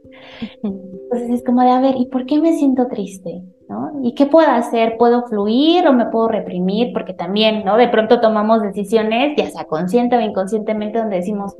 Entonces 0.64 1.30
es 1.30 1.44
como 1.44 1.62
de, 1.62 1.70
a 1.70 1.80
ver, 1.80 1.94
¿y 1.96 2.06
por 2.06 2.26
qué 2.26 2.40
me 2.40 2.54
siento 2.54 2.88
triste? 2.88 3.44
¿No? 3.68 3.92
¿Y 4.02 4.14
qué 4.14 4.26
puedo 4.26 4.48
hacer? 4.50 4.96
¿Puedo 4.98 5.22
fluir 5.28 5.86
o 5.86 5.92
me 5.92 6.06
puedo 6.06 6.26
reprimir? 6.26 6.92
Porque 6.92 7.14
también, 7.14 7.64
¿no? 7.64 7.76
De 7.76 7.86
pronto 7.86 8.20
tomamos 8.20 8.60
decisiones, 8.60 9.36
ya 9.36 9.48
sea 9.48 9.66
consciente 9.66 10.16
o 10.16 10.20
inconscientemente, 10.20 10.98
donde 10.98 11.14
decimos, 11.14 11.54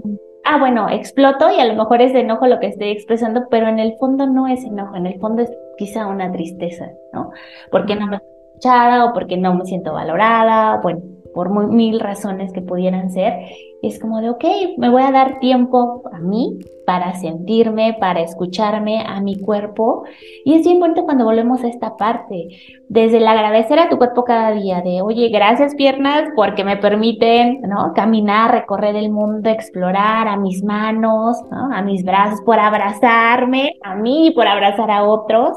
ah, 0.44 0.58
bueno, 0.58 0.88
exploto 0.90 1.48
y 1.50 1.60
a 1.60 1.66
lo 1.66 1.74
mejor 1.74 2.02
es 2.02 2.12
enojo 2.12 2.48
lo 2.48 2.58
que 2.58 2.66
estoy 2.66 2.88
expresando, 2.88 3.42
pero 3.50 3.68
en 3.68 3.78
el 3.78 3.94
fondo 3.98 4.26
no 4.26 4.48
es 4.48 4.64
enojo, 4.64 4.96
en 4.96 5.06
el 5.06 5.20
fondo 5.20 5.42
es 5.42 5.52
quizá 5.80 6.06
una 6.06 6.30
tristeza, 6.30 6.90
¿no? 7.10 7.30
Porque 7.70 7.96
no 7.96 8.06
me 8.06 8.16
escuchada 8.16 9.06
o 9.06 9.14
porque 9.14 9.38
no 9.38 9.54
me 9.54 9.64
siento 9.64 9.94
valorada, 9.94 10.78
bueno, 10.82 11.00
por 11.34 11.68
mil 11.68 12.00
razones 12.00 12.52
que 12.52 12.60
pudieran 12.60 13.10
ser, 13.10 13.34
es 13.82 13.98
como 13.98 14.20
de, 14.20 14.30
ok, 14.30 14.44
me 14.76 14.90
voy 14.90 15.02
a 15.02 15.10
dar 15.10 15.38
tiempo 15.40 16.02
a 16.12 16.18
mí 16.18 16.58
para 16.86 17.14
sentirme, 17.14 17.96
para 17.98 18.20
escucharme 18.20 19.02
a 19.06 19.20
mi 19.20 19.40
cuerpo. 19.40 20.04
Y 20.44 20.54
es 20.54 20.64
bien 20.64 20.80
bonito 20.80 21.04
cuando 21.04 21.24
volvemos 21.24 21.62
a 21.62 21.68
esta 21.68 21.96
parte, 21.96 22.48
desde 22.88 23.18
el 23.18 23.26
agradecer 23.26 23.78
a 23.78 23.88
tu 23.88 23.96
cuerpo 23.96 24.24
cada 24.24 24.52
día, 24.52 24.82
de, 24.82 25.00
oye, 25.02 25.28
gracias 25.28 25.74
piernas 25.76 26.24
porque 26.34 26.64
me 26.64 26.76
permiten, 26.76 27.62
¿no? 27.62 27.92
Caminar, 27.94 28.50
recorrer 28.50 28.96
el 28.96 29.10
mundo, 29.10 29.48
explorar 29.48 30.28
a 30.28 30.36
mis 30.36 30.62
manos, 30.62 31.38
¿no? 31.50 31.72
A 31.72 31.80
mis 31.82 32.04
brazos, 32.04 32.40
por 32.44 32.58
abrazarme, 32.58 33.76
a 33.82 33.94
mí, 33.94 34.32
por 34.34 34.46
abrazar 34.46 34.90
a 34.90 35.04
otros. 35.04 35.56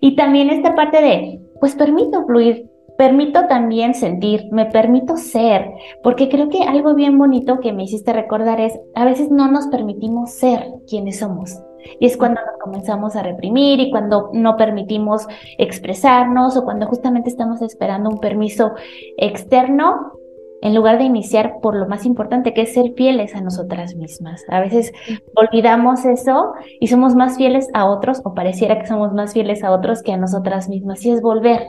Y 0.00 0.14
también 0.14 0.48
esta 0.50 0.74
parte 0.74 1.02
de, 1.02 1.40
pues 1.60 1.74
permito 1.74 2.24
fluir, 2.24 2.70
permito 2.98 3.46
también 3.46 3.94
sentir, 3.94 4.48
me 4.50 4.66
permito 4.66 5.16
ser, 5.16 5.70
porque 6.02 6.28
creo 6.28 6.48
que 6.48 6.64
algo 6.64 6.94
bien 6.96 7.16
bonito 7.16 7.60
que 7.60 7.72
me 7.72 7.84
hiciste 7.84 8.12
recordar 8.12 8.60
es, 8.60 8.76
a 8.96 9.04
veces 9.04 9.30
no 9.30 9.48
nos 9.48 9.68
permitimos 9.68 10.32
ser 10.32 10.66
quienes 10.88 11.20
somos. 11.20 11.62
Y 12.00 12.06
es 12.06 12.16
cuando 12.16 12.40
nos 12.40 12.58
comenzamos 12.60 13.14
a 13.14 13.22
reprimir 13.22 13.78
y 13.78 13.92
cuando 13.92 14.30
no 14.32 14.56
permitimos 14.56 15.28
expresarnos 15.58 16.56
o 16.56 16.64
cuando 16.64 16.88
justamente 16.88 17.30
estamos 17.30 17.62
esperando 17.62 18.10
un 18.10 18.18
permiso 18.18 18.72
externo 19.16 20.14
en 20.60 20.74
lugar 20.74 20.98
de 20.98 21.04
iniciar 21.04 21.60
por 21.62 21.76
lo 21.76 21.86
más 21.86 22.04
importante 22.04 22.52
que 22.52 22.62
es 22.62 22.74
ser 22.74 22.94
fieles 22.94 23.32
a 23.36 23.40
nosotras 23.40 23.94
mismas. 23.94 24.44
A 24.48 24.58
veces 24.58 24.92
olvidamos 25.36 26.04
eso 26.04 26.52
y 26.80 26.88
somos 26.88 27.14
más 27.14 27.36
fieles 27.36 27.68
a 27.74 27.86
otros 27.88 28.20
o 28.24 28.34
pareciera 28.34 28.76
que 28.80 28.88
somos 28.88 29.12
más 29.12 29.34
fieles 29.34 29.62
a 29.62 29.70
otros 29.70 30.02
que 30.02 30.12
a 30.12 30.16
nosotras 30.16 30.68
mismas 30.68 31.06
y 31.06 31.12
es 31.12 31.22
volver 31.22 31.68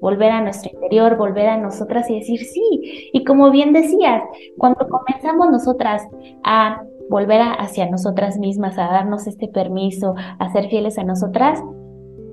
volver 0.00 0.30
a 0.30 0.40
nuestro 0.40 0.70
interior, 0.72 1.16
volver 1.16 1.48
a 1.48 1.56
nosotras 1.58 2.08
y 2.10 2.18
decir 2.18 2.40
sí. 2.40 3.10
Y 3.12 3.24
como 3.24 3.50
bien 3.50 3.72
decías, 3.72 4.22
cuando 4.58 4.86
comenzamos 4.88 5.50
nosotras 5.50 6.02
a 6.44 6.82
volver 7.08 7.40
hacia 7.58 7.90
nosotras 7.90 8.38
mismas, 8.38 8.78
a 8.78 8.84
darnos 8.84 9.26
este 9.26 9.48
permiso, 9.48 10.14
a 10.38 10.52
ser 10.52 10.68
fieles 10.68 10.98
a 10.98 11.04
nosotras, 11.04 11.60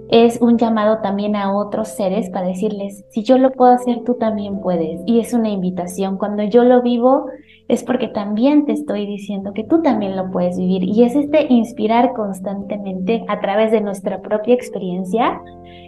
es 0.10 0.40
un 0.42 0.58
llamado 0.58 1.00
también 1.02 1.36
a 1.36 1.54
otros 1.54 1.90
seres 1.90 2.30
para 2.30 2.48
decirles, 2.48 3.04
si 3.10 3.24
yo 3.24 3.38
lo 3.38 3.52
puedo 3.52 3.74
hacer, 3.74 4.04
tú 4.06 4.14
también 4.16 4.62
puedes. 4.62 5.02
Y 5.06 5.20
es 5.20 5.34
una 5.34 5.50
invitación. 5.50 6.18
Cuando 6.18 6.44
yo 6.44 6.64
lo 6.64 6.82
vivo, 6.82 7.26
es 7.68 7.84
porque 7.84 8.08
también 8.08 8.66
te 8.66 8.72
estoy 8.72 9.06
diciendo 9.06 9.52
que 9.54 9.66
tú 9.66 9.82
también 9.82 10.16
lo 10.16 10.32
puedes 10.32 10.58
vivir. 10.58 10.84
Y 10.84 11.04
es 11.04 11.16
este 11.16 11.48
inspirar 11.50 12.14
constantemente 12.14 13.26
a 13.28 13.42
través 13.42 13.72
de 13.72 13.82
nuestra 13.82 14.22
propia 14.22 14.54
experiencia, 14.54 15.42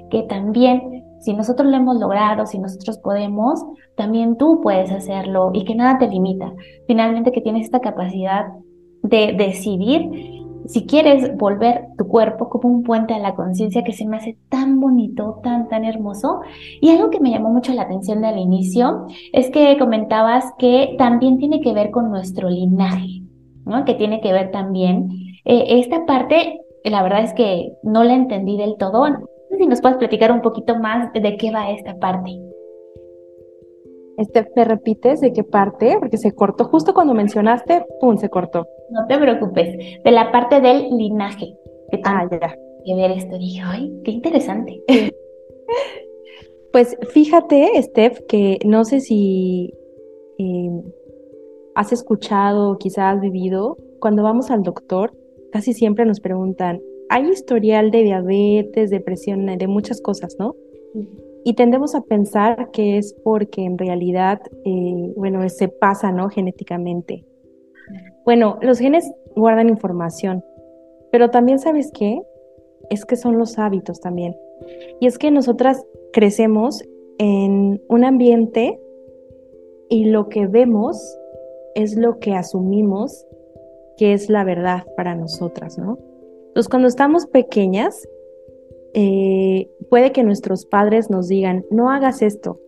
que 0.09 0.23
también, 0.23 0.98
si 1.21 1.33
nosotros 1.33 1.69
lo 1.69 1.77
hemos 1.77 1.99
logrado, 1.99 2.45
si 2.45 2.59
nosotros 2.59 2.97
podemos, 2.99 3.63
también 3.95 4.37
tú 4.37 4.61
puedes 4.61 4.91
hacerlo 4.91 5.51
y 5.53 5.65
que 5.65 5.75
nada 5.75 5.97
te 5.97 6.07
limita. 6.07 6.53
Finalmente, 6.87 7.31
que 7.31 7.41
tienes 7.41 7.65
esta 7.65 7.79
capacidad 7.79 8.47
de 9.03 9.33
decidir 9.33 10.39
si 10.65 10.85
quieres 10.85 11.35
volver 11.37 11.87
tu 11.97 12.07
cuerpo 12.07 12.49
como 12.49 12.69
un 12.69 12.83
puente 12.83 13.13
a 13.13 13.19
la 13.19 13.33
conciencia 13.33 13.83
que 13.83 13.93
se 13.93 14.05
me 14.05 14.17
hace 14.17 14.37
tan 14.49 14.79
bonito, 14.79 15.39
tan, 15.43 15.67
tan 15.67 15.83
hermoso. 15.83 16.41
Y 16.79 16.91
algo 16.91 17.09
que 17.09 17.19
me 17.19 17.31
llamó 17.31 17.49
mucho 17.49 17.73
la 17.73 17.83
atención 17.83 18.23
al 18.23 18.37
inicio 18.37 19.07
es 19.33 19.49
que 19.49 19.77
comentabas 19.79 20.45
que 20.57 20.95
también 20.97 21.37
tiene 21.39 21.61
que 21.61 21.73
ver 21.73 21.91
con 21.91 22.11
nuestro 22.11 22.49
linaje, 22.49 23.23
¿no? 23.65 23.83
Que 23.83 23.95
tiene 23.95 24.21
que 24.21 24.31
ver 24.31 24.51
también. 24.51 25.09
Eh, 25.45 25.79
esta 25.79 26.05
parte, 26.05 26.61
la 26.83 27.01
verdad 27.01 27.23
es 27.23 27.33
que 27.33 27.73
no 27.81 28.03
la 28.03 28.13
entendí 28.13 28.57
del 28.57 28.75
todo. 28.77 29.07
Si 29.59 29.67
nos 29.67 29.81
puedes 29.81 29.97
platicar 29.97 30.31
un 30.31 30.41
poquito 30.41 30.79
más 30.79 31.11
de 31.11 31.35
qué 31.35 31.51
va 31.51 31.69
esta 31.69 31.93
parte. 31.99 32.31
Este, 34.17 34.43
¿Te 34.43 34.63
repites 34.63 35.19
de 35.19 35.33
qué 35.33 35.43
parte? 35.43 35.97
Porque 35.99 36.15
se 36.15 36.31
cortó 36.33 36.63
justo 36.63 36.93
cuando 36.93 37.13
mencionaste, 37.13 37.85
¡pum! 37.99 38.15
se 38.15 38.29
cortó. 38.29 38.65
No 38.89 39.05
te 39.07 39.17
preocupes, 39.17 40.01
de 40.01 40.11
la 40.11 40.31
parte 40.31 40.61
del 40.61 40.87
linaje. 40.91 41.57
Que 41.91 41.99
ah, 42.05 42.25
ya. 42.31 42.55
Que 42.85 42.95
ver 42.95 43.11
esto, 43.11 43.37
dije, 43.37 43.59
ay, 43.65 43.91
qué 44.05 44.11
interesante. 44.11 44.81
pues 46.71 46.95
fíjate, 47.09 47.69
Steph, 47.81 48.17
que 48.29 48.59
no 48.65 48.85
sé 48.85 49.01
si 49.01 49.73
em, 50.37 50.83
has 51.75 51.91
escuchado, 51.91 52.77
quizás 52.77 53.15
has 53.15 53.19
vivido, 53.19 53.75
cuando 53.99 54.23
vamos 54.23 54.51
al 54.51 54.63
doctor, 54.63 55.11
casi 55.51 55.73
siempre 55.73 56.05
nos 56.05 56.21
preguntan, 56.21 56.79
hay 57.09 57.29
historial 57.29 57.91
de 57.91 58.03
diabetes, 58.03 58.89
depresión, 58.89 59.45
de 59.45 59.67
muchas 59.67 60.01
cosas, 60.01 60.35
¿no? 60.39 60.55
Y 61.43 61.53
tendemos 61.53 61.95
a 61.95 62.01
pensar 62.01 62.69
que 62.71 62.97
es 62.97 63.15
porque 63.23 63.63
en 63.63 63.77
realidad, 63.77 64.41
eh, 64.65 65.13
bueno, 65.15 65.47
se 65.49 65.67
pasa, 65.67 66.11
¿no? 66.11 66.29
Genéticamente. 66.29 67.25
Bueno, 68.25 68.59
los 68.61 68.79
genes 68.79 69.11
guardan 69.35 69.69
información, 69.69 70.43
pero 71.11 71.31
también 71.31 71.59
sabes 71.59 71.91
qué? 71.91 72.21
Es 72.89 73.05
que 73.05 73.15
son 73.15 73.37
los 73.37 73.57
hábitos 73.57 73.99
también. 73.99 74.35
Y 74.99 75.07
es 75.07 75.17
que 75.17 75.31
nosotras 75.31 75.83
crecemos 76.13 76.83
en 77.17 77.81
un 77.89 78.03
ambiente 78.03 78.79
y 79.89 80.05
lo 80.05 80.29
que 80.29 80.45
vemos 80.45 81.17
es 81.73 81.95
lo 81.95 82.19
que 82.19 82.33
asumimos 82.33 83.25
que 83.97 84.13
es 84.13 84.29
la 84.29 84.43
verdad 84.43 84.85
para 84.95 85.15
nosotras, 85.15 85.77
¿no? 85.77 85.97
Entonces, 86.49 86.69
cuando 86.69 86.87
estamos 86.87 87.27
pequeñas, 87.27 88.07
eh, 88.93 89.69
puede 89.89 90.11
que 90.11 90.23
nuestros 90.23 90.65
padres 90.65 91.09
nos 91.09 91.27
digan, 91.27 91.63
no 91.69 91.91
hagas 91.91 92.21
esto, 92.23 92.59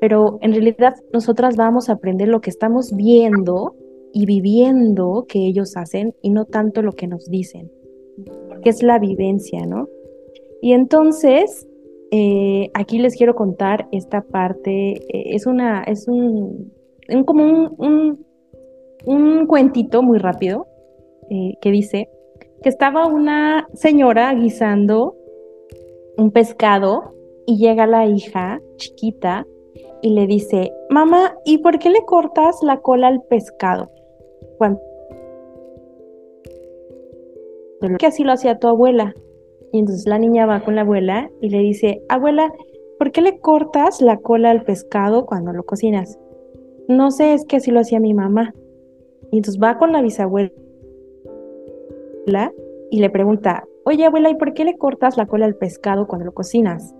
pero 0.00 0.38
en 0.40 0.52
realidad 0.52 0.94
nosotras 1.12 1.56
vamos 1.56 1.88
a 1.88 1.92
aprender 1.92 2.28
lo 2.28 2.40
que 2.40 2.50
estamos 2.50 2.94
viendo 2.96 3.76
y 4.14 4.24
viviendo 4.24 5.26
que 5.28 5.46
ellos 5.46 5.76
hacen 5.76 6.14
y 6.22 6.30
no 6.30 6.46
tanto 6.46 6.80
lo 6.80 6.92
que 6.92 7.06
nos 7.06 7.28
dicen, 7.28 7.70
porque 8.48 8.70
es 8.70 8.82
la 8.82 8.98
vivencia, 8.98 9.66
¿no? 9.66 9.88
Y 10.62 10.72
entonces, 10.72 11.68
eh, 12.10 12.70
aquí 12.72 12.98
les 12.98 13.14
quiero 13.14 13.34
contar 13.34 13.88
esta 13.92 14.22
parte, 14.22 14.92
eh, 14.92 15.34
es 15.34 15.46
una, 15.46 15.82
es 15.82 16.08
un, 16.08 16.72
como 17.26 17.74
un, 17.76 18.24
un, 19.04 19.46
cuentito 19.46 20.02
muy 20.02 20.18
rápido 20.18 20.66
que 21.60 21.70
dice 21.70 22.08
que 22.62 22.68
estaba 22.68 23.06
una 23.06 23.68
señora 23.74 24.32
guisando 24.34 25.16
un 26.16 26.30
pescado 26.30 27.14
y 27.46 27.58
llega 27.58 27.86
la 27.86 28.06
hija 28.06 28.60
chiquita 28.76 29.46
y 30.02 30.10
le 30.10 30.26
dice, 30.26 30.72
mamá, 30.90 31.36
¿y 31.44 31.58
por 31.58 31.78
qué 31.78 31.90
le 31.90 32.04
cortas 32.04 32.62
la 32.62 32.80
cola 32.80 33.08
al 33.08 33.22
pescado? 33.22 33.90
Cuando 34.58 34.80
que 37.98 38.06
así 38.06 38.24
lo 38.24 38.32
hacía 38.32 38.58
tu 38.58 38.66
abuela. 38.66 39.14
Y 39.72 39.78
entonces 39.78 40.06
la 40.06 40.18
niña 40.18 40.46
va 40.46 40.64
con 40.64 40.74
la 40.74 40.80
abuela 40.80 41.30
y 41.40 41.50
le 41.50 41.58
dice, 41.58 42.02
abuela, 42.08 42.52
¿por 42.98 43.12
qué 43.12 43.20
le 43.20 43.38
cortas 43.38 44.00
la 44.00 44.16
cola 44.16 44.50
al 44.50 44.64
pescado 44.64 45.26
cuando 45.26 45.52
lo 45.52 45.62
cocinas? 45.62 46.18
No 46.88 47.10
sé, 47.10 47.34
es 47.34 47.44
que 47.44 47.56
así 47.56 47.70
lo 47.70 47.80
hacía 47.80 48.00
mi 48.00 48.14
mamá. 48.14 48.54
Y 49.30 49.36
entonces 49.36 49.62
va 49.62 49.78
con 49.78 49.92
la 49.92 50.02
bisabuela 50.02 50.50
y 52.90 53.00
le 53.00 53.10
pregunta, 53.10 53.64
oye 53.84 54.04
abuela, 54.04 54.30
¿y 54.30 54.36
por 54.36 54.54
qué 54.54 54.64
le 54.64 54.76
cortas 54.76 55.16
la 55.16 55.26
cola 55.26 55.46
al 55.46 55.56
pescado 55.56 56.06
cuando 56.06 56.26
lo 56.26 56.32
cocinas? 56.32 56.94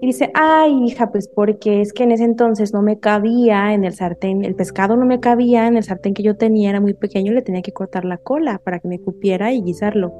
Y 0.00 0.06
dice, 0.06 0.30
ay, 0.34 0.84
hija, 0.84 1.10
pues 1.10 1.28
porque 1.28 1.80
es 1.80 1.92
que 1.92 2.04
en 2.04 2.12
ese 2.12 2.24
entonces 2.24 2.72
no 2.72 2.82
me 2.82 3.00
cabía 3.00 3.74
en 3.74 3.84
el 3.84 3.92
sartén, 3.92 4.44
el 4.44 4.54
pescado 4.54 4.96
no 4.96 5.04
me 5.04 5.18
cabía 5.18 5.66
en 5.66 5.76
el 5.76 5.82
sartén 5.82 6.14
que 6.14 6.22
yo 6.22 6.36
tenía, 6.36 6.70
era 6.70 6.80
muy 6.80 6.94
pequeño, 6.94 7.32
le 7.32 7.42
tenía 7.42 7.62
que 7.62 7.72
cortar 7.72 8.04
la 8.04 8.18
cola 8.18 8.60
para 8.62 8.78
que 8.78 8.86
me 8.86 9.00
cupiera 9.00 9.52
y 9.52 9.62
guisarlo. 9.62 10.12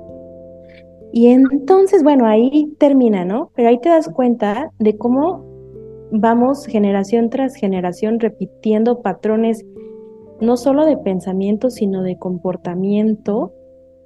Y 1.13 1.29
entonces, 1.29 2.03
bueno, 2.03 2.27
ahí 2.27 2.75
termina, 2.79 3.25
¿no? 3.25 3.51
Pero 3.55 3.69
ahí 3.69 3.79
te 3.79 3.89
das 3.89 4.09
cuenta 4.09 4.73
de 4.79 4.97
cómo 4.97 5.47
vamos 6.11 6.67
generación 6.67 7.31
tras 7.31 7.55
generación 7.55 8.19
repitiendo 8.19 9.01
patrones 9.01 9.65
no 10.41 10.57
solo 10.57 10.87
de 10.87 10.97
pensamiento, 10.97 11.71
sino 11.71 12.03
de 12.03 12.19
comportamiento 12.19 13.53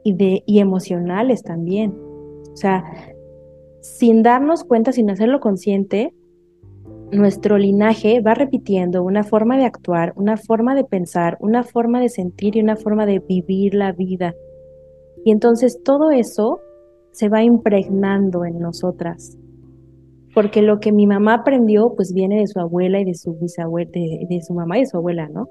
y, 0.05 0.15
de, 0.15 0.43
y 0.47 0.61
emocionales 0.61 1.43
también. 1.43 1.95
O 2.53 2.57
sea, 2.57 2.85
sin 3.81 4.23
darnos 4.23 4.65
cuenta, 4.65 4.93
sin 4.93 5.11
hacerlo 5.11 5.41
consciente, 5.41 6.15
nuestro 7.11 7.59
linaje 7.59 8.21
va 8.21 8.35
repitiendo 8.35 9.03
una 9.03 9.23
forma 9.23 9.59
de 9.59 9.67
actuar, 9.67 10.13
una 10.17 10.37
forma 10.37 10.75
de 10.75 10.85
pensar, 10.85 11.37
una 11.41 11.63
forma 11.63 12.01
de 12.01 12.09
sentir 12.09 12.57
y 12.57 12.61
una 12.61 12.77
forma 12.77 13.05
de 13.07 13.19
vivir 13.19 13.75
la 13.75 13.93
vida. 13.93 14.35
Y 15.25 15.31
entonces 15.31 15.83
todo 15.85 16.11
eso 16.11 16.61
se 17.13 17.29
va 17.29 17.43
impregnando 17.43 18.45
en 18.45 18.59
nosotras. 18.59 19.37
Porque 20.35 20.63
lo 20.63 20.81
que 20.81 20.93
mi 20.93 21.07
mamá 21.07 21.35
aprendió, 21.35 21.93
pues 21.95 22.15
viene 22.15 22.41
de 22.41 22.47
su 22.47 22.59
abuela 22.59 23.01
y 23.01 23.05
de 23.05 23.15
su 23.15 23.35
bisabuela, 23.35 23.91
de, 23.93 24.27
de 24.29 24.41
su 24.41 24.55
mamá 24.55 24.79
y 24.79 24.81
de 24.81 24.87
su 24.87 24.97
abuela, 24.97 25.29
¿no? 25.29 25.49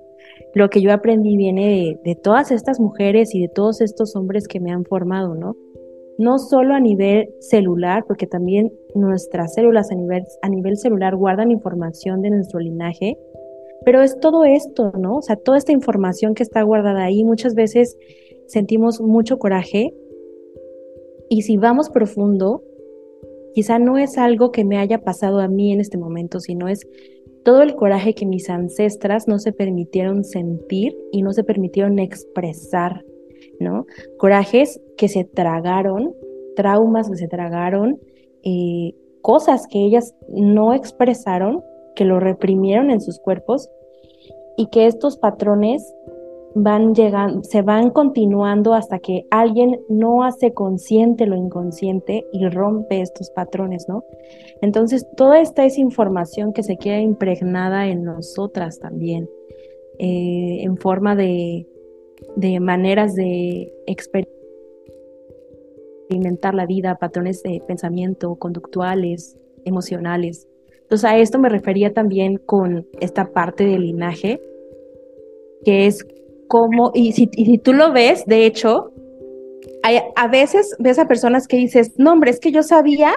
Lo 0.54 0.70
que 0.70 0.82
yo 0.82 0.91
aprendí 0.91 1.38
viene 1.38 1.98
de, 2.04 2.15
todas 2.15 2.52
estas 2.52 2.80
mujeres 2.80 3.34
y 3.34 3.41
de 3.41 3.48
todos 3.48 3.82
estos 3.82 4.15
hombres 4.15 4.48
que 4.48 4.60
me 4.60 4.72
han 4.72 4.86
formado, 4.86 5.36
¿no? 5.36 5.56
No 6.17 6.38
solo 6.39 6.74
a 6.74 6.80
nivel 6.80 7.30
celular, 7.39 8.04
porque 8.08 8.28
también 8.28 8.72
nuestras 8.94 9.54
células 9.54 9.91
a 9.91 9.96
nivel, 9.96 10.24
a 10.41 10.50
nivel 10.50 10.78
celular 10.78 11.15
guardan 11.15 11.52
información 11.52 12.22
de 12.22 12.30
nuestro 12.30 12.60
linaje, 12.60 13.17
pero 13.86 14.02
es 14.02 14.20
todo 14.20 14.44
esto, 14.44 14.91
¿no? 14.98 15.17
O 15.17 15.22
sea, 15.22 15.36
toda 15.36 15.58
esta 15.58 15.72
información 15.72 16.36
que 16.36 16.44
está 16.44 16.62
guardada 16.62 17.04
ahí, 17.04 17.24
muchas 17.24 17.56
veces 17.56 17.98
sentimos 18.48 19.02
mucho 19.02 19.39
coraje 19.39 19.94
y 21.30 21.44
si 21.44 21.58
vamos 21.58 21.89
profundo, 21.89 22.62
quizá 23.54 23.80
no 23.80 23.98
es 23.98 24.17
algo 24.17 24.52
que 24.52 24.65
me 24.65 24.78
haya 24.78 25.00
pasado 25.00 25.39
a 25.39 25.48
mí 25.48 25.72
en 25.72 25.80
este 25.80 25.98
momento, 25.98 26.39
sino 26.39 26.67
es 26.67 26.86
todo 27.43 27.62
el 27.62 27.75
coraje 27.75 28.13
que 28.13 28.25
mis 28.25 28.49
ancestras 28.49 29.27
no 29.27 29.39
se 29.39 29.51
permitieron 29.51 30.23
sentir 30.23 30.97
y 31.12 31.21
no 31.21 31.34
se 31.34 31.43
permitieron 31.43 31.99
expresar, 31.99 33.04
¿no? 33.60 33.86
Corajes 34.17 34.82
que 34.97 35.08
se 35.08 35.23
tragaron, 35.23 36.13
traumas 36.56 37.10
que 37.10 37.17
se 37.17 37.27
tragaron, 37.27 37.99
eh, 38.43 38.93
cosas 39.21 39.67
que 39.67 39.80
ellas 39.80 40.13
no 40.30 40.73
expresaron, 40.73 41.63
que 41.95 42.06
lo 42.06 42.19
reprimieron 42.19 42.91
en 42.91 43.01
sus 43.01 43.19
cuerpos 43.19 43.69
y 44.58 44.67
que 44.67 44.86
estos 44.86 45.17
patrones 45.17 45.93
van 46.54 46.94
llegando, 46.94 47.44
se 47.44 47.62
van 47.62 47.92
continuando 47.92 48.74
hasta 48.74 49.00
que 49.00 49.26
alguien 49.30 49.80
no 49.90 50.24
hace 50.24 50.54
consciente 50.54 51.26
lo 51.26 51.36
inconsciente 51.36 52.26
y 52.34 52.48
rompe 52.50 53.02
estos 53.02 53.30
patrones, 53.32 53.88
¿no? 53.88 54.04
Entonces, 54.62 55.08
toda 55.16 55.40
esta 55.40 55.66
es 55.66 55.78
información 55.78 56.54
que 56.54 56.64
se 56.64 56.78
queda 56.78 57.00
impregnada 57.00 57.88
en 57.88 58.04
nosotras 58.04 58.80
también, 58.80 59.30
eh, 60.00 60.60
en 60.62 60.78
forma 60.78 61.16
de, 61.16 61.68
de 62.36 62.60
maneras 62.60 63.16
de 63.16 63.74
experimentar 63.88 66.54
la 66.54 66.66
vida, 66.66 66.98
patrones 67.00 67.42
de 67.44 67.62
pensamiento, 67.66 68.36
conductuales, 68.36 69.38
emocionales. 69.66 70.48
Entonces 70.82 71.10
a 71.10 71.18
esto 71.18 71.40
me 71.40 71.48
refería 71.48 71.94
también 71.94 72.38
con 72.38 72.86
esta 73.00 73.32
parte 73.32 73.66
del 73.66 73.84
linaje, 73.84 74.42
que 75.64 75.88
es 75.88 76.06
como, 76.52 76.92
y 76.94 77.14
si, 77.14 77.30
y 77.32 77.46
si 77.46 77.58
tú 77.60 77.72
lo 77.72 77.94
ves, 77.94 78.26
de 78.26 78.46
hecho, 78.46 78.92
hay, 79.84 80.00
a 80.18 80.28
veces 80.28 80.76
ves 80.80 81.00
a 81.00 81.08
personas 81.08 81.48
que 81.48 81.56
dices, 81.56 81.94
no, 81.96 82.12
hombre, 82.12 82.30
es 82.30 82.42
que 82.42 82.52
yo 82.52 82.62
sabía 82.62 83.14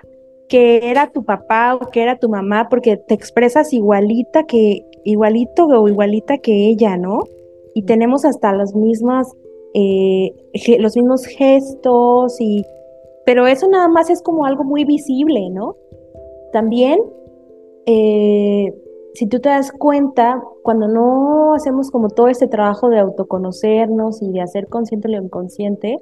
que 0.48 0.88
era 0.88 1.10
tu 1.10 1.24
papá 1.24 1.74
o 1.74 1.90
que 1.90 2.00
era 2.00 2.16
tu 2.20 2.28
mamá 2.28 2.68
porque 2.70 2.96
te 2.96 3.12
expresas 3.12 3.72
igualita 3.72 4.44
que, 4.44 4.86
igualito 5.02 5.66
o 5.66 5.88
igualita 5.88 6.38
que 6.38 6.68
ella, 6.68 6.96
¿no? 6.96 7.24
Y 7.74 7.82
tenemos 7.82 8.24
hasta 8.24 8.52
las 8.52 8.72
mismas, 8.72 9.26
eh, 9.74 10.30
los 10.78 10.94
mismos 10.94 11.26
gestos 11.26 12.40
y, 12.40 12.64
pero 13.26 13.48
eso 13.48 13.66
nada 13.66 13.88
más 13.88 14.10
es 14.10 14.22
como 14.22 14.46
algo 14.46 14.62
muy 14.62 14.84
visible, 14.84 15.50
¿no? 15.50 15.74
También, 16.52 17.00
eh, 17.86 18.72
si 19.14 19.28
tú 19.28 19.40
te 19.40 19.48
das 19.48 19.70
cuenta, 19.70 20.42
cuando 20.62 20.88
no 20.88 21.54
hacemos 21.54 21.90
como 21.90 22.08
todo 22.08 22.26
este 22.26 22.48
trabajo 22.48 22.88
de 22.88 22.98
autoconocernos 22.98 24.20
y 24.20 24.32
de 24.32 24.40
hacer 24.40 24.66
consciente 24.66 25.08
lo 25.08 25.22
inconsciente, 25.22 25.98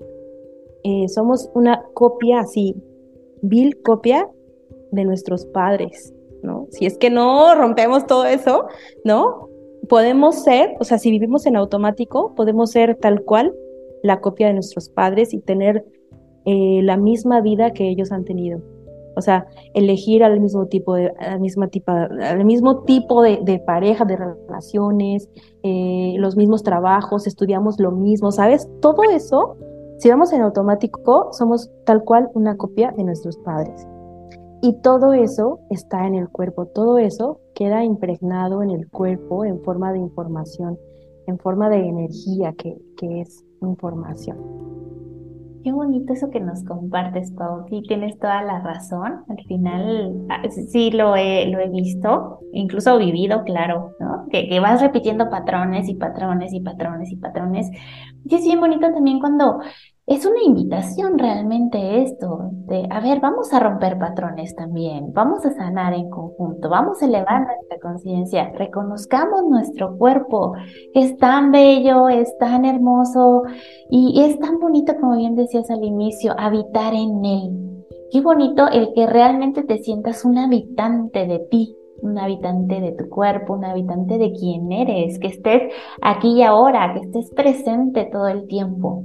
eh, 0.82 1.08
somos 1.08 1.50
una 1.54 1.84
copia 1.92 2.40
así, 2.40 2.74
vil 3.42 3.82
copia 3.82 4.28
de 4.92 5.04
nuestros 5.04 5.44
padres, 5.44 6.14
¿no? 6.42 6.66
Si 6.70 6.86
es 6.86 6.96
que 6.96 7.10
no 7.10 7.54
rompemos 7.54 8.06
todo 8.06 8.24
eso, 8.24 8.66
¿no? 9.04 9.48
Podemos 9.90 10.42
ser, 10.42 10.74
o 10.80 10.84
sea, 10.84 10.98
si 10.98 11.10
vivimos 11.10 11.44
en 11.44 11.56
automático, 11.56 12.34
podemos 12.34 12.70
ser 12.70 12.96
tal 12.96 13.22
cual 13.24 13.54
la 14.02 14.20
copia 14.20 14.46
de 14.46 14.54
nuestros 14.54 14.88
padres 14.88 15.34
y 15.34 15.38
tener 15.38 15.84
eh, 16.46 16.80
la 16.82 16.96
misma 16.96 17.42
vida 17.42 17.72
que 17.72 17.88
ellos 17.88 18.10
han 18.10 18.24
tenido. 18.24 18.60
O 19.16 19.20
sea, 19.20 19.46
elegir 19.74 20.24
al 20.24 20.40
mismo 20.40 20.66
tipo 20.66 20.94
de, 20.94 21.12
al 21.18 21.40
mismo 21.40 21.68
tipo, 21.68 21.92
al 21.92 22.44
mismo 22.44 22.82
tipo 22.84 23.22
de, 23.22 23.62
pareja, 23.66 24.04
de 24.04 24.16
relaciones, 24.16 25.28
eh, 25.62 26.14
los 26.18 26.36
mismos 26.36 26.62
trabajos, 26.62 27.26
estudiamos 27.26 27.78
lo 27.78 27.90
mismo, 27.90 28.32
¿sabes? 28.32 28.68
Todo 28.80 29.02
eso 29.02 29.56
si 30.02 30.10
vamos 30.10 30.32
en 30.32 30.42
automático, 30.42 31.28
somos 31.30 31.70
tal 31.84 32.02
cual 32.02 32.28
una 32.34 32.56
copia 32.56 32.90
de 32.90 33.04
nuestros 33.04 33.36
padres. 33.36 33.86
Y 34.60 34.72
todo 34.80 35.12
eso 35.12 35.60
está 35.70 36.08
en 36.08 36.16
el 36.16 36.28
cuerpo, 36.28 36.66
todo 36.66 36.98
eso 36.98 37.38
queda 37.54 37.84
impregnado 37.84 38.64
en 38.64 38.70
el 38.70 38.90
cuerpo 38.90 39.44
en 39.44 39.62
forma 39.62 39.92
de 39.92 40.00
información, 40.00 40.76
en 41.28 41.38
forma 41.38 41.70
de 41.70 41.86
energía 41.86 42.52
que 42.54 42.80
es 43.20 43.44
información. 43.60 44.91
Qué 45.62 45.70
bonito 45.70 46.12
eso 46.12 46.28
que 46.30 46.40
nos 46.40 46.64
compartes, 46.64 47.30
Pau. 47.32 47.66
Sí, 47.68 47.82
tienes 47.86 48.18
toda 48.18 48.42
la 48.42 48.60
razón. 48.60 49.24
Al 49.28 49.44
final, 49.46 50.26
ah, 50.28 50.42
sí 50.50 50.90
lo 50.90 51.14
he, 51.14 51.46
lo 51.50 51.60
he 51.60 51.68
visto, 51.68 52.40
incluso 52.52 52.98
vivido, 52.98 53.44
claro, 53.44 53.92
¿no? 54.00 54.26
Que 54.28 54.58
vas 54.58 54.80
repitiendo 54.82 55.30
patrones 55.30 55.88
y 55.88 55.94
patrones 55.94 56.52
y 56.52 56.60
patrones 56.60 57.12
y 57.12 57.16
patrones. 57.16 57.70
Y 58.24 58.34
es 58.34 58.42
bien 58.42 58.58
bonito 58.58 58.92
también 58.92 59.20
cuando 59.20 59.60
es 60.04 60.26
una 60.26 60.42
invitación 60.44 61.16
realmente 61.16 62.02
esto, 62.02 62.50
de, 62.66 62.88
a 62.90 62.98
ver, 62.98 63.20
vamos 63.20 63.52
a 63.52 63.60
romper 63.60 63.98
patrones 63.98 64.54
también, 64.56 65.12
vamos 65.12 65.46
a 65.46 65.52
sanar 65.54 65.94
en 65.94 66.10
conjunto, 66.10 66.68
vamos 66.68 67.00
a 67.00 67.06
elevar 67.06 67.46
nuestra 67.46 67.78
conciencia, 67.80 68.50
reconozcamos 68.56 69.44
nuestro 69.48 69.96
cuerpo, 69.96 70.54
es 70.92 71.16
tan 71.18 71.52
bello, 71.52 72.08
es 72.08 72.36
tan 72.38 72.64
hermoso 72.64 73.44
y 73.90 74.22
es 74.22 74.40
tan 74.40 74.58
bonito, 74.58 74.92
como 75.00 75.16
bien 75.16 75.36
decías 75.36 75.70
al 75.70 75.84
inicio, 75.84 76.34
habitar 76.36 76.94
en 76.94 77.24
él. 77.24 77.84
Qué 78.10 78.20
bonito 78.20 78.68
el 78.68 78.92
que 78.94 79.06
realmente 79.06 79.62
te 79.62 79.78
sientas 79.78 80.24
un 80.24 80.36
habitante 80.36 81.28
de 81.28 81.38
ti, 81.48 81.76
un 82.02 82.18
habitante 82.18 82.80
de 82.80 82.90
tu 82.92 83.08
cuerpo, 83.08 83.54
un 83.54 83.64
habitante 83.64 84.18
de 84.18 84.32
quién 84.32 84.72
eres, 84.72 85.20
que 85.20 85.28
estés 85.28 85.72
aquí 86.02 86.38
y 86.38 86.42
ahora, 86.42 86.92
que 86.92 87.06
estés 87.06 87.30
presente 87.30 88.08
todo 88.12 88.26
el 88.26 88.48
tiempo 88.48 89.04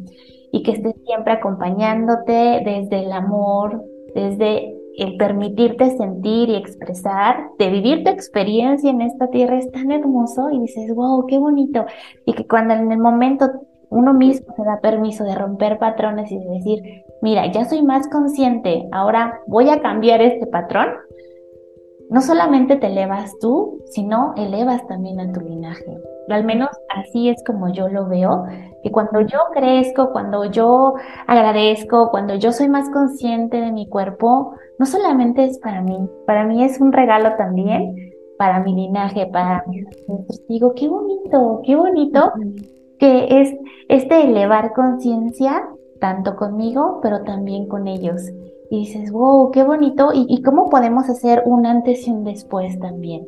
y 0.58 0.64
que 0.64 0.72
estés 0.72 0.96
siempre 1.06 1.34
acompañándote 1.34 2.62
desde 2.66 3.06
el 3.06 3.12
amor, 3.12 3.84
desde 4.16 4.76
el 4.98 5.16
permitirte 5.18 5.96
sentir 5.96 6.50
y 6.50 6.56
expresar, 6.56 7.52
de 7.60 7.70
vivir 7.70 8.04
tu 8.04 8.10
experiencia 8.10 8.90
en 8.90 9.02
esta 9.02 9.28
tierra 9.28 9.60
es 9.60 9.72
tan 9.72 9.92
hermoso 9.92 10.50
y 10.50 10.60
dices, 10.62 10.94
wow, 10.96 11.28
qué 11.28 11.38
bonito. 11.38 11.86
Y 12.26 12.34
que 12.34 12.48
cuando 12.48 12.74
en 12.74 12.92
el 12.92 12.98
momento 12.98 13.46
uno 13.90 14.16
mismo 14.16 14.48
se 14.56 14.64
da 14.64 14.80
permiso 14.82 15.24
de 15.24 15.36
romper 15.36 15.78
patrones 15.78 16.32
y 16.32 16.40
de 16.40 16.50
decir, 16.50 17.04
mira, 17.22 17.46
ya 17.52 17.66
soy 17.66 17.84
más 17.84 18.08
consciente, 18.08 18.88
ahora 18.92 19.40
voy 19.46 19.70
a 19.70 19.80
cambiar 19.82 20.24
este 20.24 20.48
patrón, 20.48 20.88
no 22.10 22.22
solamente 22.22 22.78
te 22.78 22.88
elevas 22.88 23.38
tú, 23.40 23.84
sino 23.92 24.34
elevas 24.36 24.88
también 24.88 25.20
a 25.20 25.32
tu 25.32 25.42
linaje. 25.42 26.02
Al 26.30 26.44
menos 26.44 26.70
así 26.90 27.30
es 27.30 27.44
como 27.46 27.70
yo 27.70 27.88
lo 27.88 28.08
veo, 28.08 28.46
que 28.84 28.92
cuando 28.92 29.22
yo 29.22 29.40
crezco, 29.54 30.12
cuando 30.12 30.46
yo 30.46 30.96
agradezco, 31.26 32.10
cuando 32.12 32.36
yo 32.36 32.52
soy 32.52 32.70
más 32.70 32.90
consciente 32.90 33.62
de 33.62 33.72
mi 33.72 33.88
cuerpo, 33.88 34.54
no 34.80 34.86
solamente 34.86 35.46
es 35.46 35.58
para 35.60 35.82
mí, 35.82 35.98
para 36.26 36.46
mí 36.46 36.64
es 36.64 36.80
un 36.80 36.92
regalo 36.92 37.36
también 37.38 37.96
para 38.38 38.60
mi 38.60 38.74
linaje, 38.74 39.26
para 39.28 39.64
mis 39.68 39.86
ancestros. 39.86 40.48
Digo, 40.48 40.74
qué 40.76 40.88
bonito, 40.88 41.62
qué 41.66 41.76
bonito 41.76 42.34
que 43.00 43.42
es 43.42 43.56
este 43.90 44.24
elevar 44.24 44.74
conciencia 44.74 45.68
tanto 46.00 46.36
conmigo, 46.36 47.00
pero 47.02 47.24
también 47.24 47.68
con 47.68 47.88
ellos. 47.88 48.22
Y 48.70 48.80
dices, 48.80 49.12
wow, 49.12 49.52
qué 49.52 49.64
bonito. 49.64 50.12
¿Y, 50.14 50.26
¿Y 50.30 50.42
cómo 50.42 50.70
podemos 50.70 51.10
hacer 51.10 51.44
un 51.46 51.66
antes 51.66 52.08
y 52.08 52.12
un 52.12 52.24
después 52.24 52.78
también? 52.80 53.28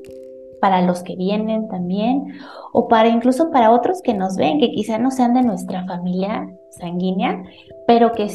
Para 0.61 0.81
los 0.81 1.03
que 1.03 1.15
vienen 1.15 1.67
también, 1.67 2.27
o 2.73 2.87
para 2.87 3.09
incluso 3.09 3.51
para 3.51 3.71
otros 3.71 4.01
que 4.01 4.13
nos 4.13 4.35
ven, 4.35 4.59
que 4.59 4.71
quizá 4.71 4.97
no 4.97 5.11
sean 5.11 5.33
de 5.33 5.41
nuestra 5.41 5.85
familia 5.85 6.47
sanguínea, 6.71 7.43
pero 7.87 8.11
que 8.11 8.27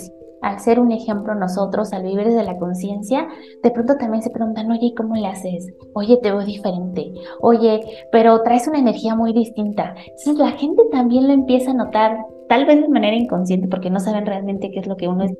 al 0.44 0.60
ser 0.60 0.78
un 0.78 0.92
ejemplo 0.92 1.34
nosotros, 1.34 1.92
al 1.92 2.02
vivir 2.02 2.26
desde 2.26 2.44
la 2.44 2.58
conciencia, 2.58 3.26
de 3.62 3.70
pronto 3.70 3.96
también 3.96 4.22
se 4.22 4.30
preguntan, 4.30 4.70
oye, 4.70 4.92
¿cómo 4.94 5.14
le 5.14 5.26
haces? 5.26 5.72
Oye, 5.94 6.18
te 6.18 6.30
veo 6.30 6.44
diferente. 6.44 7.12
Oye, 7.40 7.80
pero 8.12 8.42
traes 8.42 8.68
una 8.68 8.78
energía 8.78 9.14
muy 9.14 9.32
distinta. 9.32 9.94
Entonces 9.96 10.36
la 10.36 10.52
gente 10.52 10.82
también 10.92 11.26
lo 11.28 11.32
empieza 11.32 11.70
a 11.70 11.74
notar, 11.74 12.18
tal 12.48 12.66
vez 12.66 12.82
de 12.82 12.88
manera 12.88 13.16
inconsciente, 13.16 13.68
porque 13.68 13.88
no 13.88 14.00
saben 14.00 14.26
realmente 14.26 14.70
qué 14.70 14.80
es 14.80 14.86
lo 14.86 14.96
que 14.96 15.08
uno 15.08 15.24
es, 15.24 15.32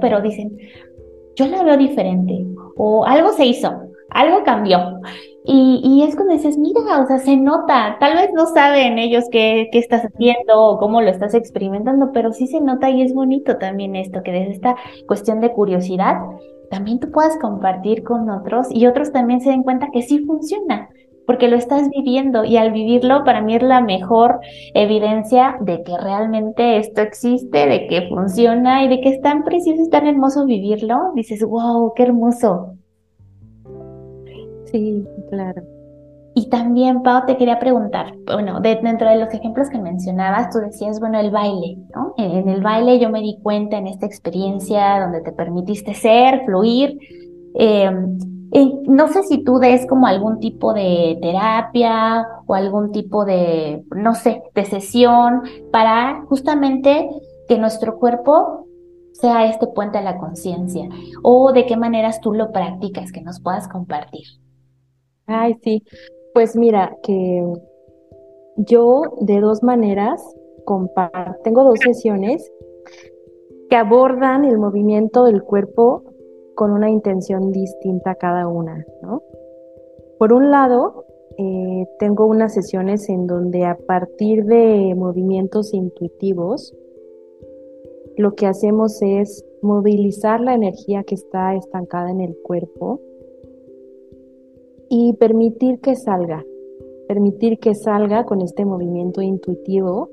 pero 0.00 0.20
dicen, 0.20 0.56
yo 1.34 1.46
la 1.48 1.64
veo 1.64 1.76
diferente, 1.76 2.46
o 2.76 3.04
algo 3.04 3.32
se 3.32 3.46
hizo, 3.46 3.72
algo 4.14 4.44
cambió. 4.44 5.00
Y, 5.44 6.04
es 6.06 6.14
cuando 6.14 6.34
dices, 6.34 6.56
mira, 6.56 7.00
o 7.02 7.06
sea, 7.06 7.18
se 7.18 7.36
nota, 7.36 7.96
tal 7.98 8.14
vez 8.14 8.30
no 8.32 8.46
saben 8.46 8.98
ellos 8.98 9.24
qué, 9.32 9.68
qué, 9.72 9.80
estás 9.80 10.02
haciendo 10.02 10.60
o 10.60 10.78
cómo 10.78 11.00
lo 11.00 11.10
estás 11.10 11.34
experimentando, 11.34 12.12
pero 12.12 12.32
sí 12.32 12.46
se 12.46 12.60
nota 12.60 12.90
y 12.90 13.02
es 13.02 13.12
bonito 13.12 13.56
también 13.58 13.96
esto, 13.96 14.22
que 14.22 14.30
desde 14.30 14.52
esta 14.52 14.76
cuestión 15.08 15.40
de 15.40 15.52
curiosidad, 15.52 16.14
también 16.70 17.00
tú 17.00 17.10
puedas 17.10 17.36
compartir 17.38 18.04
con 18.04 18.30
otros 18.30 18.68
y 18.70 18.86
otros 18.86 19.10
también 19.10 19.40
se 19.40 19.50
den 19.50 19.64
cuenta 19.64 19.88
que 19.92 20.02
sí 20.02 20.20
funciona, 20.20 20.88
porque 21.26 21.48
lo 21.48 21.56
estás 21.56 21.90
viviendo 21.90 22.44
y 22.44 22.56
al 22.56 22.72
vivirlo 22.72 23.24
para 23.24 23.42
mí 23.42 23.56
es 23.56 23.62
la 23.62 23.80
mejor 23.80 24.38
evidencia 24.74 25.56
de 25.60 25.82
que 25.82 25.98
realmente 25.98 26.78
esto 26.78 27.02
existe, 27.02 27.66
de 27.66 27.88
que 27.88 28.08
funciona 28.08 28.84
y 28.84 28.88
de 28.88 29.00
que 29.00 29.10
es 29.10 29.20
tan 29.20 29.42
precioso, 29.44 29.82
es 29.82 29.90
tan 29.90 30.06
hermoso 30.06 30.46
vivirlo. 30.46 31.12
Dices, 31.14 31.44
wow, 31.44 31.92
qué 31.94 32.04
hermoso. 32.04 32.76
Sí, 34.72 35.06
claro. 35.30 35.62
Y 36.34 36.48
también, 36.48 37.02
Pau, 37.02 37.26
te 37.26 37.36
quería 37.36 37.58
preguntar, 37.58 38.14
bueno, 38.26 38.60
dentro 38.60 39.08
de 39.08 39.18
los 39.18 39.34
ejemplos 39.34 39.68
que 39.68 39.78
mencionabas, 39.78 40.48
tú 40.50 40.60
decías, 40.60 40.98
bueno, 40.98 41.20
el 41.20 41.30
baile, 41.30 41.76
¿no? 41.94 42.14
En, 42.16 42.48
el 42.48 42.62
baile 42.62 42.98
yo 42.98 43.10
me 43.10 43.20
di 43.20 43.38
cuenta 43.42 43.76
en 43.76 43.86
esta 43.86 44.06
experiencia 44.06 45.00
donde 45.00 45.20
te 45.20 45.32
permitiste 45.32 45.92
ser, 45.92 46.46
fluir. 46.46 46.98
Em, 47.54 48.18
no 48.86 49.08
sé 49.08 49.22
si 49.24 49.44
tú 49.44 49.58
des 49.58 49.86
como 49.86 50.06
algún 50.06 50.38
tipo 50.40 50.72
de 50.72 51.18
terapia 51.20 52.26
o 52.46 52.54
algún 52.54 52.92
tipo 52.92 53.26
de, 53.26 53.84
no 53.94 54.14
sé, 54.14 54.42
de 54.54 54.64
sesión 54.64 55.42
para 55.70 56.22
justamente 56.28 57.10
que 57.46 57.58
nuestro 57.58 57.98
cuerpo 57.98 58.66
sea 59.12 59.46
este 59.46 59.66
puente 59.66 59.98
a 59.98 60.02
la 60.02 60.18
conciencia 60.18 60.88
o 61.22 61.52
de 61.52 61.66
qué 61.66 61.76
maneras 61.76 62.20
tú 62.20 62.32
lo 62.32 62.52
practicas 62.52 63.12
que 63.12 63.20
nos 63.20 63.40
puedas 63.40 63.68
compartir. 63.68 64.41
Ay, 65.32 65.56
sí. 65.62 65.82
Pues 66.34 66.56
mira, 66.56 66.96
que 67.02 67.44
yo 68.56 69.02
de 69.20 69.40
dos 69.40 69.62
maneras 69.62 70.22
comparto, 70.64 71.40
tengo 71.42 71.64
dos 71.64 71.78
sesiones 71.80 72.50
que 73.68 73.76
abordan 73.76 74.44
el 74.44 74.58
movimiento 74.58 75.24
del 75.24 75.42
cuerpo 75.42 76.04
con 76.54 76.70
una 76.70 76.90
intención 76.90 77.50
distinta 77.50 78.14
cada 78.14 78.46
una, 78.46 78.84
¿no? 79.02 79.22
Por 80.18 80.34
un 80.34 80.50
lado, 80.50 81.06
eh, 81.38 81.86
tengo 81.98 82.26
unas 82.26 82.52
sesiones 82.52 83.08
en 83.08 83.26
donde 83.26 83.64
a 83.64 83.76
partir 83.76 84.44
de 84.44 84.94
movimientos 84.94 85.72
intuitivos, 85.72 86.76
lo 88.18 88.34
que 88.34 88.46
hacemos 88.46 89.00
es 89.00 89.44
movilizar 89.62 90.40
la 90.40 90.54
energía 90.54 91.04
que 91.04 91.14
está 91.14 91.54
estancada 91.54 92.10
en 92.10 92.20
el 92.20 92.36
cuerpo 92.42 93.00
y 94.94 95.14
permitir 95.14 95.80
que 95.80 95.96
salga, 95.96 96.44
permitir 97.08 97.58
que 97.58 97.74
salga 97.74 98.26
con 98.26 98.42
este 98.42 98.66
movimiento 98.66 99.22
intuitivo 99.22 100.10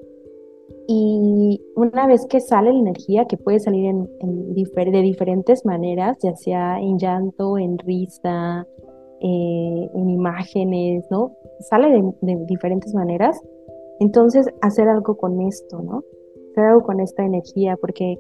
y 0.88 1.62
una 1.76 2.08
vez 2.08 2.26
que 2.28 2.40
sale 2.40 2.72
la 2.72 2.80
energía, 2.80 3.26
que 3.26 3.36
puede 3.36 3.60
salir 3.60 3.94
de 3.94 5.02
diferentes 5.02 5.66
maneras, 5.66 6.18
ya 6.24 6.34
sea 6.38 6.80
en 6.80 6.98
llanto, 6.98 7.58
en 7.58 7.78
risa, 7.78 8.66
eh, 9.20 9.90
en 9.94 10.10
imágenes, 10.10 11.06
¿no? 11.12 11.34
Sale 11.60 11.90
de, 11.90 12.14
de, 12.22 12.46
diferentes 12.46 12.94
maneras. 12.94 13.38
Entonces, 14.00 14.48
hacer 14.62 14.88
algo 14.88 15.18
con 15.18 15.42
esto, 15.42 15.82
¿no? 15.82 16.06
Hacer 16.52 16.64
algo 16.64 16.84
con 16.84 17.02
esta 17.02 17.26
energía, 17.26 17.76
porque 17.76 18.18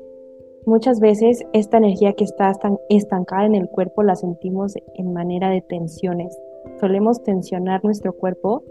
muchas 0.66 0.99
veces 0.99 1.41
esta 1.53 1.78
energía 1.78 2.12
que 2.12 2.26
está 2.26 2.51
estancada 2.89 3.45
en 3.45 3.55
el 3.55 3.70
cuerpo 3.70 4.03
la 4.03 4.16
sentimos 4.18 4.76
en 4.95 5.14
manera 5.14 5.49
de 5.51 5.62
tensiones. 5.62 6.38
Solemos 6.80 7.21
tensionar 7.23 7.84
nuestro 7.84 8.13
cuerpo 8.13 8.63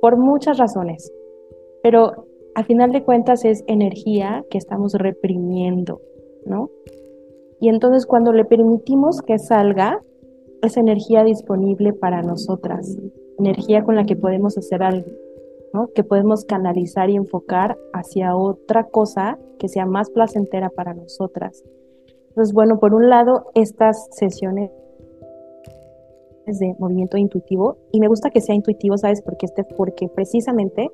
por 0.00 0.16
muchas 0.16 0.58
razones, 0.58 1.12
pero 1.82 2.26
al 2.54 2.64
final 2.64 2.92
de 2.92 3.02
cuentas 3.02 3.44
es 3.44 3.64
energía 3.66 4.44
que 4.50 4.58
estamos 4.58 4.94
reprimiendo, 4.94 6.00
¿no? 6.46 6.70
Y 7.60 7.68
entonces 7.68 8.06
cuando 8.06 8.32
le 8.32 8.44
permitimos 8.44 9.22
que 9.22 9.38
salga, 9.38 10.02
es 10.62 10.76
energía 10.76 11.24
disponible 11.24 11.92
para 11.92 12.22
nosotras, 12.22 12.96
energía 13.38 13.82
con 13.82 13.96
la 13.96 14.04
que 14.04 14.16
podemos 14.16 14.56
hacer 14.56 14.82
algo, 14.82 15.10
¿no? 15.72 15.88
Que 15.88 16.04
podemos 16.04 16.44
canalizar 16.44 17.10
y 17.10 17.16
enfocar 17.16 17.76
hacia 17.92 18.36
otra 18.36 18.84
cosa 18.84 19.38
que 19.58 19.68
sea 19.68 19.86
más 19.86 20.10
placentera 20.10 20.70
para 20.70 20.94
nosotras. 20.94 21.64
Entonces, 22.28 22.54
bueno, 22.54 22.78
por 22.78 22.94
un 22.94 23.08
lado, 23.08 23.46
estas 23.54 24.08
sesiones 24.12 24.70
de 26.58 26.74
movimiento 26.78 27.16
intuitivo 27.16 27.76
y 27.92 28.00
me 28.00 28.08
gusta 28.08 28.30
que 28.30 28.40
sea 28.40 28.54
intuitivo, 28.54 28.96
¿sabes? 28.96 29.22
Porque 29.22 29.46
este 29.46 29.64
porque 29.64 30.08
precisamente 30.08 30.90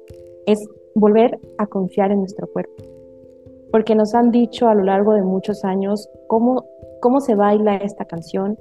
es 0.46 0.58
volver 0.94 1.38
a 1.58 1.66
confiar 1.66 2.10
en 2.10 2.20
nuestro 2.20 2.46
cuerpo. 2.52 2.82
Porque 3.70 3.94
nos 3.94 4.14
han 4.14 4.30
dicho 4.30 4.68
a 4.68 4.74
lo 4.74 4.84
largo 4.84 5.14
de 5.14 5.22
muchos 5.22 5.64
años 5.64 6.08
cómo 6.26 6.64
cómo 7.04 7.20
se 7.20 7.34
baila 7.34 7.76
esta 7.76 8.06
canción, 8.06 8.58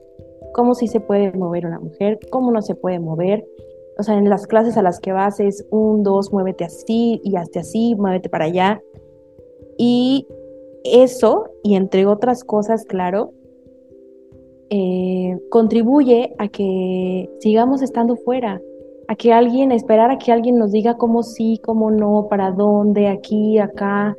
cómo 0.53 0.75
sí 0.75 0.87
se 0.87 0.99
puede 0.99 1.31
mover 1.31 1.65
una 1.65 1.79
mujer, 1.79 2.19
cómo 2.29 2.51
no 2.51 2.61
se 2.61 2.75
puede 2.75 2.99
mover. 2.99 3.45
O 3.97 4.03
sea, 4.03 4.17
en 4.17 4.29
las 4.29 4.47
clases 4.47 4.75
a 4.75 4.81
las 4.81 4.99
que 4.99 5.13
vas 5.13 5.39
es 5.39 5.65
un, 5.71 6.03
dos, 6.03 6.33
muévete 6.33 6.65
así 6.65 7.21
y 7.23 7.37
hazte 7.37 7.59
así, 7.59 7.95
muévete 7.95 8.27
para 8.27 8.45
allá. 8.45 8.81
Y 9.77 10.27
eso, 10.83 11.45
y 11.63 11.75
entre 11.75 12.05
otras 12.05 12.43
cosas, 12.43 12.83
claro, 12.83 13.31
eh, 14.69 15.37
contribuye 15.49 16.33
a 16.37 16.47
que 16.47 17.29
sigamos 17.39 17.81
estando 17.81 18.15
fuera, 18.15 18.61
a 19.07 19.15
que 19.15 19.33
alguien, 19.33 19.71
esperar 19.71 20.11
a 20.11 20.17
que 20.17 20.31
alguien 20.31 20.57
nos 20.57 20.71
diga 20.71 20.97
cómo 20.97 21.23
sí, 21.23 21.59
cómo 21.63 21.91
no, 21.91 22.27
para 22.29 22.51
dónde, 22.51 23.07
aquí, 23.07 23.59
acá. 23.59 24.15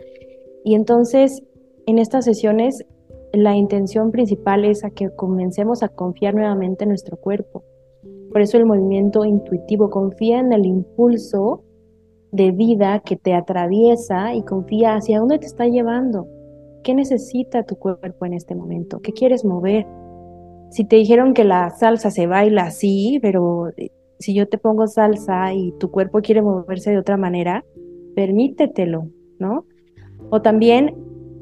Y 0.64 0.74
entonces, 0.74 1.42
en 1.86 1.98
estas 1.98 2.24
sesiones, 2.24 2.84
la 3.32 3.56
intención 3.56 4.10
principal 4.10 4.64
es 4.64 4.84
a 4.84 4.90
que 4.90 5.10
comencemos 5.10 5.82
a 5.82 5.88
confiar 5.88 6.34
nuevamente 6.34 6.84
en 6.84 6.90
nuestro 6.90 7.16
cuerpo. 7.16 7.64
Por 8.30 8.40
eso 8.40 8.56
el 8.56 8.66
movimiento 8.66 9.24
intuitivo 9.24 9.90
confía 9.90 10.40
en 10.40 10.52
el 10.52 10.66
impulso 10.66 11.62
de 12.32 12.50
vida 12.50 13.00
que 13.04 13.16
te 13.16 13.32
atraviesa 13.32 14.34
y 14.34 14.42
confía 14.42 14.96
hacia 14.96 15.20
dónde 15.20 15.38
te 15.38 15.46
está 15.46 15.66
llevando. 15.66 16.26
¿Qué 16.82 16.94
necesita 16.94 17.62
tu 17.62 17.76
cuerpo 17.76 18.26
en 18.26 18.34
este 18.34 18.54
momento? 18.54 19.00
¿Qué 19.00 19.12
quieres 19.12 19.44
mover? 19.44 19.86
Si 20.74 20.84
te 20.84 20.96
dijeron 20.96 21.34
que 21.34 21.44
la 21.44 21.70
salsa 21.70 22.10
se 22.10 22.26
baila 22.26 22.64
así, 22.64 23.20
pero 23.22 23.68
eh, 23.76 23.92
si 24.18 24.34
yo 24.34 24.48
te 24.48 24.58
pongo 24.58 24.88
salsa 24.88 25.54
y 25.54 25.70
tu 25.78 25.92
cuerpo 25.92 26.20
quiere 26.20 26.42
moverse 26.42 26.90
de 26.90 26.98
otra 26.98 27.16
manera, 27.16 27.64
permítetelo, 28.16 29.06
¿no? 29.38 29.66
O 30.30 30.42
también 30.42 30.96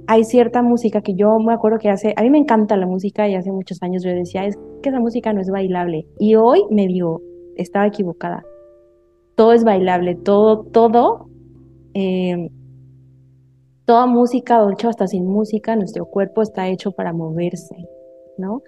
hay 0.07 0.25
cierta 0.25 0.61
música 0.61 1.01
que 1.01 1.15
yo 1.15 1.39
me 1.39 1.55
acuerdo 1.55 1.79
que 1.79 1.89
hace, 1.89 2.13
a 2.15 2.23
mí 2.23 2.29
me 2.29 2.37
encanta 2.37 2.77
la 2.77 2.87
música 2.87 3.27
y 3.27 3.35
hace 3.35 3.51
muchos 3.51 3.83
años 3.83 4.03
yo 4.03 4.11
decía, 4.11 4.45
es 4.45 4.59
que 4.83 4.91
esa 4.91 5.01
música 5.01 5.33
no 5.33 5.41
es 5.41 5.49
bailable. 5.49 6.07
Y 6.19 6.35
hoy 6.35 6.65
me 6.69 6.87
digo, 6.87 7.23
estaba 7.57 7.87
equivocada. 7.87 8.45
Todo 9.35 9.55
es 9.55 9.65
bailable, 9.65 10.15
todo, 10.15 10.65
todo, 10.65 11.31
eh, 11.95 12.51
toda 13.87 14.05
música, 14.05 14.63
o 14.63 14.71
hecho 14.71 14.91
hasta 14.91 15.07
sin 15.07 15.27
música, 15.27 15.75
nuestro 15.75 16.05
cuerpo 16.05 16.43
está 16.43 16.69
hecho 16.69 16.93
para 16.93 17.15
moverse, 17.15 17.77
¿no? 18.39 18.63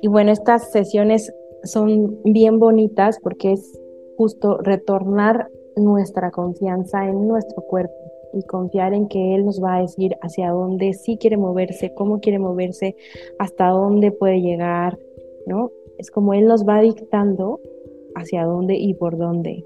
Y 0.00 0.08
bueno, 0.08 0.30
estas 0.30 0.70
sesiones 0.70 1.32
son 1.64 2.22
bien 2.24 2.58
bonitas 2.58 3.18
porque 3.22 3.52
es 3.52 3.78
justo 4.16 4.58
retornar 4.58 5.48
nuestra 5.76 6.30
confianza 6.30 7.08
en 7.08 7.28
nuestro 7.28 7.62
cuerpo 7.62 7.94
y 8.32 8.42
confiar 8.42 8.92
en 8.94 9.08
que 9.08 9.34
Él 9.34 9.44
nos 9.44 9.62
va 9.62 9.76
a 9.76 9.80
decir 9.80 10.16
hacia 10.20 10.50
dónde 10.50 10.92
sí 10.92 11.16
quiere 11.18 11.36
moverse, 11.36 11.94
cómo 11.94 12.20
quiere 12.20 12.38
moverse, 12.38 12.96
hasta 13.38 13.68
dónde 13.68 14.12
puede 14.12 14.40
llegar, 14.40 14.98
¿no? 15.46 15.70
Es 15.98 16.10
como 16.10 16.34
Él 16.34 16.46
nos 16.46 16.64
va 16.66 16.80
dictando 16.80 17.60
hacia 18.14 18.44
dónde 18.44 18.76
y 18.76 18.94
por 18.94 19.16
dónde. 19.16 19.64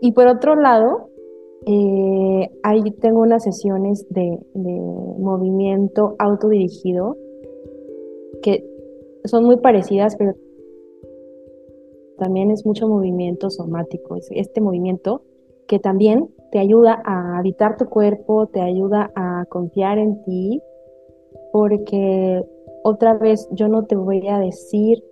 Y 0.00 0.12
por 0.12 0.26
otro 0.28 0.54
lado, 0.54 1.08
eh, 1.66 2.50
ahí 2.62 2.82
tengo 3.00 3.20
unas 3.20 3.42
sesiones 3.42 4.06
de, 4.10 4.38
de 4.52 4.80
movimiento 5.18 6.14
autodirigido 6.18 7.16
que 8.44 8.62
son 9.24 9.44
muy 9.44 9.56
parecidas, 9.56 10.16
pero 10.16 10.34
también 12.18 12.50
es 12.50 12.66
mucho 12.66 12.86
movimiento 12.86 13.48
somático, 13.48 14.16
es 14.16 14.28
este 14.32 14.60
movimiento 14.60 15.22
que 15.66 15.78
también 15.78 16.28
te 16.52 16.58
ayuda 16.58 17.02
a 17.06 17.38
habitar 17.38 17.78
tu 17.78 17.86
cuerpo, 17.86 18.46
te 18.48 18.60
ayuda 18.60 19.10
a 19.16 19.46
confiar 19.48 19.96
en 19.96 20.22
ti, 20.24 20.60
porque 21.52 22.44
otra 22.82 23.14
vez 23.14 23.48
yo 23.52 23.68
no 23.68 23.86
te 23.86 23.96
voy 23.96 24.28
a 24.28 24.38
decir 24.38 25.02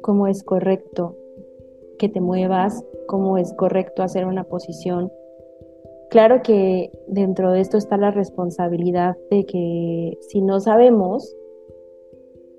cómo 0.00 0.28
es 0.28 0.44
correcto 0.44 1.16
que 1.98 2.08
te 2.08 2.20
muevas, 2.20 2.84
cómo 3.08 3.36
es 3.36 3.52
correcto 3.54 4.04
hacer 4.04 4.26
una 4.26 4.44
posición. 4.44 5.10
Claro 6.08 6.40
que 6.42 6.92
dentro 7.08 7.50
de 7.50 7.60
esto 7.60 7.78
está 7.78 7.96
la 7.96 8.12
responsabilidad 8.12 9.16
de 9.28 9.44
que 9.44 10.18
si 10.20 10.40
no 10.40 10.60
sabemos, 10.60 11.36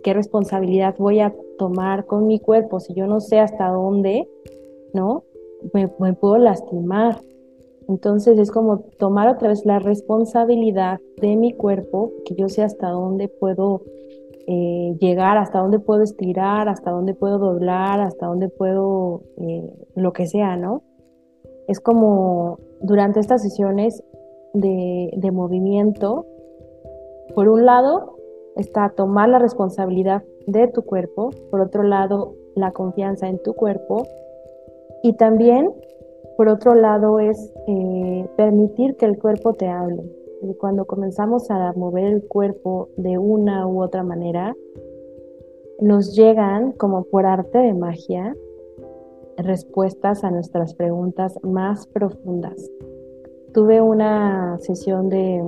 qué 0.03 0.13
responsabilidad 0.13 0.95
voy 0.99 1.19
a 1.19 1.33
tomar 1.57 2.05
con 2.05 2.27
mi 2.27 2.39
cuerpo 2.39 2.79
si 2.79 2.93
yo 2.93 3.07
no 3.07 3.19
sé 3.19 3.39
hasta 3.39 3.69
dónde, 3.69 4.29
¿no? 4.93 5.23
Me, 5.73 5.87
puedo 6.13 6.37
lastimar. 6.37 7.21
Entonces 7.87 8.37
es 8.37 8.51
como 8.51 8.79
tomar 8.99 9.27
otra 9.27 9.49
vez 9.49 9.65
la 9.65 9.79
responsabilidad 9.79 10.99
de 11.19 11.35
mi 11.35 11.53
cuerpo, 11.53 12.11
que 12.25 12.35
yo 12.35 12.49
sé 12.49 12.63
hasta 12.63 12.89
dónde 12.89 13.27
puedo 13.27 13.81
eh, 14.47 14.95
llegar, 14.99 15.37
hasta 15.37 15.59
dónde 15.59 15.79
puedo 15.79 16.03
estirar, 16.03 16.67
hasta 16.67 16.91
dónde 16.91 17.13
puedo 17.13 17.39
doblar, 17.39 18.01
hasta 18.01 18.27
dónde 18.27 18.49
puedo 18.49 19.21
eh, 19.37 19.71
lo 19.95 20.11
que 20.13 20.27
sea, 20.27 20.57
¿no? 20.57 20.83
Es 21.67 21.79
como 21.79 22.59
durante 22.81 23.21
estas 23.21 23.41
sesiones 23.41 24.03
de, 24.53 25.11
de 25.15 25.31
movimiento, 25.31 26.25
por 27.35 27.47
un 27.47 27.65
lado, 27.65 28.17
está 28.55 28.89
tomar 28.89 29.29
la 29.29 29.39
responsabilidad 29.39 30.23
de 30.47 30.67
tu 30.67 30.83
cuerpo, 30.83 31.31
por 31.49 31.61
otro 31.61 31.83
lado, 31.83 32.35
la 32.55 32.71
confianza 32.71 33.27
en 33.27 33.41
tu 33.41 33.53
cuerpo 33.53 34.05
y 35.01 35.13
también, 35.13 35.71
por 36.37 36.47
otro 36.47 36.75
lado, 36.75 37.19
es 37.19 37.51
eh, 37.67 38.27
permitir 38.37 38.95
que 38.95 39.05
el 39.05 39.17
cuerpo 39.17 39.53
te 39.53 39.67
hable. 39.67 40.03
Y 40.41 40.53
cuando 40.55 40.85
comenzamos 40.85 41.49
a 41.49 41.73
mover 41.73 42.05
el 42.05 42.27
cuerpo 42.27 42.89
de 42.97 43.17
una 43.17 43.67
u 43.67 43.81
otra 43.81 44.03
manera, 44.03 44.55
nos 45.79 46.15
llegan 46.15 46.73
como 46.73 47.03
por 47.03 47.25
arte 47.25 47.57
de 47.57 47.73
magia 47.73 48.35
respuestas 49.37 50.23
a 50.23 50.31
nuestras 50.31 50.73
preguntas 50.75 51.39
más 51.43 51.87
profundas. 51.87 52.69
Tuve 53.53 53.81
una 53.81 54.57
sesión 54.59 55.09
de 55.09 55.41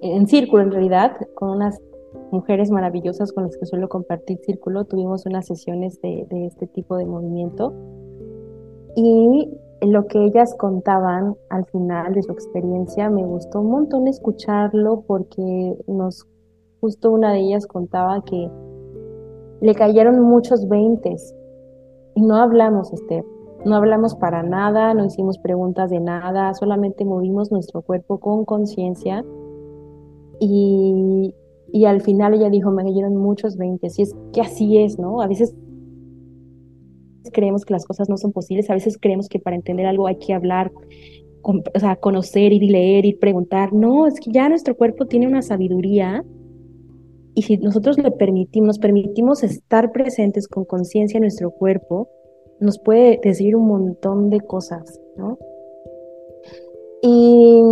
en 0.00 0.26
círculo 0.26 0.62
en 0.62 0.70
realidad, 0.70 1.16
con 1.34 1.50
unas 1.50 1.80
mujeres 2.30 2.70
maravillosas 2.70 3.32
con 3.32 3.44
las 3.44 3.56
que 3.56 3.66
suelo 3.66 3.88
compartir 3.88 4.38
círculo, 4.38 4.84
tuvimos 4.84 5.26
unas 5.26 5.46
sesiones 5.46 6.00
de, 6.00 6.26
este 6.46 6.66
tipo 6.66 6.96
de 6.96 7.06
movimiento. 7.06 7.74
Y 8.94 9.50
lo 9.82 10.06
que 10.06 10.24
ellas 10.24 10.54
contaban 10.58 11.34
al 11.50 11.64
final 11.66 12.14
de 12.14 12.22
su 12.22 12.32
experiencia 12.32 13.10
me 13.10 13.24
gustó 13.24 13.60
un 13.60 13.70
montón 13.70 14.06
escucharlo 14.06 15.02
porque 15.06 15.76
nos, 15.86 16.26
justo 16.80 17.10
una 17.10 17.32
de 17.32 17.40
ellas 17.40 17.66
contaba 17.66 18.22
que 18.24 18.50
le 19.60 19.74
cayeron 19.74 20.20
muchos 20.20 20.68
veintes. 20.68 21.34
Y 22.14 22.22
no 22.22 22.36
hablamos, 22.36 22.92
Esther, 22.92 23.24
no 23.64 23.76
hablamos 23.76 24.14
para 24.14 24.42
nada, 24.42 24.94
no 24.94 25.04
hicimos 25.06 25.38
preguntas 25.38 25.90
de 25.90 26.00
nada, 26.00 26.52
solamente 26.54 27.04
movimos 27.04 27.50
nuestro 27.52 27.82
cuerpo 27.82 28.18
con 28.18 28.44
conciencia 28.44 29.24
y 30.40 31.34
Y 31.74 31.86
al 31.86 32.02
final 32.02 32.34
ella 32.34 32.50
dijo, 32.50 32.70
me 32.70 32.84
cayeron 32.84 33.16
muchos 33.16 33.56
20, 33.56 33.88
y 33.96 34.02
es 34.02 34.14
que 34.32 34.42
así 34.42 34.76
es, 34.78 34.98
¿no? 34.98 35.22
A 35.22 35.26
veces 35.26 35.54
creemos 37.32 37.64
que 37.64 37.72
las 37.72 37.86
cosas 37.86 38.08
no 38.10 38.18
son 38.18 38.32
posibles, 38.32 38.68
a 38.68 38.74
veces 38.74 38.98
creemos 39.00 39.28
que 39.28 39.38
para 39.38 39.56
entender 39.56 39.86
algo 39.86 40.06
hay 40.06 40.16
que 40.16 40.34
hablar, 40.34 40.70
o 41.42 41.78
sea, 41.78 41.96
conocer, 41.96 42.52
y 42.52 42.60
leer, 42.60 43.06
y 43.06 43.14
preguntar. 43.14 43.72
No, 43.72 44.06
es 44.06 44.20
que 44.20 44.30
ya 44.30 44.48
nuestro 44.50 44.76
cuerpo 44.76 45.06
tiene 45.06 45.26
una 45.26 45.40
sabiduría 45.40 46.24
y 47.34 47.42
si 47.42 47.56
nosotros 47.56 47.96
le 47.96 48.10
permitimos, 48.10 48.78
permitimos 48.78 49.42
estar 49.42 49.92
presentes 49.92 50.46
con 50.46 50.66
conciencia 50.66 51.16
en 51.16 51.22
nuestro 51.22 51.50
cuerpo, 51.50 52.08
nos 52.60 52.78
puede 52.78 53.20
decir 53.22 53.56
un 53.56 53.66
montón 53.66 54.30
de 54.30 54.40
cosas, 54.40 55.00
¿no? 55.16 55.38
Y, 57.02 57.62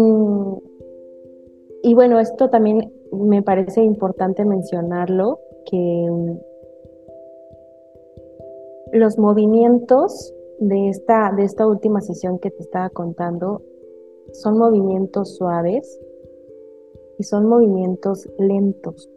y 1.82 1.94
bueno, 1.94 2.18
esto 2.18 2.50
también 2.50 2.92
me 3.12 3.42
parece 3.42 3.82
importante 3.82 4.44
mencionarlo, 4.44 5.40
que 5.66 6.36
los 8.92 9.18
movimientos 9.18 10.34
de 10.58 10.88
esta, 10.88 11.32
de 11.36 11.44
esta 11.44 11.66
última 11.66 12.00
sesión 12.00 12.38
que 12.38 12.50
te 12.50 12.62
estaba 12.62 12.90
contando 12.90 13.62
son 14.32 14.58
movimientos 14.58 15.36
suaves 15.36 16.00
y 17.18 17.24
son 17.24 17.46
movimientos 17.46 18.28
lentos, 18.38 19.08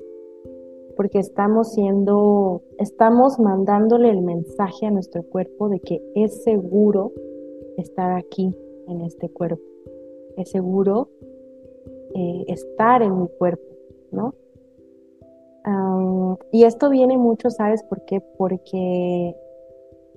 porque 0.96 1.20
estamos 1.20 1.74
siendo, 1.74 2.62
estamos 2.78 3.40
mandándole 3.40 4.10
el 4.10 4.22
mensaje 4.22 4.86
a 4.86 4.92
nuestro 4.92 5.24
cuerpo 5.24 5.70
de 5.70 5.80
que 5.80 6.02
es 6.16 6.44
seguro 6.44 7.12
estar 7.78 8.12
aquí 8.12 8.56
en 8.88 9.02
este 9.02 9.30
cuerpo, 9.30 9.64
es 10.38 10.50
seguro 10.52 11.10
eh, 12.16 12.46
estar 12.48 13.02
en 13.02 13.20
mi 13.20 13.28
cuerpo, 13.28 13.64
¿no? 14.12 14.34
y 16.52 16.66
esto 16.66 16.90
viene 16.90 17.18
mucho, 17.18 17.50
¿sabes 17.50 17.84
por 17.84 18.04
qué? 18.04 18.22
Porque 18.38 19.34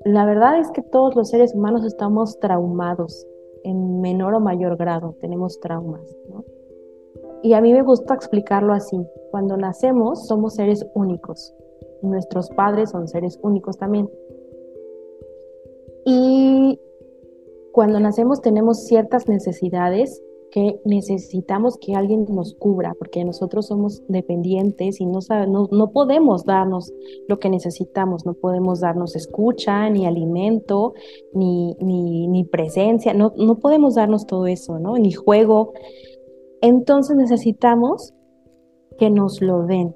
la 0.05 0.27
verdad 0.27 0.59
es 0.59 0.71
que 0.73 0.83
todos 0.83 1.15
los 1.15 1.31
seres 1.31 1.55
humanos 1.55 1.85
estamos 1.85 2.39
traumados 2.41 3.27
en 3.65 4.01
menor 4.01 4.35
o 4.35 4.41
mayor 4.41 4.77
grado, 4.77 5.15
tenemos 5.21 5.61
traumas, 5.61 6.17
¿no? 6.29 6.45
Y 7.47 7.53
a 7.53 7.61
mí 7.61 7.73
me 7.73 7.83
gusta 7.83 8.13
explicarlo 8.13 8.73
así. 8.73 8.97
Cuando 9.31 9.57
nacemos 9.57 10.27
somos 10.27 10.55
seres 10.55 10.85
únicos. 10.95 11.55
Nuestros 12.03 12.49
padres 12.51 12.91
son 12.91 13.07
seres 13.07 13.39
únicos 13.41 13.79
también. 13.79 14.11
Y 16.05 16.81
cuando 17.71 18.01
nacemos 18.01 18.41
tenemos 18.41 18.87
ciertas 18.87 19.29
necesidades 19.29 20.21
que 20.51 20.81
necesitamos 20.85 21.79
que 21.79 21.95
alguien 21.95 22.27
nos 22.29 22.55
cubra, 22.55 22.97
porque 22.99 23.25
nosotros 23.25 23.67
somos 23.67 24.03
dependientes 24.09 25.01
y 25.01 25.07
no, 25.07 25.21
no, 25.71 25.93
podemos 25.93 26.45
darnos 26.45 26.93
lo 27.29 27.39
que 27.39 27.49
necesitamos, 27.49 28.27
no 28.27 28.35
podemos 28.35 28.81
darnos 28.81 29.15
escucha, 29.15 29.89
ni 29.89 30.05
alimento, 30.05 30.95
ni, 31.33 31.77
ni, 31.79 32.27
ni 32.27 32.43
presencia, 32.43 33.15
no, 33.15 33.35
no 33.37 33.59
podemos 33.59 33.95
darnos 33.95 34.27
todo 34.27 34.49
eso, 34.49 34.81
¿no? 34.81 34.97
Ni 34.99 35.13
juego. 35.13 35.75
Entonces 36.61 37.17
necesitamos 37.17 38.15
que 38.99 39.11
nos 39.11 39.43
lo 39.43 39.65
den, 39.65 39.95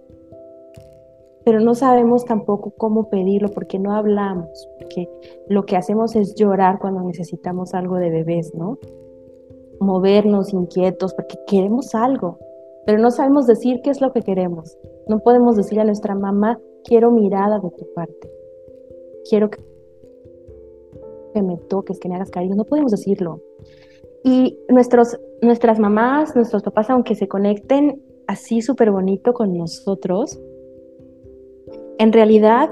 pero 1.44 1.60
no 1.60 1.74
sabemos 1.74 2.24
tampoco 2.24 2.72
cómo 2.76 3.08
pedirlo 3.08 3.48
porque 3.48 3.78
no 3.78 3.92
hablamos, 3.94 4.68
porque 4.78 5.08
lo 5.48 5.64
que 5.64 5.76
hacemos 5.76 6.16
es 6.16 6.34
llorar 6.34 6.78
cuando 6.78 7.02
necesitamos 7.02 7.74
algo 7.74 7.96
de 7.96 8.10
bebés, 8.10 8.54
¿no? 8.54 8.78
movernos 9.80 10.52
inquietos 10.52 11.14
porque 11.14 11.36
queremos 11.46 11.94
algo, 11.94 12.38
pero 12.86 12.98
no 12.98 13.10
sabemos 13.10 13.46
decir 13.46 13.80
qué 13.82 13.90
es 13.90 14.00
lo 14.00 14.12
que 14.12 14.22
queremos. 14.22 14.78
No 15.08 15.20
podemos 15.20 15.56
decir 15.56 15.80
a 15.80 15.84
nuestra 15.84 16.14
mamá, 16.14 16.60
quiero 16.84 17.10
mirada 17.10 17.58
de 17.58 17.70
tu 17.70 17.86
parte, 17.94 18.30
quiero 19.28 19.50
que 19.50 19.58
me 21.42 21.56
toques, 21.68 21.98
que 21.98 22.08
me 22.08 22.16
hagas 22.16 22.30
cariño. 22.30 22.54
No 22.54 22.64
podemos 22.64 22.90
decirlo. 22.90 23.40
Y 24.22 24.58
nuestros, 24.68 25.18
nuestras 25.42 25.78
mamás, 25.78 26.34
nuestros 26.36 26.62
papás, 26.62 26.90
aunque 26.90 27.14
se 27.14 27.28
conecten 27.28 28.02
así 28.26 28.62
súper 28.62 28.90
bonito 28.90 29.32
con 29.32 29.56
nosotros, 29.56 30.38
en 31.98 32.12
realidad 32.12 32.70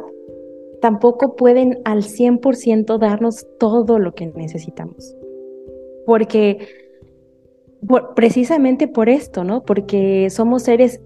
tampoco 0.81 1.37
pueden 1.37 1.81
al 1.85 2.03
100% 2.03 2.99
darnos 2.99 3.47
todo 3.59 3.99
lo 3.99 4.15
que 4.15 4.27
necesitamos. 4.27 5.15
Porque 6.07 6.67
precisamente 8.15 8.89
por 8.89 9.09
esto, 9.09 9.45
¿no? 9.45 9.63
Porque 9.65 10.31
somos 10.31 10.63
seres 10.63 11.01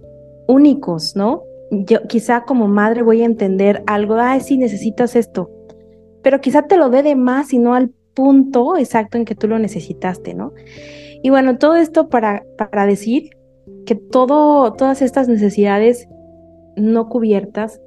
únicos, 0.47 1.17
¿no? 1.17 1.43
Yo 1.71 2.03
quizá 2.07 2.45
como 2.45 2.69
madre 2.69 3.03
voy 3.03 3.23
a 3.23 3.27
entender 3.27 3.83
algo, 3.87 4.15
ay, 4.15 4.41
sí, 4.41 4.59
necesitas 4.59 5.17
esto, 5.17 5.51
pero 6.23 6.41
quizá 6.41 6.63
te 6.63 6.77
lo 6.77 6.91
dé 6.91 7.03
de 7.03 7.17
más 7.17 7.53
y 7.53 7.59
no 7.59 7.75
al 7.75 7.91
punto 8.15 8.77
exacto 8.77 9.17
en 9.17 9.25
que 9.25 9.35
tú 9.35 9.49
lo 9.49 9.59
necesitaste, 9.59 10.35
¿no? 10.35 10.53
Y 11.23 11.31
bueno, 11.31 11.59
todo 11.59 11.77
esto 11.77 12.09
para, 12.09 12.45
para 12.57 12.87
decir 12.87 13.31
que 13.87 13.95
todo, 13.95 14.73
todas 14.73 15.03
estas 15.03 15.29
necesidades 15.29 16.09
no 16.77 17.09
cubiertas 17.09 17.81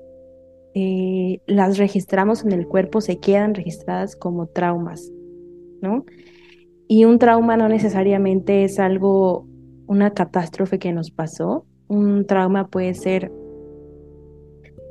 eh, 0.74 1.40
las 1.48 1.78
registramos 1.78 2.44
en 2.44 2.52
el 2.52 2.68
cuerpo, 2.68 3.02
se 3.02 3.18
quedan 3.18 3.56
registradas 3.56 4.16
como 4.16 4.48
traumas, 4.48 5.10
¿no? 5.82 6.06
Y 6.88 7.06
un 7.06 7.18
trauma 7.18 7.58
no 7.58 7.70
necesariamente 7.70 8.64
es 8.64 8.80
algo, 8.80 9.48
una 9.88 10.14
catástrofe 10.14 10.78
que 10.78 10.92
nos 10.92 11.12
pasó. 11.12 11.66
Un 11.88 12.26
trauma 12.26 12.68
puede 12.68 12.94
ser 12.94 13.32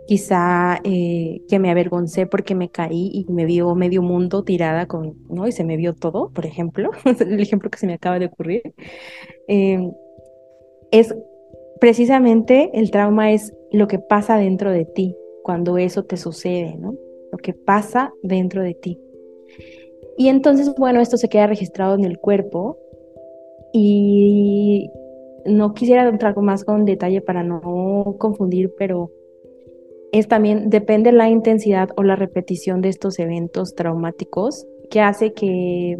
quizá 0.06 0.80
eh, 0.84 1.40
que 1.48 1.58
me 1.58 1.70
avergoncé 1.70 2.26
porque 2.26 2.54
me 2.54 2.68
caí 2.68 3.10
y 3.12 3.32
me 3.32 3.44
vio 3.46 3.74
medio 3.74 4.02
mundo 4.02 4.44
tirada 4.44 4.86
con, 4.86 5.16
¿no? 5.28 5.46
Y 5.46 5.52
se 5.52 5.64
me 5.64 5.76
vio 5.76 5.94
todo, 5.94 6.30
por 6.30 6.46
ejemplo, 6.46 6.90
el 7.20 7.40
ejemplo 7.40 7.70
que 7.70 7.78
se 7.78 7.86
me 7.86 7.94
acaba 7.94 8.18
de 8.18 8.26
ocurrir. 8.26 8.62
Em, 9.48 9.92
es 10.90 11.14
precisamente 11.80 12.70
el 12.74 12.90
trauma 12.90 13.32
es 13.32 13.52
lo 13.72 13.88
que 13.88 13.98
pasa 13.98 14.36
dentro 14.36 14.70
de 14.70 14.84
ti 14.84 15.16
cuando 15.42 15.78
eso 15.78 16.04
te 16.04 16.16
sucede, 16.16 16.76
¿no? 16.76 16.94
Lo 17.32 17.38
que 17.38 17.52
pasa 17.52 18.12
dentro 18.22 18.62
de 18.62 18.74
ti. 18.74 18.98
Y 20.16 20.28
entonces, 20.28 20.72
bueno, 20.78 21.00
esto 21.00 21.16
se 21.16 21.28
queda 21.28 21.46
registrado 21.46 21.94
en 21.94 22.04
el 22.04 22.18
cuerpo 22.18 22.78
y 23.72 24.88
no 25.44 25.74
quisiera 25.74 26.08
entrar 26.08 26.36
más 26.38 26.64
con 26.64 26.84
detalle 26.84 27.20
para 27.20 27.42
no 27.42 28.14
confundir, 28.18 28.72
pero 28.78 29.10
es 30.14 30.28
también, 30.28 30.70
depende 30.70 31.10
la 31.10 31.28
intensidad 31.28 31.88
o 31.96 32.04
la 32.04 32.14
repetición 32.14 32.80
de 32.80 32.88
estos 32.88 33.18
eventos 33.18 33.74
traumáticos 33.74 34.64
que 34.88 35.00
hace 35.00 35.32
que 35.32 35.98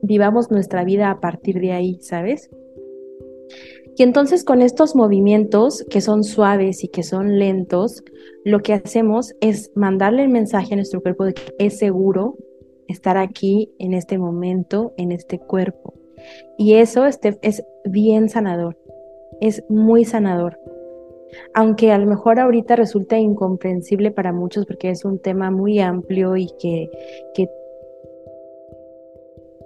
vivamos 0.00 0.50
nuestra 0.50 0.82
vida 0.82 1.10
a 1.10 1.20
partir 1.20 1.60
de 1.60 1.72
ahí, 1.72 1.98
¿sabes? 2.00 2.48
Y 3.98 4.02
entonces 4.02 4.44
con 4.44 4.62
estos 4.62 4.96
movimientos 4.96 5.84
que 5.90 6.00
son 6.00 6.24
suaves 6.24 6.84
y 6.84 6.88
que 6.88 7.02
son 7.02 7.38
lentos, 7.38 8.02
lo 8.46 8.60
que 8.60 8.72
hacemos 8.72 9.34
es 9.42 9.70
mandarle 9.74 10.22
el 10.22 10.30
mensaje 10.30 10.72
a 10.72 10.76
nuestro 10.76 11.02
cuerpo 11.02 11.26
de 11.26 11.34
que 11.34 11.42
es 11.58 11.76
seguro, 11.76 12.38
estar 12.88 13.18
aquí 13.18 13.74
en 13.78 13.92
este 13.92 14.16
momento, 14.16 14.94
en 14.96 15.12
este 15.12 15.38
cuerpo. 15.38 15.92
Y 16.56 16.76
eso 16.76 17.04
es 17.04 17.20
bien 17.84 18.30
sanador, 18.30 18.78
es 19.42 19.62
muy 19.68 20.06
sanador. 20.06 20.58
Aunque 21.54 21.92
a 21.92 21.98
lo 21.98 22.06
mejor 22.06 22.38
ahorita 22.38 22.76
resulta 22.76 23.18
incomprensible 23.18 24.10
para 24.10 24.32
muchos 24.32 24.66
porque 24.66 24.90
es 24.90 25.04
un 25.04 25.18
tema 25.18 25.50
muy 25.50 25.80
amplio 25.80 26.36
y 26.36 26.48
que, 26.60 26.88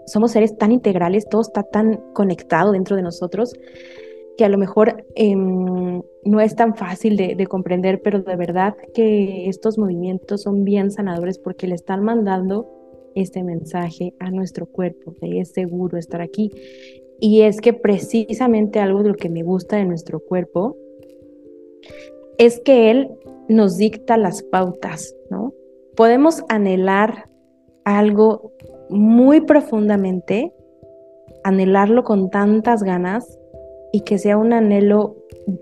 somos 0.07 0.33
seres 0.33 0.59
tan 0.59 0.71
integrales, 0.71 1.27
todo 1.31 1.41
está 1.41 1.63
tan 1.63 1.97
conectado 2.13 2.73
dentro 2.73 2.95
de 2.95 3.01
nosotros 3.01 3.55
que 4.37 4.45
a 4.45 4.51
lo 4.51 4.59
mejor 4.59 5.07
em, 5.15 6.03
no 6.25 6.41
es 6.41 6.55
tan 6.57 6.75
fácil 6.75 7.17
de, 7.17 7.37
de, 7.37 7.47
comprender, 7.47 8.03
pero 8.03 8.21
de 8.21 8.37
verdad 8.37 8.75
que 8.93 9.49
estos 9.49 9.79
movimientos 9.79 10.43
son 10.43 10.65
bien 10.65 10.91
sanadores 10.91 11.39
porque 11.39 11.67
le 11.69 11.75
están 11.75 12.05
mandando 12.05 12.69
este 13.15 13.43
mensaje 13.43 14.13
a 14.19 14.31
nuestro 14.31 14.67
cuerpo, 14.67 15.15
de 15.21 15.41
es 15.41 15.53
seguro 15.53 15.97
estar 15.97 16.21
aquí. 16.21 16.51
Y 17.21 17.43
es 17.43 17.61
que 17.61 17.73
precisamente 17.73 18.81
algo 18.81 19.03
de 19.03 19.11
lo 19.11 19.15
que 19.15 19.31
me 19.31 19.43
gusta 19.43 19.77
de 19.77 19.85
nuestro 19.85 20.21
cuerpo 20.21 20.77
es 22.39 22.61
que 22.61 22.91
él 22.91 23.11
nos 23.49 23.77
dicta 23.77 24.17
las 24.17 24.43
pautas, 24.43 25.15
¿no? 25.31 25.53
Podemos 25.97 26.43
anhelar 26.49 27.29
algo 27.85 28.53
muy 28.89 29.41
profundamente, 29.41 30.53
anhelarlo 31.45 32.05
con 32.05 32.31
tantas 32.31 32.83
ganas 32.83 33.39
y 33.93 34.01
que 34.01 34.19
sea 34.19 34.37
un 34.37 34.53
anhelo 34.53 35.17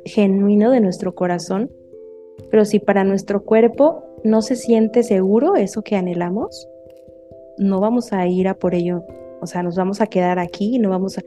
genuino 0.05 0.71
de 0.71 0.81
nuestro 0.81 1.15
corazón, 1.15 1.71
pero 2.51 2.65
si 2.65 2.79
para 2.79 3.05
nuestro 3.05 3.45
cuerpo 3.45 4.05
no 4.25 4.43
se 4.43 4.57
siente 4.57 5.03
seguro 5.03 5.57
eso 5.57 5.83
que 5.83 5.97
anhelamos, 5.97 6.69
no 7.59 7.81
vamos 7.81 8.13
a 8.13 8.27
ir 8.27 8.49
a 8.49 8.55
por 8.55 8.75
ello. 8.75 9.05
O 9.41 9.47
sea, 9.47 9.63
nos 9.63 9.77
vamos 9.77 10.01
a 10.01 10.07
quedar 10.07 10.39
aquí 10.39 10.77
y 10.77 10.79
no 10.79 10.91
vamos 10.91 11.19
a, 11.19 11.23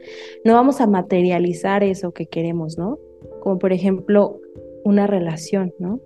no 0.45 0.53
vamos 0.53 0.79
a 0.79 0.87
materializar 0.87 1.83
eso 1.83 2.13
que 2.13 2.27
queremos, 2.27 2.77
¿no? 2.77 2.97
Como 3.41 3.59
por 3.59 3.73
ejemplo, 3.73 4.39
una 4.85 5.07
relación, 5.07 5.73
¿no? 5.79 5.99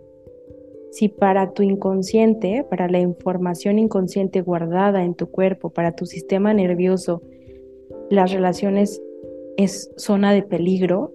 Si 0.90 1.10
para 1.10 1.52
tu 1.52 1.62
inconsciente, 1.62 2.66
para 2.68 2.90
la 2.90 3.00
información 3.00 3.78
inconsciente 3.78 4.42
guardada 4.42 5.04
en 5.04 5.14
tu 5.14 5.30
cuerpo, 5.30 5.70
para 5.70 5.96
tu 5.96 6.08
sistema 6.08 6.54
nervioso, 6.54 7.22
las 8.10 8.32
relaciones 8.32 9.00
es 9.58 9.92
zona 9.98 10.34
de 10.34 10.42
peligro, 10.42 11.14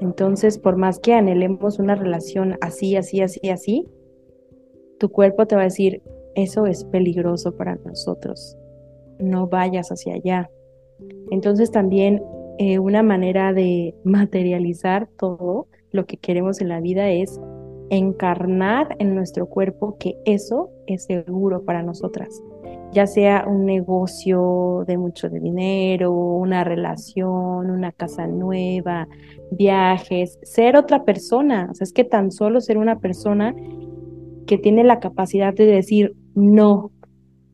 entonces 0.00 0.58
por 0.58 0.76
más 0.76 1.00
que 1.00 1.14
anhelemos 1.14 1.80
una 1.80 1.96
relación 1.96 2.56
así, 2.60 2.94
así, 2.94 3.20
así, 3.20 3.48
así, 3.48 3.88
tu 4.98 5.08
cuerpo 5.10 5.46
te 5.46 5.56
va 5.56 5.62
a 5.62 5.64
decir, 5.64 6.02
eso 6.34 6.66
es 6.66 6.84
peligroso 6.84 7.56
para 7.56 7.76
nosotros, 7.76 8.56
no 9.18 9.48
vayas 9.48 9.90
hacia 9.90 10.14
allá. 10.14 10.50
Entonces 11.30 11.70
también 11.70 12.22
eh, 12.58 12.78
una 12.78 13.02
manera 13.02 13.52
de 13.52 13.94
materializar 14.04 15.08
todo 15.16 15.66
lo 15.92 16.06
que 16.06 16.16
queremos 16.16 16.60
en 16.60 16.68
la 16.68 16.80
vida 16.80 17.08
es 17.10 17.40
encarnar 17.90 18.96
en 18.98 19.14
nuestro 19.14 19.46
cuerpo 19.46 19.96
que 19.98 20.16
eso 20.24 20.70
es 20.86 21.04
seguro 21.04 21.64
para 21.64 21.82
nosotras, 21.82 22.28
ya 22.92 23.06
sea 23.06 23.46
un 23.46 23.64
negocio 23.64 24.84
de 24.86 24.98
mucho 24.98 25.28
dinero, 25.28 26.12
una 26.12 26.64
relación, 26.64 27.70
una 27.70 27.92
casa 27.92 28.26
nueva, 28.26 29.08
viajes, 29.50 30.38
ser 30.42 30.76
otra 30.76 31.04
persona, 31.04 31.68
o 31.70 31.74
sea, 31.74 31.84
es 31.84 31.92
que 31.92 32.04
tan 32.04 32.30
solo 32.30 32.60
ser 32.60 32.78
una 32.78 32.98
persona 32.98 33.54
que 34.46 34.58
tiene 34.58 34.84
la 34.84 35.00
capacidad 35.00 35.54
de 35.54 35.66
decir, 35.66 36.14
no, 36.34 36.90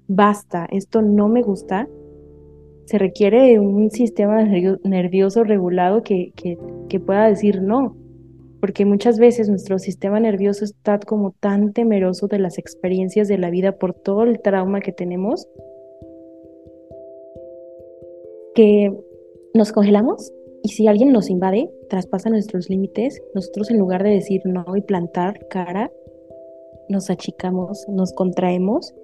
basta, 0.09 0.67
esto 0.71 1.03
no 1.03 1.29
me 1.29 1.43
gusta, 1.43 1.89
se 2.87 2.99
requiere 2.99 3.59
un 3.61 3.91
sistema 3.91 4.43
nervioso 4.43 5.43
regulado 5.43 6.03
que 6.03 6.33
pueda 7.07 7.27
decir 7.27 7.63
no 7.63 7.97
porque 8.65 8.87
muchas 8.87 9.19
veces 9.19 9.51
nuestro 9.51 9.79
sistema 9.79 10.19
nervioso 10.21 10.65
está 10.65 10.99
como 10.99 11.33
tan 11.33 11.75
temeroso 11.75 12.29
de 12.29 12.39
las 12.39 12.57
experiencias 12.57 13.29
de 13.29 13.37
la 13.37 13.51
vida 13.51 13.73
por 13.73 13.93
todo 13.93 14.23
el 14.23 14.41
trauma 14.41 14.81
que 14.81 14.91
tenemos 14.91 15.47
que 18.55 18.91
nos 19.53 19.71
congelamos 19.71 20.33
y 20.63 20.71
si 20.71 20.87
alguien 20.87 21.13
nos 21.13 21.29
invade, 21.29 21.71
traspasa 21.91 22.31
nuestros 22.31 22.71
límites, 22.71 23.21
nosotros 23.35 23.71
en 23.71 23.79
lugar 23.79 24.03
de 24.03 24.13
decir 24.13 24.41
no 24.47 24.65
y 24.75 24.81
plantar 24.81 25.47
cara, 25.49 25.93
nos 26.89 27.11
achicamos, 27.11 27.85
nos 27.91 28.15
contraemos, 28.15 28.95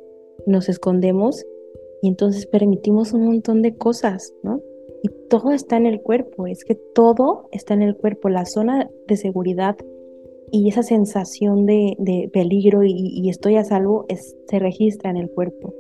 nos 0.47 0.71
escondemos 0.71 1.45
y 2.01 2.09
entonces 2.09 2.47
permitimos 2.47 3.13
un 3.13 3.27
montón 3.27 3.61
de 3.61 3.77
cosas, 3.77 4.33
¿no? 4.43 4.63
Y 5.03 5.09
todo 5.29 5.53
está 5.53 5.77
en 5.77 5.87
el 5.87 6.01
cuerpo, 6.03 6.47
es 6.47 6.65
que 6.65 6.75
todo 6.75 7.49
está 7.53 7.75
en 7.75 7.83
el 7.83 7.97
cuerpo, 7.97 8.29
la 8.29 8.45
zona 8.45 8.91
de 9.09 9.17
seguridad 9.17 9.77
y 10.53 10.69
esa 10.69 10.83
sensación 10.83 11.65
de, 11.67 12.29
peligro 12.33 12.83
y, 12.85 13.29
estoy 13.29 13.57
a 13.57 13.65
salvo 13.65 14.07
se 14.47 14.59
registra 14.59 15.11
en 15.11 15.17
el 15.17 15.31
cuerpo, 15.31 15.73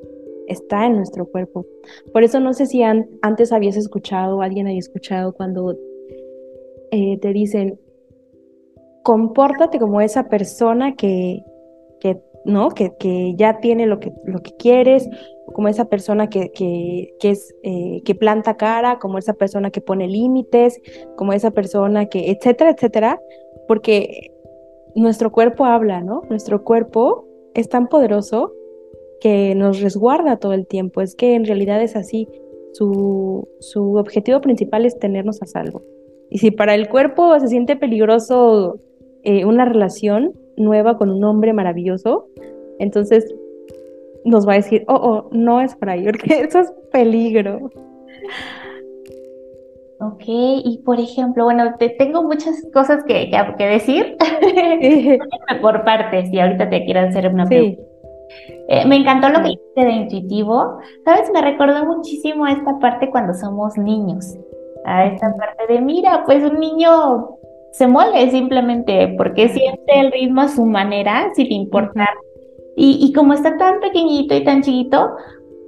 está 0.46 0.86
en 0.86 0.96
nuestro 0.96 1.26
cuerpo. 1.26 1.66
Por 2.12 2.22
eso 2.22 2.40
no 2.40 2.54
sé 2.54 2.66
si 2.66 2.82
antes 2.82 3.52
habías 3.52 3.76
escuchado, 3.76 4.42
alguien 4.42 4.66
había 4.66 4.78
escuchado 4.78 5.34
cuando 5.34 5.76
eh, 6.92 7.18
te 7.18 7.32
dicen, 7.32 7.78
compórtate 9.02 9.78
como 9.78 10.00
esa 10.00 10.28
persona 10.28 10.94
que 10.94 11.42
¿no? 12.44 12.70
Que, 12.70 12.92
que, 12.98 13.34
ya 13.36 13.60
tiene 13.60 13.86
lo 13.86 14.00
que, 14.00 14.12
lo 14.24 14.40
que 14.40 14.52
quieres, 14.56 15.08
como 15.52 15.68
esa 15.68 15.86
persona 15.86 16.28
que, 16.28 16.50
que, 16.52 17.14
que 17.20 17.30
es, 17.30 17.54
eh, 17.62 18.02
que 18.04 18.14
planta 18.14 18.56
cara, 18.56 18.98
como 18.98 19.18
esa 19.18 19.34
persona 19.34 19.70
que 19.70 19.80
pone 19.80 20.08
límites, 20.08 20.80
como 21.16 21.32
esa 21.32 21.50
persona 21.50 22.06
que, 22.06 22.30
etcétera, 22.30 22.70
etcétera, 22.70 23.20
porque 23.68 24.32
nuestro 24.94 25.30
cuerpo 25.32 25.64
habla, 25.64 26.00
¿no? 26.00 26.22
Nuestro 26.28 26.64
cuerpo 26.64 27.26
es 27.54 27.68
tan 27.68 27.88
poderoso 27.88 28.52
que 29.20 29.54
nos 29.54 29.80
resguarda 29.80 30.38
todo 30.38 30.54
el 30.54 30.66
tiempo, 30.66 31.00
es 31.00 31.14
que 31.14 31.34
en 31.34 31.44
realidad 31.44 31.82
es 31.82 31.94
así, 31.94 32.28
su, 32.72 33.48
su 33.58 33.96
objetivo 33.96 34.40
principal 34.40 34.86
es 34.86 34.98
tenernos 34.98 35.42
a 35.42 35.46
salvo. 35.46 35.82
Y 36.30 36.38
si 36.38 36.50
para 36.50 36.74
el 36.74 36.88
cuerpo 36.88 37.38
se 37.40 37.48
siente 37.48 37.76
peligroso 37.76 38.78
eh, 39.24 39.44
una 39.44 39.64
relación 39.64 40.32
nueva 40.56 40.98
con 40.98 41.10
un 41.10 41.22
hombre 41.24 41.52
maravilloso, 41.52 42.28
entonces 42.78 43.32
nos 44.24 44.46
va 44.46 44.52
a 44.52 44.56
decir, 44.56 44.84
oh, 44.88 44.94
oh, 44.94 45.28
no 45.32 45.60
es 45.60 45.74
para 45.76 45.92
ahí, 45.92 46.04
porque 46.06 46.40
eso 46.40 46.60
es 46.60 46.72
peligro. 46.92 47.70
Ok, 50.02 50.22
y 50.26 50.80
por 50.84 50.98
ejemplo, 50.98 51.44
bueno, 51.44 51.74
te 51.78 51.90
tengo 51.90 52.22
muchas 52.22 52.66
cosas 52.72 53.04
que, 53.04 53.30
que, 53.58 53.66
decir 53.66 54.16
por 55.60 55.84
partes 55.84 56.32
y 56.32 56.40
ahorita 56.40 56.70
te 56.70 56.84
quiero 56.86 57.00
hacer 57.00 57.28
una 57.28 57.44
pregunta. 57.44 57.82
Eh, 58.68 58.86
me 58.86 58.96
encantó 58.96 59.28
lo 59.28 59.42
que 59.42 59.48
dijiste 59.48 59.84
de 59.84 59.90
intuitivo. 59.90 60.78
Sabes, 61.04 61.30
me 61.34 61.42
recordó 61.42 61.84
muchísimo 61.84 62.46
a 62.46 62.52
esta 62.52 62.78
parte 62.78 63.10
cuando 63.10 63.34
somos 63.34 63.76
niños. 63.76 64.38
A 64.86 65.06
esta 65.06 65.34
parte 65.36 65.70
de, 65.70 65.80
mira, 65.82 66.22
pues 66.24 66.42
un 66.44 66.58
niño 66.58 67.39
se 67.72 67.86
mueve 67.86 68.30
simplemente 68.30 69.14
porque 69.16 69.48
siente 69.48 70.00
el 70.00 70.12
ritmo 70.12 70.42
a 70.42 70.48
su 70.48 70.64
manera, 70.66 71.30
sin 71.34 71.52
importar. 71.52 72.08
Y, 72.76 73.12
como 73.12 73.34
está 73.34 73.58
tan 73.58 73.80
pequeñito 73.80 74.34
y 74.34 74.42
tan 74.42 74.62
chiquito, 74.62 75.10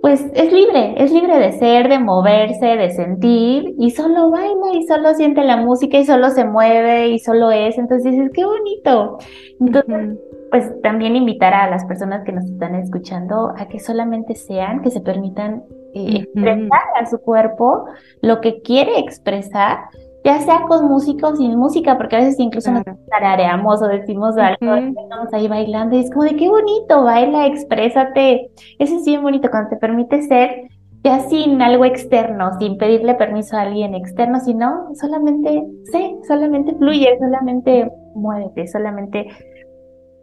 pues 0.01 0.25
es 0.35 0.51
libre, 0.51 0.95
es 0.97 1.13
libre 1.13 1.39
de 1.39 1.53
ser, 1.53 1.89
de 1.91 1.99
moverse, 1.99 2.65
de 2.65 2.91
sentir 2.91 3.75
y 3.79 3.91
solo 3.91 4.31
baila 4.31 4.73
y 4.73 4.83
solo 4.87 5.13
siente 5.13 5.45
la 5.45 5.59
música 5.59 5.99
y 5.99 6.07
solo 6.07 6.31
se 6.31 6.45
mueve 6.47 7.09
y 7.09 7.19
solo 7.19 7.51
es. 7.51 7.77
Entonces 7.77 8.13
dices, 8.13 8.31
qué 8.33 8.47
bonito. 8.47 9.19
Entonces, 9.61 10.19
pues 10.51 10.81
también 10.83 11.17
invitar 11.17 11.53
a 11.55 11.69
las 11.69 11.85
personas 11.85 12.25
que 12.25 12.33
nos 12.33 12.45
están 12.47 12.75
escuchando 12.77 13.53
a 13.57 13.69
que 13.69 13.79
solamente 13.79 14.35
sean, 14.35 14.83
que 14.83 14.91
se 14.91 15.01
permitan 15.01 15.65
eh, 15.95 16.21
expresar 16.23 16.83
a 16.99 17.07
su 17.07 17.19
cuerpo 17.19 17.85
lo 18.23 18.41
que 18.41 18.63
quiere 18.63 18.99
expresar 18.99 19.79
ya 20.25 20.41
sea 20.41 20.63
con 20.69 20.89
música 20.89 21.29
o 21.29 21.37
sin 21.37 21.57
música, 21.57 21.97
porque 21.97 22.17
a 22.17 22.21
veces 22.21 22.39
incluso 22.39 22.71
nos 22.71 22.85
tarareamos 23.11 23.83
o 23.83 23.89
decimos 23.89 24.37
algo, 24.37 24.75
estamos 24.75 25.33
ahí 25.33 25.49
bailando 25.49 25.97
y 25.97 26.01
es 26.01 26.11
como 26.11 26.25
de 26.25 26.37
qué 26.37 26.49
bonito, 26.49 27.03
baila, 27.03 27.47
exprésate. 27.47 28.51
Eso 28.79 28.97
es 28.97 29.05
bien 29.05 29.23
bonito 29.23 29.51
cuando 29.51 29.71
te 29.71 29.77
permite 29.77 30.23
ser 30.23 30.69
ya 31.05 31.21
sin 31.29 31.61
algo 31.61 31.85
externo, 31.85 32.57
sin 32.59 32.79
pedirle 32.79 33.15
permiso 33.15 33.57
a 33.57 33.63
alguien 33.63 33.95
externo, 33.95 34.39
sino 34.41 34.95
solamente 34.95 35.67
sé, 35.91 36.17
solamente 36.29 36.75
fluye, 36.77 37.19
solamente 37.19 37.91
muévete, 38.15 38.69
solamente 38.69 39.27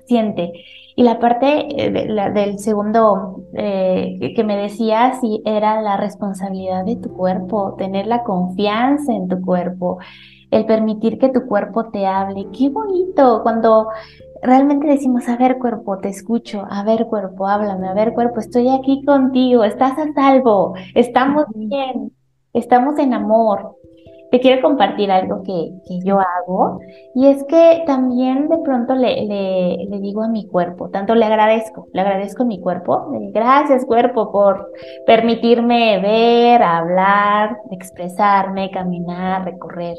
siente. 0.06 0.54
Y 1.00 1.04
la 1.04 1.18
parte 1.18 1.66
eh, 1.82 1.92
del 2.34 2.60
segundo 2.60 3.46
eh, 3.54 4.34
que 4.36 4.44
me 4.44 4.58
decías, 4.58 5.22
sí, 5.22 5.42
era 5.46 5.82
la 5.82 5.96
responsabilidad 5.96 6.84
de 6.84 6.98
tu 6.98 7.14
cuerpo, 7.14 7.76
tener 7.78 8.06
la 8.06 8.24
confianza 8.24 9.14
en 9.14 9.30
tu 9.30 9.40
cuerpo, 9.40 10.00
el 10.52 10.66
permitir 10.66 11.18
que 11.18 11.30
tu 11.30 11.48
cuerpo 11.48 11.90
te 11.90 12.06
hable. 12.06 12.48
Qué 12.52 12.68
bonito 12.68 13.40
cuando 13.44 13.88
realmente 14.44 14.88
decimos, 14.88 15.30
a 15.30 15.38
ver 15.38 15.58
cuerpo, 15.58 16.00
te 16.00 16.10
escucho, 16.10 16.68
a 16.70 16.84
ver 16.84 17.06
cuerpo, 17.06 17.48
háblame, 17.48 17.88
a 17.88 17.94
ver 17.94 18.14
cuerpo, 18.14 18.42
estoy 18.42 18.68
aquí 18.68 19.02
contigo, 19.06 19.64
estás 19.64 19.98
a 19.98 20.12
salvo, 20.14 20.74
estamos 20.96 21.46
bien, 21.56 22.12
estamos 22.52 23.00
en 23.00 23.14
amor 23.14 23.79
te 24.32 24.40
quiero 24.40 24.62
compartir 24.62 25.12
algo 25.12 25.44
que, 25.44 25.72
que, 25.88 26.00
yo 26.04 26.20
hago 26.20 26.80
y 27.16 27.28
es 27.28 27.44
que 27.46 27.84
también 27.86 28.48
de 28.48 28.58
pronto 28.60 28.96
le, 28.96 29.26
le, 29.26 29.86
le, 29.90 30.00
digo 30.00 30.24
a 30.24 30.28
mi 30.28 30.48
cuerpo, 30.48 30.90
tanto 30.90 31.16
le 31.16 31.26
agradezco, 31.26 31.88
le 31.94 32.02
agradezco 32.02 32.44
a 32.44 32.46
mi 32.46 32.60
cuerpo, 32.60 33.08
gracias 33.34 33.86
cuerpo 33.86 34.32
por 34.32 34.72
permitirme 35.06 36.00
ver, 36.00 36.62
hablar, 36.62 37.58
expresarme, 37.72 38.72
caminar, 38.72 39.46
recorrer 39.46 39.98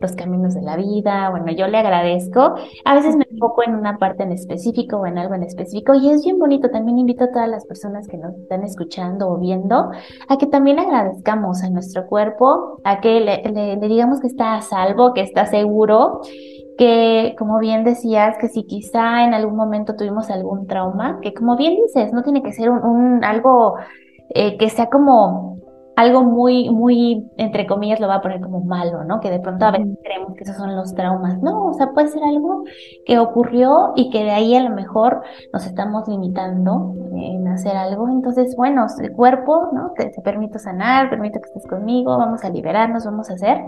los 0.00 0.12
caminos 0.12 0.54
de 0.54 0.62
la 0.62 0.76
vida, 0.76 1.30
bueno, 1.30 1.50
yo 1.52 1.66
le 1.66 1.78
agradezco. 1.78 2.54
A 2.84 2.94
veces 2.94 3.16
me 3.16 3.26
enfoco 3.30 3.62
en 3.62 3.74
una 3.74 3.98
parte 3.98 4.22
en 4.22 4.32
específico 4.32 4.98
o 4.98 5.06
en 5.06 5.18
algo 5.18 5.34
en 5.34 5.42
específico 5.42 5.94
y 5.94 6.10
es 6.10 6.24
bien 6.24 6.38
bonito. 6.38 6.70
También 6.70 6.98
invito 6.98 7.24
a 7.24 7.32
todas 7.32 7.48
las 7.48 7.66
personas 7.66 8.06
que 8.06 8.16
nos 8.16 8.34
están 8.34 8.62
escuchando 8.62 9.28
o 9.28 9.38
viendo 9.38 9.90
a 10.28 10.38
que 10.38 10.46
también 10.46 10.78
agradezcamos 10.78 11.62
a 11.62 11.70
nuestro 11.70 12.06
cuerpo, 12.06 12.80
a 12.84 13.00
que 13.00 13.20
le, 13.20 13.88
digamos 13.88 14.20
que 14.20 14.28
está 14.28 14.54
a 14.54 14.62
salvo, 14.62 15.14
que 15.14 15.22
está 15.22 15.46
seguro 15.46 16.20
que 16.76 17.34
como 17.36 17.58
bien 17.58 17.82
decías, 17.82 18.36
que 18.38 18.48
si 18.48 18.62
quizá 18.62 19.24
en 19.24 19.34
algún 19.34 19.56
momento 19.56 19.96
tuvimos 19.96 20.30
algún 20.30 20.68
trauma, 20.68 21.18
que 21.20 21.34
como 21.34 21.56
bien 21.56 21.74
dices, 21.74 22.12
no 22.12 22.22
tiene 22.22 22.40
que 22.40 22.52
ser 22.52 22.70
un 22.70 23.24
algo 23.24 23.74
eh, 24.30 24.56
que 24.58 24.70
sea 24.70 24.86
como 24.86 25.57
algo 25.98 26.22
muy, 26.22 26.70
muy, 26.70 27.28
entre 27.38 27.66
comillas, 27.66 27.98
lo 27.98 28.06
va 28.06 28.14
a 28.14 28.20
poner 28.20 28.40
como 28.40 28.60
malo, 28.60 29.02
¿no? 29.02 29.18
Que 29.18 29.32
de 29.32 29.40
pronto 29.40 29.64
a 29.64 29.72
veces 29.72 29.98
creemos 30.00 30.36
que 30.36 30.44
esos 30.44 30.54
son 30.54 30.76
los 30.76 30.94
traumas. 30.94 31.42
No, 31.42 31.66
o 31.66 31.74
sea, 31.74 31.90
puede 31.92 32.06
ser 32.06 32.22
algo 32.22 32.62
que 33.04 33.18
ocurrió 33.18 33.94
y 33.96 34.08
que 34.10 34.22
de 34.22 34.30
ahí 34.30 34.54
a 34.54 34.62
lo 34.62 34.70
mejor 34.70 35.22
nos 35.52 35.66
estamos 35.66 36.06
limitando 36.06 36.94
en 37.16 37.48
hacer 37.48 37.76
algo. 37.76 38.08
Entonces, 38.08 38.54
bueno, 38.56 38.86
el 39.00 39.10
cuerpo, 39.10 39.70
¿no? 39.72 39.90
Te, 39.96 40.10
te 40.10 40.22
permito 40.22 40.60
sanar, 40.60 41.10
permito 41.10 41.40
que 41.40 41.48
estés 41.48 41.66
conmigo, 41.66 42.16
vamos 42.16 42.44
a 42.44 42.50
liberarnos, 42.50 43.04
vamos 43.04 43.28
a 43.30 43.34
hacer. 43.34 43.58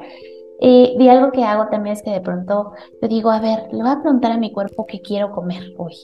Eh, 0.60 0.94
y 0.96 1.08
algo 1.08 1.32
que 1.32 1.42
hago 1.42 1.66
también 1.66 1.94
es 1.94 2.02
que 2.04 2.12
de 2.12 2.20
pronto 2.20 2.74
yo 3.02 3.08
digo, 3.08 3.32
a 3.32 3.40
ver, 3.40 3.72
le 3.72 3.82
voy 3.82 3.90
a 3.90 4.02
preguntar 4.02 4.30
a 4.30 4.38
mi 4.38 4.52
cuerpo 4.52 4.86
qué 4.86 5.00
quiero 5.00 5.32
comer 5.32 5.64
hoy. 5.78 5.96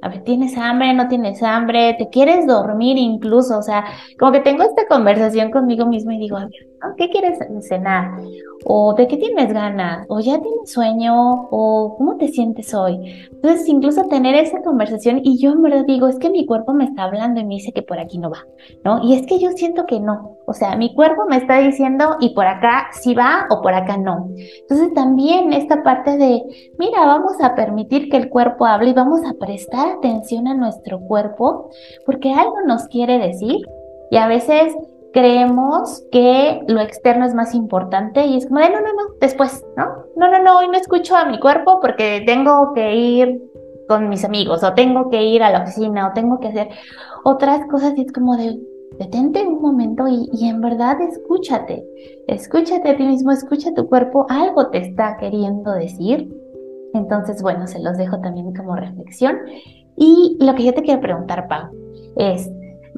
A 0.00 0.08
ver, 0.08 0.22
¿tienes 0.24 0.56
hambre? 0.56 0.94
¿No 0.94 1.08
tienes 1.08 1.42
hambre? 1.42 1.94
¿Te 1.98 2.08
quieres 2.08 2.46
dormir 2.46 2.96
incluso? 2.98 3.58
O 3.58 3.62
sea, 3.62 3.84
como 4.18 4.32
que 4.32 4.40
tengo 4.40 4.62
esta 4.62 4.86
conversación 4.86 5.50
conmigo 5.50 5.86
mismo 5.86 6.12
y 6.12 6.18
digo, 6.18 6.36
a 6.36 6.44
ver, 6.46 6.67
¿qué 6.96 7.08
quieres 7.08 7.38
cenar? 7.66 8.20
¿O 8.64 8.94
de 8.94 9.06
qué 9.06 9.16
tienes 9.16 9.52
ganas? 9.52 10.06
¿O 10.08 10.20
ya 10.20 10.40
tienes 10.40 10.70
sueño? 10.70 11.48
¿O 11.50 11.94
cómo 11.96 12.16
te 12.16 12.28
sientes 12.28 12.74
hoy? 12.74 13.28
Entonces, 13.30 13.68
incluso 13.68 14.04
tener 14.04 14.34
esa 14.34 14.62
conversación 14.62 15.20
y 15.22 15.38
yo 15.38 15.52
en 15.52 15.62
verdad 15.62 15.84
digo, 15.86 16.08
es 16.08 16.18
que 16.18 16.30
mi 16.30 16.44
cuerpo 16.44 16.74
me 16.74 16.84
está 16.84 17.04
hablando 17.04 17.40
y 17.40 17.44
me 17.44 17.54
dice 17.54 17.72
que 17.72 17.82
por 17.82 17.98
aquí 17.98 18.18
no 18.18 18.30
va, 18.30 18.44
¿no? 18.84 19.00
Y 19.02 19.14
es 19.14 19.26
que 19.26 19.38
yo 19.38 19.50
siento 19.52 19.86
que 19.86 20.00
no. 20.00 20.36
O 20.46 20.54
sea, 20.54 20.76
mi 20.76 20.94
cuerpo 20.94 21.26
me 21.28 21.36
está 21.36 21.58
diciendo 21.58 22.16
y 22.20 22.34
por 22.34 22.46
acá 22.46 22.88
sí 22.92 23.14
va 23.14 23.46
o 23.50 23.62
por 23.62 23.74
acá 23.74 23.96
no. 23.96 24.28
Entonces, 24.60 24.92
también 24.94 25.52
esta 25.52 25.82
parte 25.82 26.16
de, 26.16 26.42
mira, 26.78 27.06
vamos 27.06 27.40
a 27.40 27.54
permitir 27.54 28.08
que 28.10 28.16
el 28.16 28.28
cuerpo 28.28 28.66
hable 28.66 28.90
y 28.90 28.94
vamos 28.94 29.20
a 29.24 29.34
prestar 29.34 29.88
atención 29.96 30.48
a 30.48 30.54
nuestro 30.54 31.00
cuerpo 31.00 31.70
porque 32.04 32.32
algo 32.32 32.56
nos 32.66 32.86
quiere 32.88 33.18
decir 33.18 33.58
y 34.10 34.16
a 34.16 34.26
veces 34.26 34.74
creemos 35.18 36.04
que 36.12 36.62
lo 36.68 36.80
externo 36.80 37.26
es 37.26 37.34
más 37.34 37.52
importante 37.52 38.24
y 38.24 38.36
es 38.36 38.46
como 38.46 38.60
de 38.60 38.70
no, 38.70 38.80
no, 38.80 38.86
no, 38.86 39.14
después, 39.20 39.66
¿no? 39.76 39.86
No, 40.16 40.30
no, 40.30 40.40
no, 40.40 40.58
hoy 40.58 40.68
no 40.68 40.74
escucho 40.74 41.16
a 41.16 41.24
mi 41.24 41.40
cuerpo 41.40 41.80
porque 41.80 42.22
tengo 42.24 42.72
que 42.72 42.94
ir 42.94 43.42
con 43.88 44.08
mis 44.08 44.24
amigos 44.24 44.62
o 44.62 44.74
tengo 44.74 45.10
que 45.10 45.20
ir 45.24 45.42
a 45.42 45.50
la 45.50 45.62
oficina 45.62 46.06
o 46.06 46.12
tengo 46.12 46.38
que 46.38 46.48
hacer 46.48 46.68
otras 47.24 47.66
cosas 47.66 47.94
y 47.96 48.02
es 48.02 48.12
como 48.12 48.36
de 48.36 48.60
detente 49.00 49.44
un 49.44 49.60
momento 49.60 50.06
y, 50.06 50.28
y 50.32 50.48
en 50.48 50.60
verdad 50.60 51.00
escúchate, 51.00 51.84
escúchate 52.28 52.88
a 52.88 52.96
ti 52.96 53.02
mismo, 53.02 53.32
escucha 53.32 53.74
tu 53.74 53.88
cuerpo, 53.88 54.24
algo 54.28 54.68
te 54.68 54.78
está 54.78 55.16
queriendo 55.16 55.72
decir. 55.72 56.32
Entonces, 56.94 57.42
bueno, 57.42 57.66
se 57.66 57.80
los 57.80 57.96
dejo 57.98 58.20
también 58.20 58.54
como 58.54 58.76
reflexión. 58.76 59.36
Y 59.96 60.38
lo 60.40 60.54
que 60.54 60.62
yo 60.62 60.72
te 60.74 60.82
quiero 60.82 61.00
preguntar, 61.00 61.48
Pau, 61.48 61.70
es, 62.16 62.48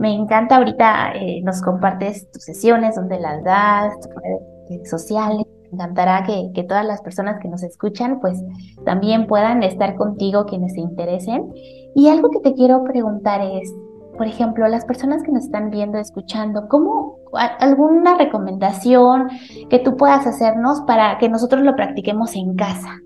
me 0.01 0.15
encanta 0.15 0.57
ahorita, 0.57 1.13
eh, 1.13 1.43
nos 1.43 1.61
compartes 1.61 2.31
tus 2.31 2.43
sesiones, 2.43 2.97
donde 2.97 3.21
las 3.21 3.45
das, 3.45 4.01
tus 4.01 4.11
redes 4.15 4.91
sociales. 4.91 5.45
Me 5.65 5.77
encantará 5.77 6.25
que, 6.25 6.51
que, 6.55 6.65
todas 6.65 6.87
las 6.87 7.03
personas 7.03 7.39
que 7.39 7.49
nos 7.49 7.63
escuchan, 7.63 8.19
pues 8.19 8.43
también 8.87 9.27
puedan 9.27 9.63
estar 9.63 9.97
contigo, 9.97 10.47
quienes 10.47 10.73
se 10.73 10.81
interesen. 10.81 11.53
Y 11.95 12.09
algo 12.09 12.31
que 12.31 12.41
te 12.41 12.55
quiero 12.55 12.83
preguntar 12.83 13.43
es, 13.43 13.71
por 14.17 14.27
ejemplo, 14.27 14.67
las 14.69 14.87
personas 14.87 15.23
que 15.23 15.33
nos 15.33 15.45
están 15.45 15.69
viendo, 15.69 15.99
escuchando, 15.99 16.67
¿cómo 16.69 17.19
alguna 17.59 18.17
recomendación 18.17 19.29
que 19.69 19.81
tú 19.81 19.99
puedas 19.99 20.27
hacernos 20.27 20.81
para 20.87 21.19
que 21.19 21.29
nosotros 21.29 21.61
lo 21.61 21.77
practiquemos 21.77 22.35
en 22.37 22.55
casa? 22.55 23.01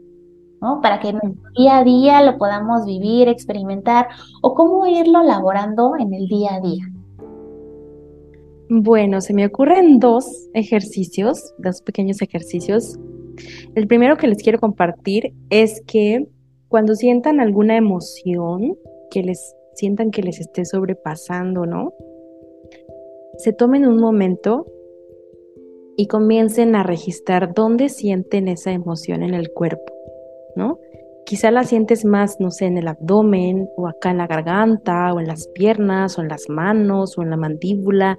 Para 0.83 1.01
que 1.01 1.13
día 1.57 1.79
a 1.79 1.85
día 1.85 2.23
lo 2.23 2.39
podamos 2.39 2.85
vivir, 2.87 3.29
experimentar 3.29 4.09
o 4.43 4.55
cómo 4.55 4.87
irlo 4.87 5.23
elaborando 5.23 5.93
en 5.99 6.15
el 6.15 6.27
día 6.27 6.55
a 6.55 6.61
día. 6.61 6.85
Bueno, 8.71 9.21
se 9.21 9.35
me 9.35 9.47
ocurren 9.47 9.99
dos 10.01 10.27
ejercicios, 10.55 11.55
dos 11.59 11.83
pequeños 11.83 12.23
ejercicios. 12.23 12.99
El 13.75 13.87
primero 13.87 14.17
que 14.17 14.27
les 14.27 14.43
quiero 14.43 14.59
compartir 14.59 15.35
es 15.51 15.83
que 15.87 16.27
cuando 16.69 16.95
sientan 16.95 17.41
alguna 17.41 17.77
emoción, 17.77 18.77
que 19.11 19.23
les 19.23 19.55
sientan 19.75 20.11
que 20.11 20.23
les 20.23 20.41
esté 20.41 20.65
sobrepasando, 20.65 21.67
¿no? 21.67 21.93
Se 23.39 23.53
tomen 23.53 23.87
un 23.87 23.99
momento 23.99 24.67
y 25.97 26.07
comiencen 26.07 26.75
a 26.75 26.83
registrar 26.83 27.55
dónde 27.55 27.89
sienten 27.89 28.49
esa 28.49 28.73
emoción 28.73 29.23
en 29.23 29.35
el 29.35 29.53
cuerpo. 29.53 29.94
¿No? 30.57 30.79
Quizá 31.27 31.51
la 31.51 31.65
sientes 31.65 32.05
más, 32.05 32.39
no 32.39 32.51
sé, 32.51 32.67
en 32.67 32.77
el 32.77 32.87
abdomen 32.87 33.69
o 33.77 33.89
acá 33.89 34.11
en 34.11 34.19
la 34.19 34.27
garganta 34.27 35.13
o 35.15 35.21
en 35.21 35.27
las 35.27 35.49
piernas 35.49 36.19
o 36.19 36.23
en 36.23 36.29
las 36.29 36.49
manos 36.49 37.17
o 37.17 37.23
en 37.23 37.31
la 37.31 37.37
mandíbula, 37.37 38.19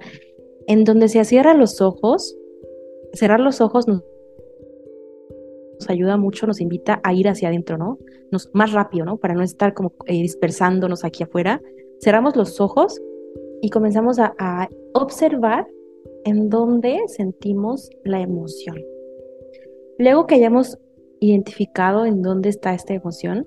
en 0.66 0.84
donde 0.84 1.08
se 1.08 1.24
cierran 1.24 1.58
los 1.58 1.80
ojos. 1.80 2.36
Cerrar 3.12 3.38
los 3.38 3.60
ojos 3.60 3.86
nos, 3.86 4.02
ayuda 5.88 6.16
mucho, 6.16 6.46
nos 6.46 6.60
invita 6.60 7.00
a 7.04 7.12
ir 7.14 7.28
hacia 7.28 7.48
adentro, 7.48 7.78
¿no? 7.78 7.98
Nos, 8.32 8.50
más 8.54 8.72
rápido, 8.72 9.04
¿no? 9.04 9.18
Para 9.18 9.34
no 9.34 9.42
estar 9.42 9.72
como 9.72 9.92
eh, 10.06 10.22
dispersándonos 10.22 11.04
aquí 11.04 11.22
afuera. 11.22 11.62
Cerramos 12.02 12.34
los 12.34 12.60
ojos 12.60 13.00
y 13.62 13.70
comenzamos 13.70 14.18
a, 14.18 14.34
a 14.38 14.68
observar 14.94 15.68
en 16.24 16.50
dónde 16.50 16.98
sentimos 17.06 17.88
la 18.02 18.20
emoción. 18.20 18.82
Luego 19.98 20.26
que 20.26 20.34
hayamos 20.34 20.76
identificado 21.30 22.06
en 22.06 22.22
dónde 22.22 22.48
está 22.48 22.74
esta 22.74 22.94
emoción, 22.94 23.46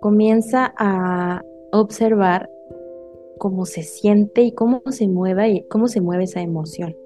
comienza 0.00 0.74
a 0.76 1.42
observar 1.72 2.50
cómo 3.38 3.66
se 3.66 3.82
siente 3.82 4.42
y 4.42 4.52
cómo 4.52 4.82
se 4.90 5.08
mueve 5.08 5.50
y 5.50 5.62
cómo 5.68 5.88
se 5.88 6.00
mueve 6.00 6.24
esa 6.24 6.40
emoción. 6.40 6.96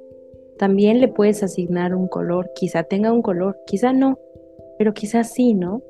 También 0.58 1.00
le 1.00 1.08
puedes 1.08 1.42
asignar 1.42 1.94
un 1.94 2.08
color, 2.08 2.50
quizá 2.54 2.82
tenga 2.82 3.12
un 3.12 3.22
color, 3.22 3.58
quizá 3.66 3.92
no, 3.92 4.18
pero 4.78 4.94
quizá 4.94 5.24
sí, 5.24 5.54
¿no? 5.54 5.82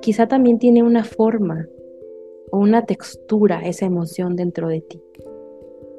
Quizá 0.00 0.28
también 0.28 0.58
tiene 0.58 0.82
una 0.82 1.04
forma 1.04 1.66
o 2.52 2.58
una 2.58 2.84
textura 2.84 3.60
esa 3.66 3.86
emoción 3.86 4.36
dentro 4.36 4.68
de 4.68 4.82
ti. 4.82 5.02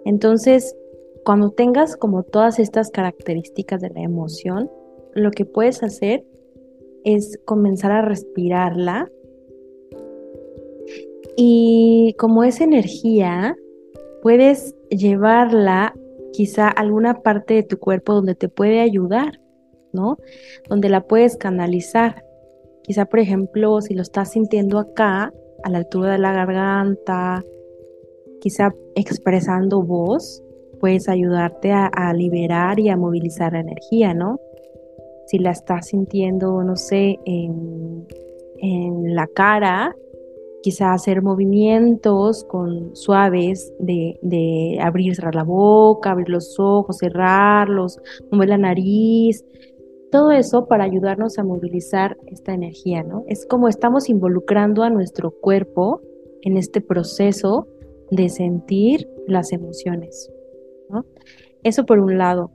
Entonces, 0.05 0.76
cuando 1.26 1.51
tengas 1.51 1.97
como 1.97 2.24
todas 2.24 2.59
estas 2.59 2.89
características 2.89 3.82
de 3.82 3.89
la 3.89 4.01
emoción, 4.01 4.72
lo 5.14 5.32
que 5.32 5.45
puedes 5.45 5.84
hacer 5.84 6.26
es 7.03 7.39
comenzar 7.45 7.91
a 7.91 8.01
respirarla 8.01 9.10
y 11.39 12.16
como 12.18 12.43
es 12.43 12.62
energía, 12.62 13.55
puedes 14.24 14.76
llevarla 14.89 15.93
quizá 16.34 16.68
a 16.68 16.72
alguna 16.72 17.22
parte 17.22 17.53
de 17.53 17.64
tu 17.64 17.78
cuerpo 17.78 18.16
donde 18.16 18.34
te 18.34 18.49
puede 18.49 18.82
ayudar, 18.82 19.39
¿no? 19.93 20.18
Donde 20.68 20.89
la 20.89 21.01
puedes 21.01 21.38
canalizar. 21.38 22.26
Quizá, 22.82 23.05
por 23.05 23.20
ejemplo, 23.20 23.82
si 23.82 23.93
lo 23.93 24.01
estás 24.01 24.32
sintiendo 24.32 24.80
acá, 24.80 25.32
a 25.64 25.70
la 25.70 25.78
altura 25.78 26.14
de 26.14 26.18
la 26.18 26.34
garganta, 26.34 27.43
quizá 28.41 28.74
expresando 28.95 29.84
voz, 29.84 30.43
puedes 30.80 31.08
ayudarte 31.08 31.72
a, 31.72 31.86
a 31.86 32.14
liberar 32.14 32.80
y 32.80 32.89
a 32.89 32.97
movilizar 32.97 33.53
la 33.53 33.60
energía, 33.60 34.16
¿no? 34.16 34.39
Si 35.28 35.39
la 35.39 35.51
estás 35.51 35.88
sintiendo, 35.88 36.63
no 36.63 36.75
sé, 36.75 37.19
en, 37.25 38.07
la 39.15 39.28
cara, 39.28 39.95
quizá 40.63 40.93
hacer 40.93 41.21
movimientos 41.21 42.43
con 42.45 42.95
suaves 42.95 43.71
de, 43.80 44.19
de, 44.23 44.80
abrir, 44.82 45.15
cerrar 45.15 45.36
la 45.36 45.43
boca, 45.43 46.11
abrir 46.11 46.30
los 46.30 46.59
ojos, 46.59 46.97
cerrarlos, 46.97 47.99
mover 48.32 48.49
la 48.49 48.57
nariz, 48.57 49.45
todo 50.11 50.32
eso 50.32 50.67
para 50.67 50.86
ayudarnos 50.86 51.38
a 51.38 51.43
movilizar 51.43 52.17
esta 52.28 52.53
energía, 52.53 53.03
¿no? 53.03 53.23
Es 53.28 53.45
como 53.45 53.67
estamos 53.67 54.09
involucrando 54.09 54.84
a 54.84 54.89
nuestro 54.89 55.32
cuerpo 55.32 56.01
en 56.41 56.57
este 56.57 56.82
proceso 56.82 57.67
de 58.09 58.30
sentir 58.30 59.09
las 59.28 59.51
emociones, 59.51 60.32
¿no? 60.89 61.05
Eso 61.63 61.86
por 61.86 61.99
un 61.99 62.17
lado. 62.17 62.51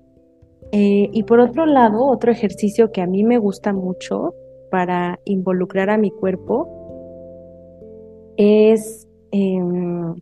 Eh, 0.73 1.11
y 1.13 1.23
por 1.25 1.39
otro 1.39 1.67
lado, 1.67 2.07
otro 2.07 2.33
ejercicio 2.33 2.93
que 2.93 3.03
a 3.03 3.07
mí 3.07 3.25
me 3.25 3.37
gusta 3.37 3.75
mucho 3.75 4.35
para 4.71 5.21
involucrar 5.27 5.91
a 5.91 5.99
mi 5.99 6.11
cuerpo 6.11 6.67
es 8.39 9.07
em, 9.33 10.15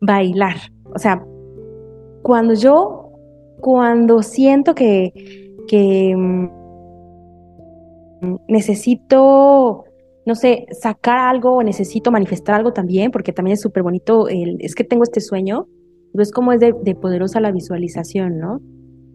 bailar. 0.00 0.54
O 0.94 0.98
sea, 0.98 1.26
cuando 2.22 2.54
yo, 2.54 3.10
cuando 3.60 4.22
siento 4.22 4.76
que, 4.76 5.12
que 5.66 6.14
mm, 6.16 6.48
necesito, 8.46 9.84
no 10.24 10.34
sé, 10.36 10.66
sacar 10.70 11.18
algo 11.18 11.54
o 11.56 11.62
necesito 11.64 12.12
manifestar 12.12 12.54
algo 12.54 12.72
también, 12.72 13.10
porque 13.10 13.32
también 13.32 13.54
es 13.54 13.60
súper 13.60 13.82
bonito, 13.82 14.28
es 14.28 14.76
que 14.76 14.84
tengo 14.84 15.02
este 15.02 15.20
sueño, 15.20 15.66
es 16.14 16.30
como 16.30 16.52
es 16.52 16.60
de, 16.60 16.74
de 16.80 16.94
poderosa 16.94 17.40
la 17.40 17.50
visualización, 17.50 18.38
¿no? 18.38 18.60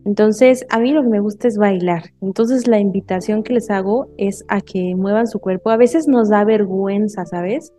Entonces, 0.09 0.65
a 0.71 0.79
mí 0.79 0.91
lo 0.91 1.03
que 1.03 1.09
me 1.09 1.19
gusta 1.19 1.47
es 1.47 1.59
bailar. 1.59 2.01
Entonces, 2.19 2.67
la 2.67 2.79
invitación 2.79 3.43
que 3.43 3.53
les 3.53 3.69
hago 3.69 4.07
es 4.17 4.43
a 4.47 4.59
que 4.59 4.95
muevan 4.95 5.27
su 5.27 5.37
cuerpo. 5.37 5.69
A 5.69 5.77
veces 5.77 6.07
nos 6.07 6.29
da 6.29 6.43
vergüenza, 6.43 7.27
¿sabes? 7.27 7.71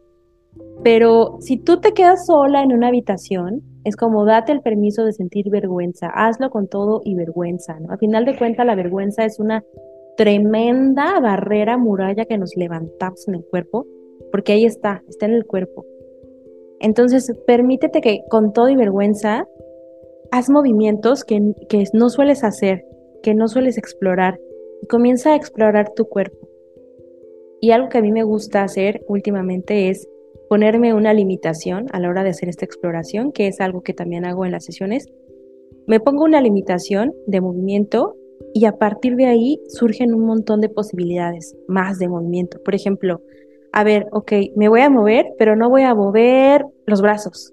Pero 0.85 1.39
si 1.41 1.57
tú 1.57 1.81
te 1.81 1.93
quedas 1.93 2.27
sola 2.27 2.63
en 2.63 2.73
una 2.73 2.87
habitación, 2.87 3.63
es 3.83 3.97
como 3.97 4.25
date 4.25 4.53
el 4.53 4.61
permiso 4.61 5.05
de 5.05 5.13
sentir 5.13 5.51
vergüenza. 5.51 6.07
Hazlo 6.07 6.51
con 6.51 6.69
todo 6.69 7.01
y 7.05 7.17
vergüenza, 7.17 7.81
¿no? 7.81 7.93
A 7.93 7.99
final 7.99 8.25
de 8.25 8.39
cuentas, 8.39 8.65
la 8.65 8.77
vergüenza 8.77 9.25
es 9.25 9.41
una 9.41 9.65
tremenda 10.17 11.19
barrera, 11.19 11.79
muralla 11.79 12.27
que 12.27 12.39
nos 12.39 12.55
levantamos 12.55 13.27
en 13.27 13.35
el 13.35 13.45
cuerpo, 13.45 13.89
porque 14.31 14.53
ahí 14.53 14.67
está, 14.67 15.03
está 15.09 15.27
en 15.27 15.33
el 15.33 15.47
cuerpo. 15.47 15.85
Entonces, 16.79 17.37
permítete 17.45 18.01
que 18.01 18.21
con 18.31 18.53
todo 18.53 18.69
y 18.69 18.77
vergüenza 18.77 19.49
haz 20.31 20.51
movimientos 20.51 21.25
que, 21.25 21.41
no 21.93 22.11
sueles 22.11 22.45
hacer. 22.45 22.85
que 23.23 23.35
no 23.35 23.49
sueles 23.49 23.77
explorar 23.77 24.39
y 24.83 24.87
comienza 24.87 25.33
a 25.33 25.37
explorar 25.37 25.93
tu 25.95 26.07
cuerpo. 26.07 26.49
Y 27.61 27.73
algo 27.73 27.91
que 27.91 27.99
a 27.99 28.03
mí 28.03 28.13
me 28.13 28.23
gusta 28.23 28.63
hacer 28.63 29.03
últimamente 29.07 29.91
es 29.91 30.09
ponerme 30.49 30.95
una 30.95 31.13
limitación 31.13 31.87
a 31.93 32.01
la 32.01 32.09
hora 32.09 32.25
de 32.25 32.31
hacer 32.31 32.49
esta 32.49 32.65
exploración, 32.65 33.33
que 33.33 33.47
es 33.47 33.61
algo 33.61 33.83
que 33.83 33.93
también 33.93 34.25
hago 34.25 34.47
en 34.47 34.53
las 34.53 34.65
sesiones. 34.65 35.07
Me 35.87 36.01
pongo 36.01 36.25
una 36.25 36.41
limitación 36.41 37.13
de 37.27 37.43
movimiento 37.43 38.17
y 38.55 38.65
a 38.65 38.73
partir 38.73 39.17
de 39.17 39.27
ahí 39.27 39.61
surgen 39.69 40.15
un 40.15 40.25
montón 40.25 40.61
de 40.61 40.71
posibilidades 40.71 41.55
más 41.69 41.99
de 41.99 42.09
movimiento. 42.09 42.59
Por 42.65 42.75
ejemplo, 42.75 43.21
a 43.73 43.85
ver, 43.85 44.07
ok, 44.13 44.33
me 44.57 44.69
voy 44.69 44.81
a 44.81 44.91
mover, 44.91 45.27
pero 45.39 45.57
no 45.57 45.69
voy 45.69 45.83
a 45.83 45.95
mover 45.95 46.65
los 46.87 47.03
brazos, 47.03 47.53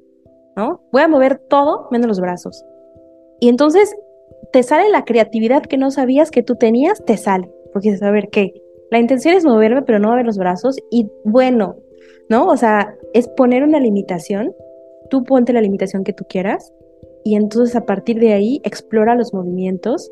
¿no? 0.58 0.82
Voy 0.92 1.04
a 1.04 1.08
mover 1.08 1.38
todo 1.38 1.88
menos 1.92 2.08
los 2.08 2.20
brazos. 2.20 2.66
Y 3.40 3.48
entonces 3.48 3.96
te 4.52 4.64
sale 4.64 4.90
la 4.90 5.06
creatividad 5.06 5.62
que 5.62 5.78
no 5.78 5.92
sabías 5.92 6.32
que 6.32 6.44
tú 6.44 6.56
tenías, 6.56 7.06
te 7.06 7.16
sale. 7.16 7.50
Porque 7.72 7.90
dices, 7.92 8.04
a 8.04 8.12
ver, 8.12 8.30
¿qué? 8.30 8.54
La 8.90 9.00
intención 9.00 9.36
es 9.36 9.46
moverme, 9.46 9.84
pero 9.84 10.00
no 10.00 10.10
mover 10.10 10.26
los 10.26 10.38
brazos. 10.38 10.78
Y 10.90 11.10
bueno, 11.24 11.76
¿no? 12.30 12.48
O 12.48 12.58
sea, 12.58 12.96
es 13.14 13.28
poner 13.28 13.64
una 13.64 13.80
limitación. 13.80 14.54
Tú 15.10 15.24
ponte 15.24 15.54
la 15.54 15.62
limitación 15.62 16.04
que 16.04 16.14
tú 16.14 16.26
quieras. 16.28 16.74
Y 17.24 17.36
entonces 17.36 17.76
a 17.76 17.86
partir 17.86 18.20
de 18.20 18.34
ahí 18.34 18.60
explora 18.64 19.16
los 19.16 19.34
movimientos 19.34 20.12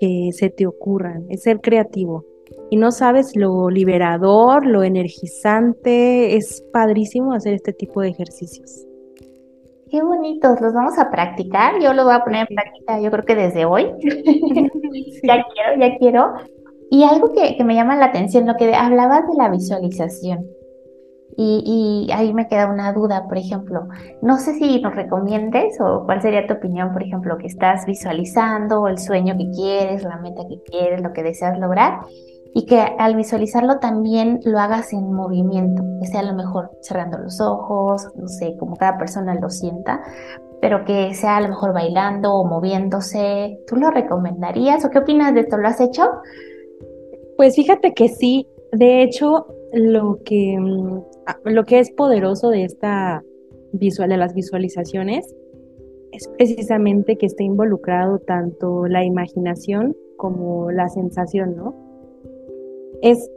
que 0.00 0.30
se 0.32 0.50
te 0.50 0.66
ocurran. 0.66 1.26
Es 1.28 1.42
ser 1.42 1.60
creativo. 1.60 2.24
Y 2.70 2.76
no 2.76 2.90
sabes 2.90 3.36
lo 3.36 3.70
liberador, 3.70 4.66
lo 4.66 4.82
energizante. 4.82 6.36
Es 6.36 6.64
padrísimo 6.72 7.32
hacer 7.32 7.54
este 7.54 7.72
tipo 7.72 8.00
de 8.00 8.08
ejercicios. 8.08 8.86
Qué 9.94 10.02
bonitos, 10.02 10.60
los 10.60 10.74
vamos 10.74 10.98
a 10.98 11.08
practicar. 11.08 11.80
Yo 11.80 11.94
lo 11.94 12.02
voy 12.02 12.14
a 12.14 12.24
poner 12.24 12.48
en 12.48 12.56
práctica, 12.56 12.98
yo 12.98 13.12
creo 13.12 13.24
que 13.24 13.36
desde 13.36 13.64
hoy. 13.64 13.92
ya 15.22 15.44
quiero, 15.54 15.78
ya 15.78 15.98
quiero. 15.98 16.34
Y 16.90 17.04
algo 17.04 17.32
que, 17.32 17.62
me 17.62 17.76
llama 17.76 17.94
la 17.94 18.06
atención, 18.06 18.44
lo 18.44 18.56
que 18.56 18.74
hablabas 18.74 19.20
de 19.28 19.34
la 19.36 19.48
visualización. 19.50 20.48
Y, 21.36 22.08
y, 22.08 22.12
ahí 22.12 22.34
me 22.34 22.48
queda 22.48 22.66
una 22.66 22.92
duda, 22.92 23.28
por 23.28 23.38
ejemplo, 23.38 23.86
no 24.20 24.38
sé 24.38 24.54
si 24.54 24.80
nos 24.80 24.96
recomiendes 24.96 25.80
o 25.80 26.02
cuál 26.06 26.20
sería 26.20 26.48
tu 26.48 26.54
opinión, 26.54 26.92
por 26.92 27.04
ejemplo, 27.04 27.38
que 27.38 27.46
estás 27.46 27.86
visualizando 27.86 28.88
el 28.88 28.98
sueño 28.98 29.36
que 29.38 29.48
quieres, 29.50 30.02
la 30.02 30.16
meta 30.16 30.42
que 30.48 30.60
quieres, 30.68 31.02
lo 31.02 31.12
que 31.12 31.22
deseas 31.22 31.56
lograr 31.56 32.00
y 32.56 32.66
que 32.66 32.78
al 32.78 33.16
visualizarlo 33.16 33.80
también 33.80 34.38
lo 34.44 34.60
hagas 34.60 34.92
en 34.92 35.12
movimiento, 35.12 35.82
que 36.00 36.06
sea 36.06 36.20
a 36.20 36.24
lo 36.24 36.34
mejor 36.34 36.70
cerrando 36.82 37.18
los 37.18 37.40
ojos, 37.40 38.08
no 38.14 38.28
sé, 38.28 38.56
como 38.58 38.76
cada 38.76 38.96
persona 38.96 39.34
lo 39.34 39.50
sienta, 39.50 40.02
pero 40.60 40.84
que 40.84 41.12
sea 41.14 41.38
a 41.38 41.40
lo 41.40 41.48
mejor 41.48 41.74
bailando 41.74 42.32
o 42.32 42.46
moviéndose. 42.46 43.58
¿Tú 43.66 43.74
lo 43.74 43.90
recomendarías 43.90 44.84
o 44.84 44.90
qué 44.90 45.00
opinas 45.00 45.34
de 45.34 45.40
esto? 45.40 45.56
¿Lo 45.56 45.66
has 45.66 45.80
hecho? 45.80 46.04
Pues 47.36 47.56
fíjate 47.56 47.92
que 47.92 48.08
sí, 48.08 48.46
de 48.70 49.02
hecho, 49.02 49.48
lo 49.72 50.20
que, 50.24 50.56
mm, 50.56 51.02
lo 51.46 51.64
que 51.64 51.80
es 51.80 51.90
poderoso 51.90 52.50
de 52.50 52.64
esta 52.64 53.24
visual, 53.72 54.10
de 54.10 54.16
las 54.16 54.32
visualizaciones, 54.32 55.34
es 56.12 56.28
precisamente 56.28 57.18
que 57.18 57.26
esté 57.26 57.42
involucrado 57.42 58.20
tanto 58.20 58.86
la 58.86 59.04
imaginación 59.04 59.96
como 60.16 60.70
la 60.70 60.88
sensación, 60.88 61.56
¿no? 61.56 61.74
Es 63.02 63.30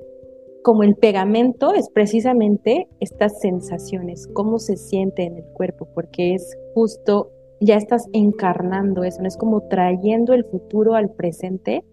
como 0.67 0.83
el 0.83 0.95
pegamento, 0.95 1.73
es 1.73 1.89
precisamente 1.89 2.89
estas 2.99 3.39
sensaciones, 3.39 4.27
cómo 4.33 4.59
se 4.59 4.75
siente 4.75 5.23
en 5.23 5.37
el 5.37 5.45
cuerpo, 5.53 5.87
porque 5.93 6.33
es 6.33 6.57
justo, 6.73 7.31
ya 7.61 7.77
estás 7.77 8.07
encarnando 8.11 9.05
eso, 9.05 9.21
es 9.23 9.37
como 9.37 9.61
trayendo 9.69 10.33
el 10.33 10.43
futuro 10.43 10.95
al 10.95 11.09
presente, 11.09 11.85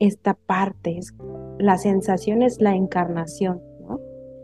esta 0.00 0.34
parte, 0.34 0.98
es, 0.98 1.14
la 1.60 1.78
sensación 1.78 2.42
es 2.42 2.60
la 2.60 2.74
encarnación, 2.74 3.62
¿no? 3.88 4.00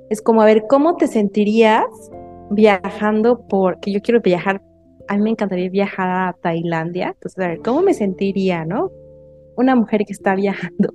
Es 0.08 0.22
como 0.22 0.42
a 0.42 0.44
ver, 0.44 0.66
¿cómo 0.68 0.94
te 0.94 1.08
sentirías 1.08 1.86
viajando 2.50 3.46
por, 3.48 3.80
que 3.80 3.92
yo 3.92 4.00
quiero 4.02 4.20
viajar, 4.20 4.62
a 5.08 5.16
mí 5.16 5.22
me 5.24 5.30
encantaría 5.30 5.68
viajar 5.68 6.08
a 6.08 6.36
Tailandia, 6.40 7.08
entonces 7.08 7.44
a 7.44 7.48
ver, 7.48 7.58
¿cómo 7.58 7.82
me 7.82 7.92
sentiría, 7.92 8.64
no? 8.64 8.92
Una 9.56 9.74
mujer 9.74 10.04
que 10.06 10.12
está 10.12 10.36
viajando 10.36 10.94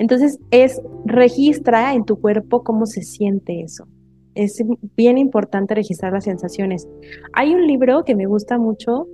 entonces 0.00 0.40
es 0.50 0.80
registra 1.04 1.92
en 1.92 2.06
tu 2.06 2.18
cuerpo 2.18 2.64
cómo 2.64 2.86
se 2.86 3.02
siente 3.02 3.60
eso. 3.60 3.86
Es 4.34 4.64
bien 4.96 5.18
importante 5.18 5.74
registrar 5.74 6.14
las 6.14 6.24
sensaciones. 6.24 6.88
Hay 7.34 7.54
un 7.54 7.66
libro 7.66 8.02
que 8.06 8.16
me 8.16 8.24
gusta 8.24 8.56
mucho 8.56 9.06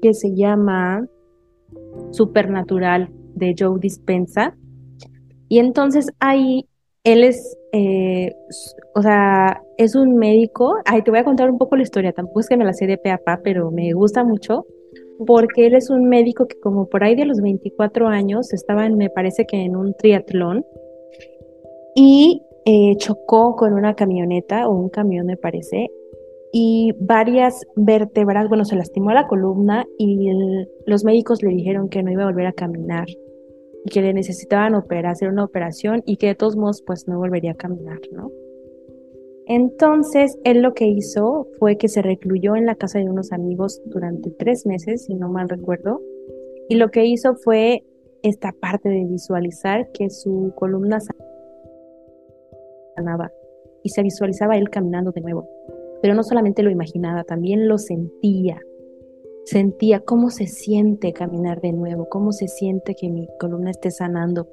que 0.00 0.14
se 0.14 0.34
llama 0.34 1.06
Supernatural 2.12 3.10
de 3.34 3.54
Joe 3.58 3.78
Dispensa. 3.78 4.56
Y 5.50 5.58
entonces 5.58 6.06
ahí 6.18 6.66
él 7.04 7.24
es, 7.24 7.58
eh, 7.74 8.32
o 8.94 9.02
sea, 9.02 9.60
es 9.76 9.94
un 9.94 10.16
médico. 10.16 10.76
Ay, 10.86 11.02
te 11.02 11.10
voy 11.10 11.20
a 11.20 11.24
contar 11.24 11.50
un 11.50 11.58
poco 11.58 11.76
la 11.76 11.82
historia. 11.82 12.14
Tampoco 12.14 12.40
es 12.40 12.48
que 12.48 12.56
me 12.56 12.64
la 12.64 12.72
sé 12.72 12.86
de 12.86 12.96
pe 12.96 13.14
pero 13.44 13.70
me 13.70 13.92
gusta 13.92 14.24
mucho 14.24 14.64
porque 15.24 15.66
él 15.66 15.74
es 15.74 15.90
un 15.90 16.08
médico 16.08 16.46
que 16.46 16.58
como 16.60 16.88
por 16.88 17.04
ahí 17.04 17.14
de 17.14 17.24
los 17.24 17.40
24 17.40 18.08
años 18.08 18.52
estaba, 18.52 18.88
me 18.88 19.10
parece 19.10 19.46
que 19.46 19.62
en 19.62 19.76
un 19.76 19.94
triatlón, 19.94 20.64
y 21.94 22.42
eh, 22.64 22.96
chocó 22.96 23.56
con 23.56 23.74
una 23.74 23.94
camioneta 23.94 24.68
o 24.68 24.74
un 24.74 24.88
camión, 24.88 25.26
me 25.26 25.36
parece, 25.36 25.90
y 26.52 26.92
varias 26.98 27.66
vértebras, 27.76 28.48
bueno, 28.48 28.64
se 28.64 28.76
lastimó 28.76 29.12
la 29.12 29.26
columna 29.26 29.86
y 29.98 30.30
los 30.86 31.04
médicos 31.04 31.42
le 31.42 31.50
dijeron 31.50 31.88
que 31.88 32.02
no 32.02 32.12
iba 32.12 32.24
a 32.24 32.26
volver 32.26 32.46
a 32.46 32.52
caminar 32.52 33.06
y 33.84 33.90
que 33.90 34.02
le 34.02 34.12
necesitaban 34.12 34.74
operar, 34.74 35.06
hacer 35.06 35.30
una 35.30 35.44
operación 35.44 36.02
y 36.04 36.18
que 36.18 36.28
de 36.28 36.34
todos 36.34 36.56
modos 36.56 36.82
pues 36.86 37.08
no 37.08 37.18
volvería 37.18 37.52
a 37.52 37.56
caminar, 37.56 37.98
¿no? 38.12 38.30
Entonces, 39.46 40.38
él 40.44 40.62
lo 40.62 40.72
que 40.72 40.86
hizo 40.86 41.48
fue 41.58 41.76
que 41.76 41.88
se 41.88 42.02
recluyó 42.02 42.54
en 42.54 42.66
la 42.66 42.76
casa 42.76 42.98
de 42.98 43.10
unos 43.10 43.32
amigos 43.32 43.82
durante 43.86 44.30
tres 44.30 44.66
meses, 44.66 45.04
si 45.04 45.14
no 45.14 45.28
mal 45.28 45.48
recuerdo, 45.48 46.00
y 46.68 46.76
lo 46.76 46.90
que 46.90 47.04
hizo 47.04 47.34
fue 47.34 47.84
esta 48.22 48.52
parte 48.52 48.88
de 48.88 49.04
visualizar 49.04 49.90
que 49.92 50.10
su 50.10 50.52
columna 50.56 51.00
sanaba 52.94 53.32
y 53.82 53.88
se 53.88 54.02
visualizaba 54.02 54.56
él 54.56 54.70
caminando 54.70 55.10
de 55.10 55.20
nuevo. 55.20 55.48
Pero 56.00 56.14
no 56.14 56.22
solamente 56.22 56.62
lo 56.62 56.70
imaginaba, 56.70 57.24
también 57.24 57.68
lo 57.68 57.78
sentía. 57.78 58.60
Sentía 59.44 60.00
cómo 60.00 60.30
se 60.30 60.46
siente 60.46 61.12
caminar 61.12 61.60
de 61.60 61.72
nuevo, 61.72 62.08
cómo 62.08 62.30
se 62.32 62.46
siente 62.46 62.94
que 62.94 63.08
mi 63.08 63.28
columna 63.40 63.72
esté 63.72 63.90
sanando 63.90 64.46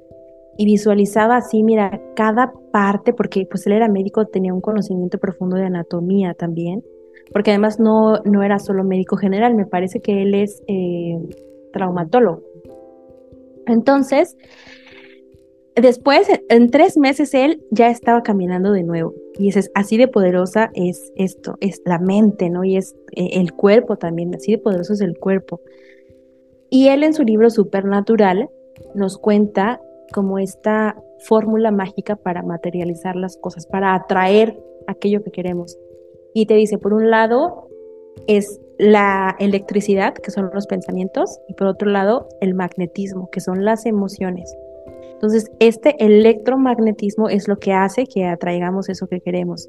y 0.56 0.64
visualizaba 0.64 1.36
así, 1.36 1.62
mira, 1.62 2.00
cada 2.14 2.52
parte, 2.72 3.12
porque 3.12 3.46
pues 3.50 3.66
él 3.66 3.72
era 3.72 3.88
médico, 3.88 4.26
tenía 4.26 4.52
un 4.52 4.60
conocimiento 4.60 5.18
profundo 5.18 5.56
de 5.56 5.64
anatomía 5.64 6.34
también, 6.34 6.84
porque 7.32 7.50
además 7.50 7.78
no, 7.78 8.18
no 8.24 8.42
era 8.42 8.58
solo 8.58 8.84
médico 8.84 9.16
general, 9.16 9.54
me 9.54 9.66
parece 9.66 10.00
que 10.00 10.22
él 10.22 10.34
es 10.34 10.62
eh, 10.66 11.18
traumatólogo. 11.72 12.42
Entonces, 13.66 14.36
después, 15.76 16.28
en 16.48 16.70
tres 16.70 16.98
meses, 16.98 17.34
él 17.34 17.62
ya 17.70 17.88
estaba 17.88 18.22
caminando 18.22 18.72
de 18.72 18.82
nuevo. 18.82 19.14
Y 19.38 19.48
es, 19.48 19.70
así 19.74 19.96
de 19.96 20.08
poderosa 20.08 20.70
es 20.74 21.12
esto, 21.16 21.56
es 21.60 21.80
la 21.84 21.98
mente, 21.98 22.50
¿no? 22.50 22.64
Y 22.64 22.76
es 22.76 22.94
eh, 23.12 23.30
el 23.34 23.52
cuerpo 23.52 23.96
también, 23.96 24.34
así 24.34 24.52
de 24.52 24.58
poderoso 24.58 24.92
es 24.92 25.00
el 25.00 25.18
cuerpo. 25.18 25.60
Y 26.68 26.88
él 26.88 27.02
en 27.02 27.14
su 27.14 27.22
libro 27.22 27.50
Supernatural 27.50 28.48
nos 28.94 29.18
cuenta 29.18 29.80
como 30.12 30.38
esta 30.38 30.96
fórmula 31.20 31.70
mágica 31.70 32.16
para 32.16 32.42
materializar 32.42 33.16
las 33.16 33.36
cosas, 33.36 33.66
para 33.66 33.94
atraer 33.94 34.58
aquello 34.86 35.22
que 35.22 35.30
queremos. 35.30 35.78
Y 36.34 36.46
te 36.46 36.54
dice, 36.54 36.78
por 36.78 36.92
un 36.92 37.10
lado, 37.10 37.68
es 38.26 38.60
la 38.78 39.36
electricidad, 39.38 40.14
que 40.14 40.30
son 40.30 40.50
los 40.54 40.66
pensamientos, 40.66 41.38
y 41.48 41.54
por 41.54 41.66
otro 41.66 41.90
lado, 41.90 42.28
el 42.40 42.54
magnetismo, 42.54 43.28
que 43.30 43.40
son 43.40 43.64
las 43.64 43.86
emociones. 43.86 44.56
Entonces, 45.12 45.50
este 45.58 46.02
electromagnetismo 46.02 47.28
es 47.28 47.46
lo 47.46 47.58
que 47.58 47.72
hace 47.72 48.06
que 48.06 48.24
atraigamos 48.24 48.88
eso 48.88 49.06
que 49.06 49.20
queremos. 49.20 49.68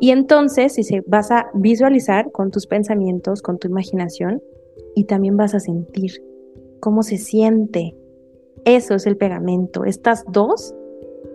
Y 0.00 0.10
entonces, 0.10 0.74
si 0.74 0.84
se 0.84 1.02
vas 1.06 1.32
a 1.32 1.50
visualizar 1.54 2.30
con 2.30 2.50
tus 2.50 2.66
pensamientos, 2.66 3.42
con 3.42 3.58
tu 3.58 3.66
imaginación, 3.66 4.40
y 4.94 5.04
también 5.04 5.36
vas 5.36 5.54
a 5.54 5.60
sentir 5.60 6.22
cómo 6.80 7.02
se 7.02 7.18
siente 7.18 7.96
eso 8.64 8.94
es 8.94 9.06
el 9.06 9.16
pegamento. 9.16 9.84
Estas 9.84 10.24
dos 10.30 10.74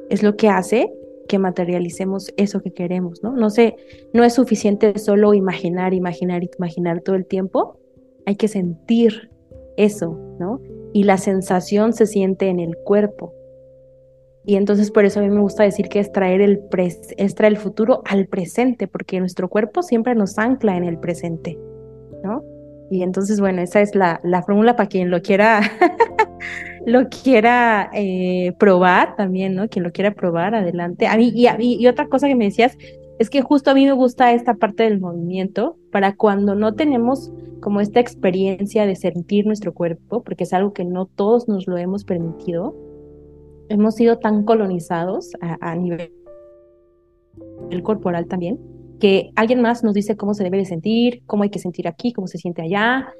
es 0.09 0.23
lo 0.23 0.35
que 0.35 0.49
hace 0.49 0.91
que 1.27 1.39
materialicemos 1.39 2.33
eso 2.37 2.61
que 2.61 2.73
queremos, 2.73 3.23
¿no? 3.23 3.31
No 3.31 3.49
sé, 3.49 3.75
no 4.13 4.23
es 4.23 4.33
suficiente 4.33 4.97
solo 4.99 5.33
imaginar, 5.33 5.93
imaginar, 5.93 6.43
imaginar 6.43 7.01
todo 7.01 7.15
el 7.15 7.25
tiempo. 7.25 7.79
Hay 8.25 8.35
que 8.35 8.47
sentir 8.47 9.31
eso, 9.77 10.17
¿no? 10.39 10.61
Y 10.93 11.03
la 11.03 11.17
sensación 11.17 11.93
se 11.93 12.05
siente 12.05 12.49
en 12.49 12.59
el 12.59 12.77
cuerpo. 12.77 13.33
Y 14.45 14.55
entonces 14.55 14.91
por 14.91 15.05
eso 15.05 15.19
a 15.19 15.23
mí 15.23 15.29
me 15.29 15.39
gusta 15.39 15.63
decir 15.63 15.87
que 15.87 15.99
es 15.99 16.11
traer 16.11 16.41
el, 16.41 16.61
el 16.71 17.57
futuro 17.57 18.01
al 18.05 18.27
presente, 18.27 18.87
porque 18.87 19.19
nuestro 19.19 19.49
cuerpo 19.49 19.81
siempre 19.81 20.15
nos 20.15 20.37
ancla 20.37 20.75
en 20.75 20.83
el 20.83 20.99
presente, 20.99 21.57
¿no? 22.23 22.43
Y 22.91 23.01
entonces, 23.01 23.39
bueno, 23.39 23.61
esa 23.61 23.81
es 23.81 23.95
la, 23.95 24.19
la 24.23 24.43
fórmula 24.43 24.75
para 24.75 24.89
quien 24.89 25.09
lo 25.09 25.21
quiera, 25.21 25.61
lo 26.85 27.07
quiera 27.09 27.89
eh, 27.93 28.53
probar 28.59 29.15
también, 29.15 29.55
¿no? 29.55 29.69
Quien 29.69 29.83
lo 29.83 29.91
quiera 29.91 30.13
probar, 30.13 30.55
adelante. 30.55 31.07
A 31.07 31.17
mí, 31.17 31.31
y, 31.33 31.47
y 31.59 31.87
otra 31.87 32.07
cosa 32.07 32.27
que 32.27 32.35
me 32.35 32.45
decías, 32.45 32.77
es 33.19 33.29
que 33.29 33.41
justo 33.41 33.71
a 33.71 33.73
mí 33.73 33.85
me 33.85 33.93
gusta 33.93 34.33
esta 34.33 34.55
parte 34.55 34.83
del 34.83 34.99
movimiento 34.99 35.77
para 35.91 36.15
cuando 36.15 36.55
no 36.55 36.73
tenemos 36.73 37.31
como 37.61 37.79
esta 37.79 37.99
experiencia 37.99 38.85
de 38.85 38.95
sentir 38.95 39.45
nuestro 39.45 39.73
cuerpo, 39.73 40.23
porque 40.23 40.43
es 40.43 40.53
algo 40.53 40.73
que 40.73 40.83
no 40.83 41.05
todos 41.05 41.47
nos 41.47 41.67
lo 41.67 41.77
hemos 41.77 42.03
permitido. 42.03 42.75
Hemos 43.69 43.95
sido 43.95 44.19
tan 44.19 44.43
colonizados 44.43 45.31
a, 45.39 45.57
a 45.61 45.75
nivel 45.75 46.11
corporal 47.83 48.27
también, 48.27 48.59
que 48.99 49.31
alguien 49.35 49.61
más 49.61 49.83
nos 49.83 49.93
dice 49.93 50.17
cómo 50.17 50.33
se 50.33 50.43
debe 50.43 50.57
de 50.57 50.65
sentir, 50.65 51.23
cómo 51.25 51.43
hay 51.43 51.49
que 51.49 51.59
sentir 51.59 51.87
aquí, 51.87 52.11
cómo 52.11 52.27
se 52.27 52.37
siente 52.37 52.61
allá, 52.61 53.13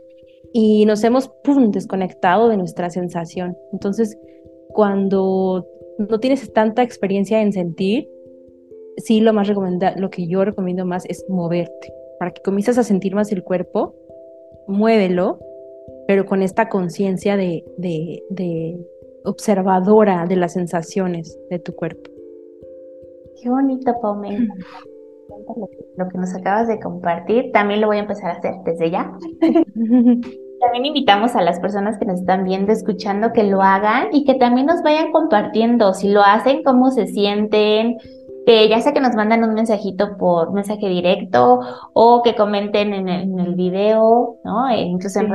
y 0.52 0.86
nos 0.86 1.04
hemos 1.04 1.30
¡pum! 1.44 1.72
desconectado 1.72 2.50
de 2.50 2.58
nuestra 2.58 2.90
sensación. 2.90 3.58
Entonces, 3.72 4.18
cuando 4.70 5.68
no 5.98 6.20
tienes 6.20 6.52
tanta 6.54 6.84
experiencia 6.84 7.42
en 7.42 7.54
sentir, 7.54 8.10
sí 8.98 9.22
lo 9.22 9.34
más 9.34 9.48
recomendable, 9.48 10.02
lo 10.02 10.10
que 10.10 10.28
yo 10.28 10.44
recomiendo 10.44 10.86
más 10.86 11.06
es 11.06 11.26
moverte, 11.30 11.94
para 12.20 12.32
que 12.32 12.42
comiences 12.42 12.78
a 12.78 12.84
sentir 12.84 13.16
más 13.16 13.32
el 13.32 13.44
cuerpo, 13.44 13.96
muévelo, 14.68 15.40
pero 16.08 16.26
con 16.26 16.42
esta 16.42 16.70
conciencia 16.70 17.38
de, 17.38 17.64
de, 17.78 18.24
de 18.30 18.78
observadora 19.24 20.26
de 20.28 20.36
las 20.36 20.54
sensaciones 20.54 21.38
de 21.50 21.60
tu 21.60 21.74
cuerpo. 21.74 22.10
Qué 23.42 23.50
bonito, 23.50 23.94
Pau, 24.02 24.22
lo 25.98 26.10
que, 26.10 26.18
nos 26.18 26.34
acabas 26.36 26.68
de 26.68 26.80
compartir. 26.80 27.52
También 27.52 27.82
lo 27.82 27.88
voy 27.88 27.98
a 27.98 28.02
empezar 28.02 28.32
a 28.32 28.34
hacer 28.34 28.54
desde 28.66 28.92
ya. 28.92 29.12
también 30.62 30.86
invitamos 30.86 31.36
a 31.36 31.42
las 31.42 31.60
personas 31.60 31.98
que 31.98 32.06
nos 32.06 32.22
están 32.22 32.44
viendo, 32.46 32.72
escuchando, 32.72 33.34
que 33.34 33.44
lo 33.44 33.62
hagan 33.62 34.08
y 34.12 34.24
que 34.24 34.36
también 34.36 34.68
nos 34.68 34.82
vayan 34.82 35.12
compartiendo 35.12 35.94
si 35.94 36.10
lo 36.10 36.22
hacen, 36.22 36.64
cómo 36.64 36.90
se 36.92 37.08
sienten, 37.08 37.98
que 38.46 38.70
ya 38.70 38.80
sea 38.80 38.94
que 38.94 39.02
nos 39.02 39.16
mandan 39.16 39.44
un 39.44 39.54
mensajito 39.54 40.18
por 40.18 40.54
mensaje 40.54 40.88
directo 40.88 41.60
o 41.94 42.22
que 42.24 42.36
comenten 42.36 42.94
en 42.94 43.10
el, 43.10 43.40
en 43.40 43.56
video, 43.56 44.38
¿no? 44.44 44.70
E 44.70 44.82
incluso 44.82 45.20
en 45.20 45.28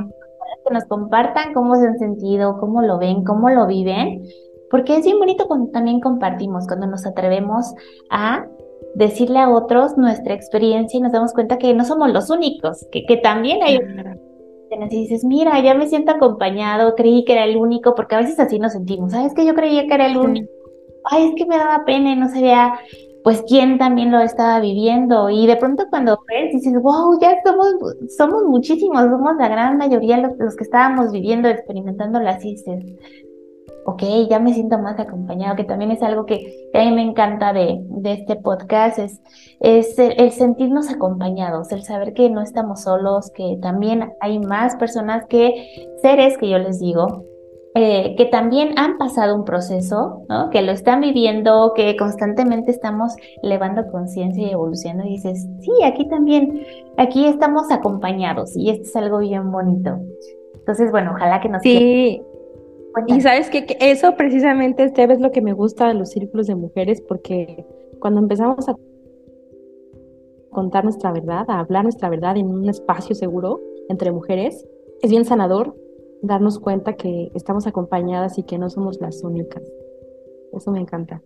que 0.67 0.75
nos 0.75 0.85
compartan 0.85 1.55
cómo 1.55 1.75
se 1.77 1.87
han 1.87 1.99
sentido, 1.99 2.59
cómo 2.59 2.83
lo 2.83 2.99
ven, 2.99 3.25
cómo 3.25 3.49
lo 3.51 3.67
viven, 3.67 4.23
porque 4.71 4.97
es 4.97 5.05
bien 5.05 5.19
bonito 5.19 5.47
cuando 5.47 5.71
también 5.71 6.01
compartimos, 6.01 6.67
cuando 6.67 6.87
nos 6.87 7.07
atrevemos 7.07 7.75
a 8.11 8.47
decirle 8.95 9.39
a 9.39 9.51
otros 9.51 9.97
nuestra 9.97 10.35
experiencia 10.35 10.99
y 10.99 11.01
nos 11.01 11.13
damos 11.13 11.33
cuenta 11.33 11.59
que 11.59 11.75
no 11.75 11.85
somos 11.85 12.11
los 12.13 12.31
únicos, 12.31 12.87
que, 12.91 13.05
que 13.07 13.17
también 13.17 13.63
hay... 13.63 13.79
Y 14.71 14.87
dices, 14.89 15.25
mira, 15.25 15.59
ya 15.63 15.75
me 15.75 15.87
siento 15.87 16.13
acompañado, 16.13 16.95
creí 16.95 17.25
que 17.25 17.33
era 17.33 17.45
el 17.45 17.57
único, 17.57 17.95
porque 17.95 18.17
a 18.17 18.19
veces 18.19 18.39
así 18.39 18.59
nos 18.59 18.73
sentimos, 18.73 19.13
¿sabes 19.13 19.33
que 19.33 19.47
yo 19.47 19.55
creía 19.55 19.87
que 19.87 19.95
era 19.95 20.07
el 20.07 20.19
único? 20.19 20.53
Ay, 21.05 21.29
es 21.29 21.35
que 21.37 21.47
me 21.47 21.57
daba 21.57 21.87
pena 21.87 22.13
y 22.13 22.17
no 22.17 22.29
sabía, 22.29 22.79
pues, 23.25 23.43
quién 23.49 23.79
también 23.79 24.13
lo 24.13 24.21
estaba 24.21 24.61
viviendo. 24.61 25.31
Y 25.31 25.47
de 25.47 25.57
pronto 25.57 25.87
cuando 25.89 26.19
ves, 26.29 26.53
dices, 26.53 26.75
wow, 26.83 27.19
ya 27.19 27.37
somos, 27.45 27.77
somos 28.15 28.45
muchísimos, 28.45 29.05
somos 29.05 29.37
la 29.39 29.49
gran 29.49 29.79
mayoría 29.79 30.19
los, 30.19 30.37
los 30.39 30.55
que 30.55 30.65
estábamos 30.65 31.13
viviendo, 31.13 31.49
experimentando 31.49 32.21
las 32.21 32.43
dices, 32.43 32.85
ok, 33.89 34.03
ya 34.29 34.39
me 34.39 34.53
siento 34.53 34.79
más 34.79 35.01
acompañado, 35.01 35.57
que 35.57 35.65
también 35.65 35.91
es 35.91 36.03
algo 36.03 36.27
que, 36.27 36.69
a 36.75 36.85
mí 36.85 36.93
me 36.93 37.03
encanta 37.03 37.55
de, 37.55 37.79
de 37.89 38.13
este 38.13 38.37
podcast, 38.37 38.99
es, 38.99 39.23
es 39.61 39.99
el, 39.99 40.31
sentirnos 40.31 40.91
acompañados, 40.91 41.73
el 41.73 41.83
saber 41.83 42.13
que 42.13 42.29
no 42.29 42.43
estamos 42.43 42.83
solos, 42.83 43.31
que 43.35 43.59
también 43.63 44.13
hay 44.21 44.41
más 44.41 44.77
personas 44.77 45.25
que, 45.27 45.89
seres 46.03 46.37
que 46.37 46.51
yo 46.51 46.59
les 46.59 46.81
digo, 46.81 47.25
eh, 47.75 48.15
que 48.17 48.27
también 48.27 48.79
han 48.79 48.99
pasado 48.99 49.35
un 49.35 49.47
proceso, 49.47 50.23
¿no? 50.29 50.51
que 50.51 50.61
lo 50.61 50.73
están 50.73 51.01
viviendo, 51.01 51.73
que 51.75 51.97
constantemente 51.97 52.71
estamos 52.71 53.15
elevando 53.43 53.87
conciencia 53.91 54.49
y 54.49 54.51
evolucionando 54.51 55.09
y 55.09 55.15
dices, 55.15 55.47
sí, 55.61 55.73
aquí 55.83 56.07
también, 56.09 56.63
aquí 56.99 57.25
estamos 57.27 57.71
acompañados 57.71 58.55
y 58.55 58.69
esto 58.69 58.83
es 58.83 58.97
algo 58.97 59.19
bien 59.21 59.51
bonito. 59.51 59.99
Entonces, 60.55 60.91
bueno, 60.91 61.13
ojalá 61.15 61.41
que 61.41 61.49
nos... 61.49 61.63
Sí, 61.63 62.21
y 63.07 63.21
sabes 63.21 63.51
que, 63.51 63.77
eso 63.81 64.15
precisamente, 64.17 64.85
Esteve, 64.85 65.15
es 65.15 65.21
lo 65.21 65.31
que 65.31 65.41
me 65.41 65.53
gusta 65.53 65.89
de 65.89 65.95
los 65.95 66.11
círculos 66.11 66.47
de 66.47 66.55
mujeres, 66.55 67.01
porque 67.01 67.65
cuando 68.01 68.21
empezamos 68.21 68.69
a 68.69 68.77
contar 70.51 70.85
nuestra 70.85 71.13
verdad, 71.13 71.45
a 71.49 71.61
hablar 71.61 71.85
nuestra 71.85 72.09
verdad 72.09 72.37
en 72.37 72.49
un 72.49 72.69
espacio 72.69 73.15
seguro 73.15 73.61
entre 73.89 74.13
mujeres, 74.13 74.67
es 75.03 75.11
bien 75.11 75.25
sanador 75.25 75.77
darnos 76.23 76.59
cuenta 76.59 76.95
que 76.95 77.31
estamos 77.35 77.67
acompañadas 77.67 78.39
y 78.39 78.43
que 78.43 78.59
no 78.59 78.69
somos 78.69 79.01
las 79.01 79.23
únicas. 79.23 79.63
Eso 80.53 80.73
me 80.73 80.81
encanta. 80.81 81.23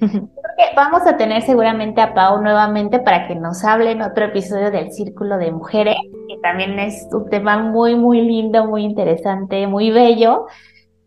vamos 0.76 1.06
a 1.06 1.16
tener 1.16 1.42
seguramente 1.42 2.00
a 2.00 2.14
Pau 2.14 2.42
nuevamente 2.42 2.98
para 2.98 3.26
que 3.26 3.34
nos 3.34 3.64
hable 3.64 3.92
en 3.92 4.02
otro 4.02 4.26
episodio 4.26 4.70
del 4.70 4.92
Círculo 4.92 5.38
de 5.38 5.52
Mujeres, 5.52 5.96
que 6.28 6.38
también 6.42 6.78
es 6.78 7.08
un 7.12 7.28
tema 7.28 7.58
muy, 7.58 7.94
muy 7.94 8.20
lindo, 8.22 8.66
muy 8.66 8.84
interesante, 8.84 9.66
muy 9.66 9.90
bello. 9.90 10.46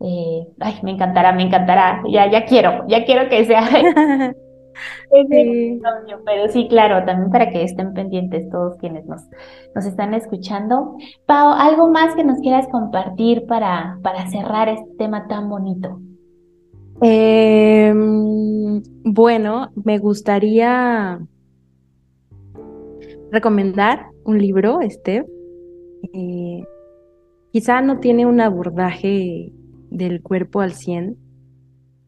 Eh, 0.00 0.46
ay, 0.60 0.74
me 0.82 0.92
encantará, 0.92 1.32
me 1.32 1.44
encantará. 1.44 2.02
Ya, 2.10 2.30
ya 2.30 2.44
quiero, 2.44 2.86
ya 2.88 3.04
quiero 3.04 3.28
que 3.28 3.44
sea. 3.44 3.62
Pero 5.10 6.48
sí, 6.50 6.66
claro, 6.68 7.04
también 7.04 7.30
para 7.30 7.50
que 7.50 7.62
estén 7.62 7.94
pendientes 7.94 8.48
todos 8.50 8.76
quienes 8.78 9.06
nos, 9.06 9.22
nos 9.74 9.86
están 9.86 10.14
escuchando. 10.14 10.96
Pau, 11.26 11.52
¿algo 11.52 11.88
más 11.90 12.14
que 12.14 12.24
nos 12.24 12.40
quieras 12.40 12.66
compartir 12.68 13.46
para, 13.46 13.98
para 14.02 14.28
cerrar 14.28 14.68
este 14.68 14.90
tema 14.98 15.26
tan 15.28 15.48
bonito? 15.48 16.00
Em, 17.00 18.82
bueno, 19.04 19.70
me 19.84 19.98
gustaría 19.98 21.18
recomendar 23.30 24.06
un 24.24 24.38
libro, 24.38 24.80
este. 24.80 25.26
Eh, 26.12 26.64
quizá 27.52 27.80
no 27.80 27.98
tiene 27.98 28.26
un 28.26 28.40
abordaje 28.40 29.52
del 29.94 30.22
cuerpo 30.22 30.60
al 30.60 30.72
100, 30.72 31.16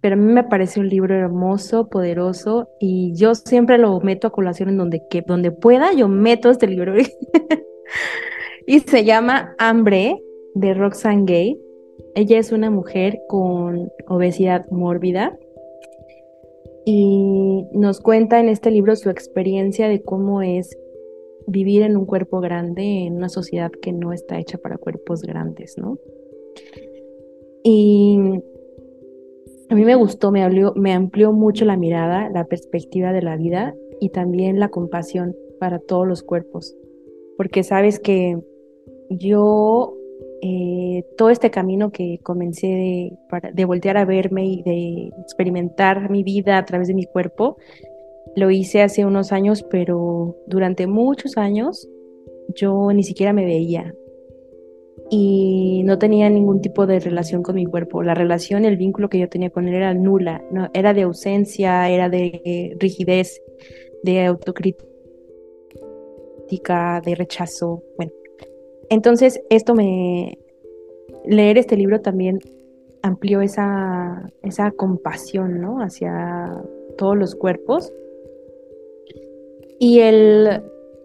pero 0.00 0.14
a 0.14 0.18
mí 0.18 0.32
me 0.32 0.44
parece 0.44 0.80
un 0.80 0.88
libro 0.88 1.14
hermoso, 1.14 1.88
poderoso, 1.88 2.68
y 2.78 3.14
yo 3.14 3.34
siempre 3.34 3.78
lo 3.78 3.98
meto 4.00 4.28
a 4.28 4.32
colación 4.32 4.68
en 4.68 4.76
donde, 4.76 5.02
que, 5.08 5.22
donde 5.22 5.50
pueda, 5.50 5.92
yo 5.92 6.08
meto 6.08 6.50
este 6.50 6.66
libro. 6.66 6.94
y 8.66 8.80
se 8.80 9.04
llama 9.04 9.54
Hambre, 9.58 10.22
de 10.56 10.74
Roxane 10.74 11.24
Gay. 11.26 11.60
Ella 12.14 12.38
es 12.38 12.50
una 12.50 12.70
mujer 12.70 13.20
con 13.28 13.90
obesidad 14.08 14.66
mórbida 14.70 15.38
y 16.86 17.66
nos 17.72 18.00
cuenta 18.00 18.40
en 18.40 18.48
este 18.48 18.70
libro 18.70 18.96
su 18.96 19.10
experiencia 19.10 19.88
de 19.88 20.02
cómo 20.02 20.40
es 20.40 20.76
vivir 21.46 21.82
en 21.82 21.96
un 21.96 22.06
cuerpo 22.06 22.40
grande 22.40 23.06
en 23.06 23.16
una 23.16 23.28
sociedad 23.28 23.70
que 23.70 23.92
no 23.92 24.12
está 24.12 24.38
hecha 24.38 24.56
para 24.56 24.78
cuerpos 24.78 25.22
grandes, 25.22 25.76
¿no? 25.76 25.98
Y 27.68 28.16
a 29.68 29.74
mí 29.74 29.84
me 29.84 29.96
gustó, 29.96 30.30
me, 30.30 30.48
me 30.76 30.92
amplió 30.92 31.32
mucho 31.32 31.64
la 31.64 31.76
mirada, 31.76 32.30
la 32.30 32.44
perspectiva 32.44 33.12
de 33.12 33.22
la 33.22 33.36
vida 33.36 33.74
y 34.00 34.10
también 34.10 34.60
la 34.60 34.68
compasión 34.68 35.34
para 35.58 35.80
todos 35.80 36.06
los 36.06 36.22
cuerpos. 36.22 36.76
Porque 37.36 37.64
sabes 37.64 37.98
que 37.98 38.38
yo, 39.10 39.96
eh, 40.42 41.04
todo 41.16 41.30
este 41.30 41.50
camino 41.50 41.90
que 41.90 42.20
comencé 42.22 42.68
de, 42.68 43.12
de 43.52 43.64
voltear 43.64 43.96
a 43.96 44.04
verme 44.04 44.46
y 44.46 44.62
de 44.62 45.10
experimentar 45.20 46.08
mi 46.08 46.22
vida 46.22 46.58
a 46.58 46.64
través 46.64 46.86
de 46.86 46.94
mi 46.94 47.06
cuerpo, 47.06 47.56
lo 48.36 48.52
hice 48.52 48.80
hace 48.80 49.04
unos 49.04 49.32
años, 49.32 49.64
pero 49.68 50.36
durante 50.46 50.86
muchos 50.86 51.36
años 51.36 51.88
yo 52.54 52.92
ni 52.92 53.02
siquiera 53.02 53.32
me 53.32 53.44
veía, 53.44 53.92
y 55.10 55.82
no 55.84 55.98
tenía 55.98 56.28
ningún 56.28 56.60
tipo 56.60 56.86
de 56.86 56.98
relación 57.00 57.42
con 57.42 57.54
mi 57.54 57.64
cuerpo. 57.64 58.02
La 58.02 58.14
relación, 58.14 58.64
el 58.64 58.76
vínculo 58.76 59.08
que 59.08 59.18
yo 59.18 59.28
tenía 59.28 59.50
con 59.50 59.68
él 59.68 59.74
era 59.74 59.94
nula, 59.94 60.42
era 60.74 60.94
de 60.94 61.02
ausencia, 61.02 61.88
era 61.88 62.08
de 62.08 62.76
rigidez, 62.80 63.40
de 64.02 64.24
autocrítica, 64.24 64.84
de 67.04 67.14
rechazo. 67.14 67.82
Bueno, 67.96 68.12
entonces 68.90 69.40
esto 69.50 69.74
me... 69.74 70.38
Leer 71.24 71.58
este 71.58 71.76
libro 71.76 72.00
también 72.00 72.38
amplió 73.02 73.40
esa, 73.40 74.30
esa 74.42 74.70
compasión, 74.70 75.60
¿no? 75.60 75.80
Hacia 75.80 76.62
todos 76.96 77.16
los 77.16 77.34
cuerpos. 77.34 77.92
Y 79.80 80.00
el, 80.00 80.62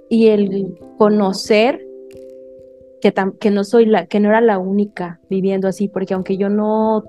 y 0.10 0.28
el 0.28 0.78
conocer 0.98 1.84
que, 3.02 3.52
no 3.52 3.64
soy 3.64 3.86
la, 3.86 4.06
que 4.06 4.20
no 4.20 4.30
era 4.30 4.42
la 4.42 4.60
única 4.60 5.20
viviendo 5.30 5.68
así, 5.68 5.88
porque 5.88 6.14
aunque 6.14 6.38
yo 6.38 6.50
no, 6.50 7.04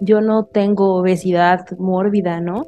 yo 0.00 0.20
no 0.20 0.44
tengo 0.44 0.96
obesidad 0.96 1.66
mórbida, 1.78 2.40
¿no? 2.40 2.66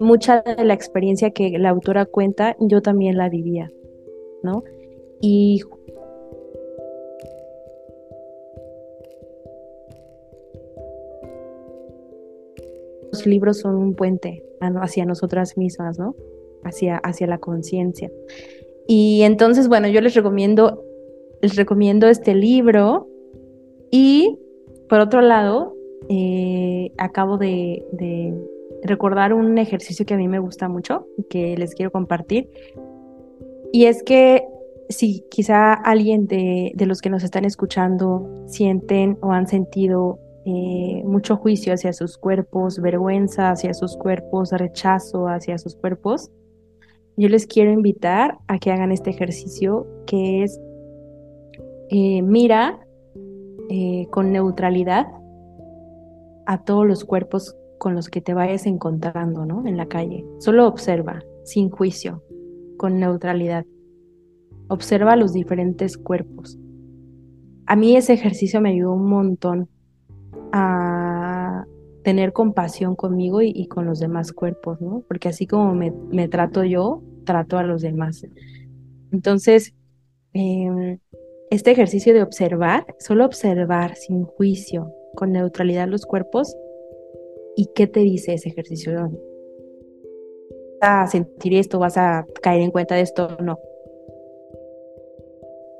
Mucha 0.00 0.42
de 0.42 0.64
la 0.64 0.74
experiencia 0.74 1.30
que 1.30 1.58
la 1.58 1.70
autora 1.70 2.06
cuenta, 2.06 2.56
yo 2.60 2.80
también 2.80 3.16
la 3.16 3.28
vivía, 3.28 3.70
¿no? 4.42 4.62
Y 5.20 5.62
los 13.10 13.26
libros 13.26 13.58
son 13.58 13.74
un 13.74 13.94
puente 13.94 14.44
hacia 14.60 15.04
nosotras 15.04 15.56
mismas, 15.56 15.98
¿no? 15.98 16.14
Hacia, 16.62 16.96
hacia 16.98 17.26
la 17.26 17.38
conciencia. 17.38 18.10
Y 18.86 19.22
entonces, 19.22 19.68
bueno, 19.68 19.88
yo 19.88 20.00
les 20.00 20.14
recomiendo 20.14 20.82
les 21.40 21.56
recomiendo 21.56 22.08
este 22.08 22.34
libro 22.34 23.08
y 23.90 24.38
por 24.88 25.00
otro 25.00 25.20
lado, 25.20 25.76
eh, 26.08 26.92
acabo 26.96 27.36
de, 27.36 27.84
recordar 28.84 29.34
un 29.34 29.58
ejercicio 29.58 30.06
que 30.06 30.14
a 30.14 30.16
mí 30.16 30.28
me 30.28 30.38
gusta 30.38 30.68
mucho 30.68 31.08
y 31.16 31.24
que 31.24 31.56
les 31.56 31.74
quiero 31.74 31.90
compartir. 31.90 32.48
Y 33.72 33.86
es 33.86 34.02
que 34.04 34.44
si 34.88 35.24
quizá 35.30 35.74
alguien 35.74 36.26
de, 36.26 36.72
los 36.86 37.00
que 37.02 37.10
nos 37.10 37.24
están 37.24 37.44
escuchando 37.44 38.46
sienten 38.46 39.18
o 39.20 39.32
han 39.32 39.48
sentido 39.48 40.20
eh, 40.46 41.02
mucho 41.04 41.36
juicio 41.36 41.74
hacia 41.74 41.92
sus 41.92 42.16
cuerpos, 42.16 42.80
vergüenza 42.80 43.50
hacia 43.50 43.74
sus 43.74 43.96
cuerpos, 43.96 44.52
rechazo 44.52 45.26
hacia 45.26 45.58
sus 45.58 45.74
cuerpos, 45.74 46.30
yo 47.16 47.28
les 47.28 47.46
quiero 47.46 47.72
invitar 47.72 48.38
a 48.46 48.58
que 48.58 48.70
hagan 48.70 48.92
este 48.92 49.10
ejercicio 49.10 49.86
que 50.06 50.44
es 50.44 50.58
eh, 51.90 52.22
mira 52.22 52.80
eh, 53.70 54.06
con 54.10 54.32
neutralidad 54.32 55.06
a 56.46 56.64
todos 56.64 56.86
los 56.86 57.04
cuerpos 57.04 57.56
con 57.78 57.94
los 57.94 58.08
que 58.08 58.20
te 58.20 58.34
vayas 58.34 58.66
encontrando, 58.66 59.46
¿no? 59.46 59.66
En 59.66 59.76
la 59.76 59.86
calle. 59.86 60.24
Solo 60.38 60.66
observa, 60.66 61.22
sin 61.44 61.70
juicio, 61.70 62.22
con 62.76 62.98
neutralidad. 62.98 63.64
Observa 64.68 65.16
los 65.16 65.32
diferentes 65.32 65.96
cuerpos. 65.96 66.58
A 67.66 67.76
mí 67.76 67.96
ese 67.96 68.14
ejercicio 68.14 68.60
me 68.60 68.70
ayudó 68.70 68.92
un 68.92 69.08
montón 69.08 69.68
a 70.52 71.64
tener 72.02 72.32
compasión 72.32 72.96
conmigo 72.96 73.42
y, 73.42 73.66
con 73.66 73.84
los 73.84 73.98
demás 73.98 74.32
cuerpos, 74.32 74.80
¿no? 74.80 75.02
Porque 75.06 75.28
así 75.28 75.46
como 75.46 75.74
me, 75.74 76.28
trato 76.28 76.64
yo, 76.64 77.02
trato 77.24 77.58
a 77.58 77.62
los 77.62 77.82
demás. 77.82 78.26
Entonces, 79.12 79.74
em, 80.32 80.98
este 81.50 81.70
ejercicio 81.70 82.12
de 82.12 82.22
observar, 82.22 82.84
solo 82.98 83.24
observar 83.24 83.96
sin 83.96 84.24
juicio, 84.24 84.92
con 85.14 85.32
neutralidad 85.32 85.88
los 85.88 86.04
cuerpos, 86.04 86.54
¿y 87.56 87.66
qué 87.74 87.86
te 87.86 88.00
dice 88.00 88.34
ese 88.34 88.50
ejercicio? 88.50 89.10
¿Vas 90.80 91.08
a 91.08 91.10
sentir 91.10 91.54
esto? 91.54 91.78
¿Vas 91.78 91.96
a 91.96 92.26
caer 92.42 92.60
en 92.60 92.70
cuenta 92.70 92.94
de 92.94 93.00
esto? 93.00 93.36
No. 93.42 93.58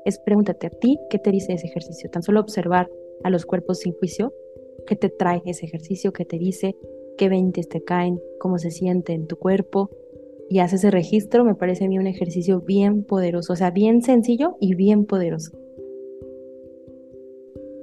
Es 0.05 0.19
pregúntate 0.19 0.67
a 0.67 0.71
ti, 0.71 0.99
¿qué 1.09 1.19
te 1.19 1.29
dice 1.31 1.53
ese 1.53 1.67
ejercicio? 1.67 2.09
Tan 2.09 2.23
solo 2.23 2.39
observar 2.39 2.89
a 3.23 3.29
los 3.29 3.45
cuerpos 3.45 3.79
sin 3.79 3.93
juicio, 3.93 4.33
¿qué 4.87 4.95
te 4.95 5.09
trae 5.09 5.41
ese 5.45 5.67
ejercicio? 5.67 6.11
¿Qué 6.13 6.25
te 6.25 6.39
dice? 6.39 6.75
¿Qué 7.17 7.29
veintes 7.29 7.69
te 7.69 7.83
caen? 7.83 8.19
¿Cómo 8.39 8.57
se 8.57 8.71
siente 8.71 9.13
en 9.13 9.27
tu 9.27 9.37
cuerpo? 9.37 9.91
Y 10.49 10.59
haces 10.59 10.81
ese 10.81 10.91
registro, 10.91 11.45
me 11.45 11.55
parece 11.55 11.85
a 11.85 11.87
mí 11.87 11.99
un 11.99 12.07
ejercicio 12.07 12.61
bien 12.61 13.03
poderoso, 13.03 13.53
o 13.53 13.55
sea, 13.55 13.71
bien 13.71 14.01
sencillo 14.01 14.57
y 14.59 14.75
bien 14.75 15.05
poderoso. 15.05 15.51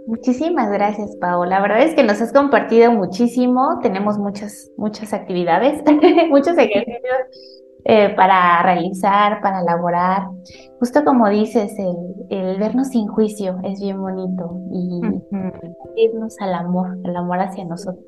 Muchísimas 0.06 0.70
gracias, 0.70 1.16
Pau. 1.16 1.44
La 1.44 1.60
verdad 1.60 1.82
es 1.82 1.94
que 1.94 2.04
nos 2.04 2.20
has 2.20 2.32
compartido 2.32 2.92
muchísimo. 2.92 3.80
Tenemos 3.82 4.18
muchas, 4.18 4.70
muchas 4.76 5.12
actividades, 5.12 5.82
muchos 6.30 6.56
ejercicios 6.56 7.16
eh, 7.84 8.14
para 8.14 8.62
realizar, 8.62 9.40
para 9.42 9.62
elaborar. 9.62 10.22
Justo 10.78 11.04
como 11.04 11.28
dices, 11.28 11.72
el, 12.30 12.58
vernos 12.58 12.88
sin 12.88 13.08
juicio 13.08 13.58
es 13.64 13.80
bien 13.80 14.00
bonito 14.00 14.60
y 14.72 15.00
irnos 15.96 16.36
al 16.40 16.54
amor, 16.54 16.98
al 17.04 17.16
amor 17.16 17.40
hacia 17.40 17.64
nosotros. 17.64 18.04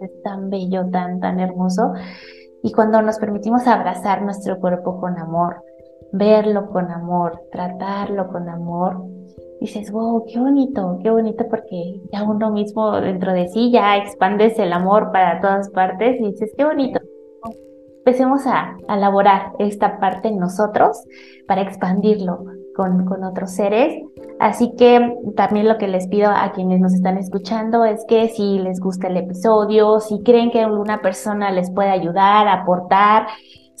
Es 0.00 0.22
tan 0.22 0.48
bello, 0.48 0.88
tan, 0.90 1.20
tan 1.20 1.38
hermoso. 1.38 1.92
Y 2.62 2.72
cuando 2.72 3.02
nos 3.02 3.18
permitimos 3.18 3.66
abrazar 3.66 4.22
nuestro 4.22 4.58
cuerpo 4.58 5.00
con 5.00 5.18
amor, 5.18 5.62
verlo 6.12 6.70
con 6.70 6.90
amor, 6.90 7.40
tratarlo 7.50 8.28
con 8.28 8.48
amor, 8.48 9.02
dices, 9.60 9.90
wow, 9.90 10.24
qué 10.26 10.38
bonito, 10.38 10.98
qué 11.02 11.10
bonito 11.10 11.46
porque 11.48 12.00
ya 12.12 12.22
uno 12.22 12.50
mismo 12.50 13.00
dentro 13.00 13.32
de 13.32 13.48
sí 13.48 13.70
ya 13.70 13.96
expandes 13.96 14.58
el 14.58 14.72
amor 14.72 15.10
para 15.12 15.40
todas 15.40 15.70
partes 15.70 16.20
y 16.20 16.30
dices, 16.30 16.52
qué 16.56 16.64
bonito. 16.64 17.00
Empecemos 17.98 18.46
a, 18.46 18.76
elaborar 18.88 19.52
esta 19.58 20.00
parte 20.00 20.28
en 20.28 20.38
nosotros 20.38 21.00
para 21.46 21.62
expandirlo 21.62 22.44
con, 22.74 23.04
con 23.04 23.24
otros 23.24 23.52
seres. 23.52 24.02
Así 24.40 24.72
que 24.76 25.16
también 25.36 25.68
lo 25.68 25.78
que 25.78 25.88
les 25.88 26.08
pido 26.08 26.30
a 26.30 26.52
quienes 26.52 26.80
nos 26.80 26.94
están 26.94 27.16
escuchando 27.18 27.84
es 27.84 28.04
que 28.08 28.28
si 28.28 28.58
les 28.58 28.80
gusta 28.80 29.08
el 29.08 29.16
episodio, 29.16 30.00
si 30.00 30.20
creen 30.22 30.50
que 30.50 30.60
alguna 30.60 31.00
persona 31.00 31.50
les 31.50 31.70
puede 31.70 31.90
ayudar, 31.90 32.48
aportar, 32.48 33.26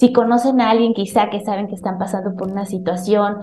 si 0.02 0.12
conocen 0.12 0.60
a 0.60 0.70
alguien 0.70 0.94
quizá 0.94 1.30
que 1.30 1.44
saben 1.44 1.68
que 1.68 1.76
están 1.76 1.96
pasando 1.96 2.34
por 2.34 2.50
una 2.50 2.66
situación 2.66 3.36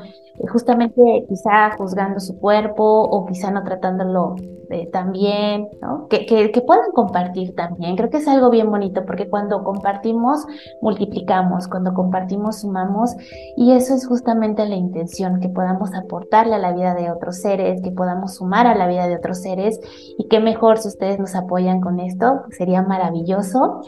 justamente 0.51 1.25
quizá 1.29 1.71
juzgando 1.77 2.19
su 2.19 2.37
cuerpo 2.37 2.83
o 2.83 3.25
quizá 3.25 3.49
no 3.49 3.63
tratándolo 3.63 4.35
eh, 4.71 4.87
tan 4.91 5.11
bien, 5.11 5.67
que, 6.09 6.63
puedan 6.65 6.91
compartir 6.93 7.55
también. 7.55 7.95
Creo 7.95 8.11
que 8.11 8.17
es 8.17 8.27
algo 8.27 8.51
bien 8.51 8.69
bonito 8.69 9.03
porque 9.03 9.27
cuando 9.27 9.63
compartimos, 9.63 10.45
multiplicamos, 10.81 11.67
cuando 11.67 11.93
compartimos, 11.93 12.61
sumamos 12.61 13.15
y 13.57 13.71
eso 13.71 13.95
es 13.95 14.05
justamente 14.05 14.67
la 14.67 14.75
intención, 14.75 15.39
que 15.39 15.49
podamos 15.49 15.95
aportarle 15.95 16.55
a 16.55 16.59
la 16.59 16.73
vida 16.73 16.93
de 16.93 17.09
otros 17.09 17.37
seres, 17.37 17.81
que 17.81 17.91
podamos 17.91 18.35
sumar 18.35 18.67
a 18.67 18.75
la 18.75 18.87
vida 18.87 19.07
de 19.07 19.15
otros 19.15 19.39
seres 19.41 19.79
y 20.17 20.27
qué 20.27 20.39
mejor 20.39 20.77
si 20.77 20.89
ustedes 20.89 21.19
nos 21.19 21.35
apoyan 21.35 21.81
con 21.81 21.99
esto, 21.99 22.43
sería 22.51 22.83
maravilloso. 22.83 23.81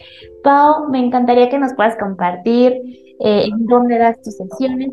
Pau, 0.44 0.90
me 0.90 1.00
encantaría 1.00 1.50
que 1.50 1.60
nos 1.60 1.74
puedas 1.74 1.98
compartir 1.98 2.74
eh, 3.20 3.46
en 3.46 3.66
dónde 3.66 3.98
das 3.98 4.22
tus 4.22 4.36
sesiones, 4.36 4.92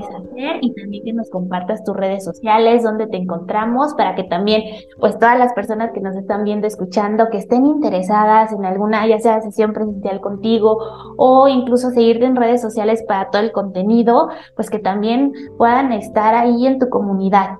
hacer 0.00 0.58
y 0.60 0.74
también 0.74 1.04
que 1.04 1.12
nos 1.12 1.30
compartas 1.30 1.84
tus 1.84 1.96
redes 1.96 2.24
sociales, 2.24 2.82
donde 2.82 3.06
te 3.06 3.16
encontramos, 3.16 3.94
para 3.94 4.14
que 4.14 4.24
también, 4.24 4.62
pues 4.98 5.18
todas 5.18 5.38
las 5.38 5.52
personas 5.52 5.92
que 5.92 6.00
nos 6.00 6.16
están 6.16 6.44
viendo, 6.44 6.66
escuchando, 6.66 7.28
que 7.30 7.38
estén 7.38 7.66
interesadas 7.66 8.52
en 8.52 8.64
alguna, 8.64 9.06
ya 9.06 9.18
sea 9.18 9.40
sesión 9.40 9.72
presencial 9.72 10.20
contigo 10.20 10.78
o 11.16 11.48
incluso 11.48 11.90
seguirte 11.90 12.26
en 12.26 12.36
redes 12.36 12.60
sociales 12.60 13.02
para 13.06 13.30
todo 13.30 13.42
el 13.42 13.52
contenido, 13.52 14.28
pues 14.54 14.70
que 14.70 14.78
también 14.78 15.32
puedan 15.56 15.92
estar 15.92 16.34
ahí 16.34 16.66
en 16.66 16.78
tu 16.78 16.88
comunidad. 16.88 17.58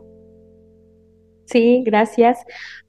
Sí, 1.47 1.83
gracias. 1.85 2.39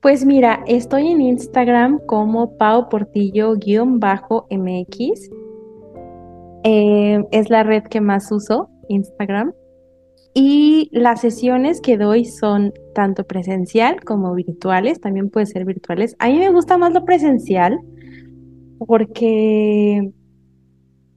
Pues 0.02 0.26
mira, 0.26 0.64
estoy 0.68 1.08
en 1.08 1.22
Instagram 1.22 2.00
como 2.06 2.58
Pau 2.58 2.90
Portillo-MX. 2.90 5.30
Eh, 6.64 7.24
es 7.32 7.50
la 7.50 7.64
red 7.64 7.84
que 7.84 8.02
más 8.02 8.32
uso. 8.32 8.70
Instagram. 8.90 9.54
Y 10.34 10.90
las 10.92 11.22
sesiones 11.22 11.82
que 11.82 11.98
doy 11.98 12.26
son 12.26 12.74
tanto 12.94 13.26
presencial 13.26 14.04
como 14.04 14.34
virtuales, 14.36 15.02
también 15.02 15.30
puede 15.30 15.48
ser 15.48 15.66
virtuales. 15.66 16.16
A 16.20 16.28
mí 16.28 16.38
me 16.38 16.52
gusta 16.52 16.78
más 16.78 16.94
lo 16.94 17.06
presencial 17.06 17.80
porque, 18.78 20.12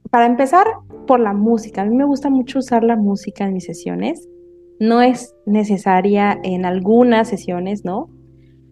para 0.09 0.25
empezar, 0.25 0.65
por 1.05 1.19
la 1.19 1.33
música. 1.33 1.81
A 1.81 1.85
mí 1.85 1.95
me 1.95 2.05
gusta 2.05 2.29
mucho 2.29 2.59
usar 2.59 2.83
la 2.83 2.95
música 2.95 3.45
en 3.45 3.53
mis 3.53 3.65
sesiones. 3.65 4.27
No 4.81 4.99
es 5.03 5.35
necesaria 5.45 6.39
en 6.41 6.65
algunas 6.65 7.29
sesiones, 7.29 7.85
¿no? 7.85 8.09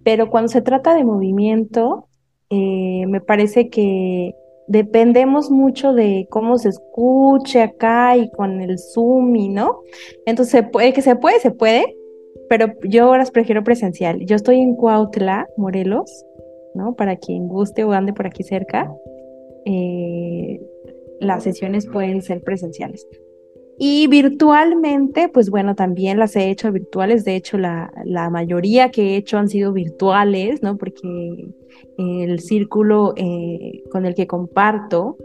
Pero 0.03 0.31
cuando 0.31 0.47
se 0.47 0.63
trata 0.63 0.95
de 0.95 1.03
movimiento, 1.03 2.07
eh, 2.49 3.05
me 3.05 3.21
parece 3.21 3.69
que 3.69 4.33
dependemos 4.67 5.51
mucho 5.51 5.93
de 5.93 6.25
cómo 6.31 6.57
se 6.57 6.69
escuche 6.69 7.61
acá 7.61 8.17
y 8.17 8.31
con 8.31 8.59
el 8.59 8.79
Zoom 8.79 9.35
y 9.35 9.49
no. 9.49 9.81
Entonces, 10.25 10.63
puede 10.71 10.93
que 10.93 11.03
se 11.03 11.15
puede, 11.15 11.39
se 11.41 11.51
puede, 11.51 11.95
pero 12.49 12.73
yo 12.85 13.03
ahora 13.05 13.23
prefiero 13.31 13.63
presencial. 13.63 14.25
Yo 14.25 14.35
estoy 14.35 14.61
en 14.61 14.75
Cuautla, 14.75 15.47
Morelos, 15.57 16.25
¿no? 16.73 16.95
Para 16.95 17.17
quien 17.17 17.47
guste 17.47 17.83
o 17.83 17.91
ande 17.91 18.13
por 18.13 18.25
aquí 18.25 18.41
cerca, 18.41 18.91
eh, 19.65 20.59
las 21.19 21.43
sesiones 21.43 21.85
pueden 21.85 22.23
ser 22.23 22.41
presenciales. 22.41 23.05
Y 23.81 24.07
virtualmente, 24.07 25.29
pues 25.29 25.49
bueno, 25.49 25.73
también 25.73 26.19
las 26.19 26.35
he 26.35 26.49
hecho 26.49 26.69
virtuales. 26.71 27.23
De 27.23 27.37
hecho, 27.37 27.57
la, 27.57 27.93
la 28.03 28.29
mayoría 28.29 28.91
que 28.91 29.13
he 29.13 29.15
hecho 29.15 29.37
han 29.37 29.47
sido 29.47 29.71
virtuales, 29.71 30.61
¿no? 30.61 30.77
Porque 30.77 31.49
el 31.97 32.39
círculo 32.39 33.13
eh, 33.15 33.83
con 33.91 34.05
el 34.05 34.15
que 34.15 34.27
comparto, 34.27 35.17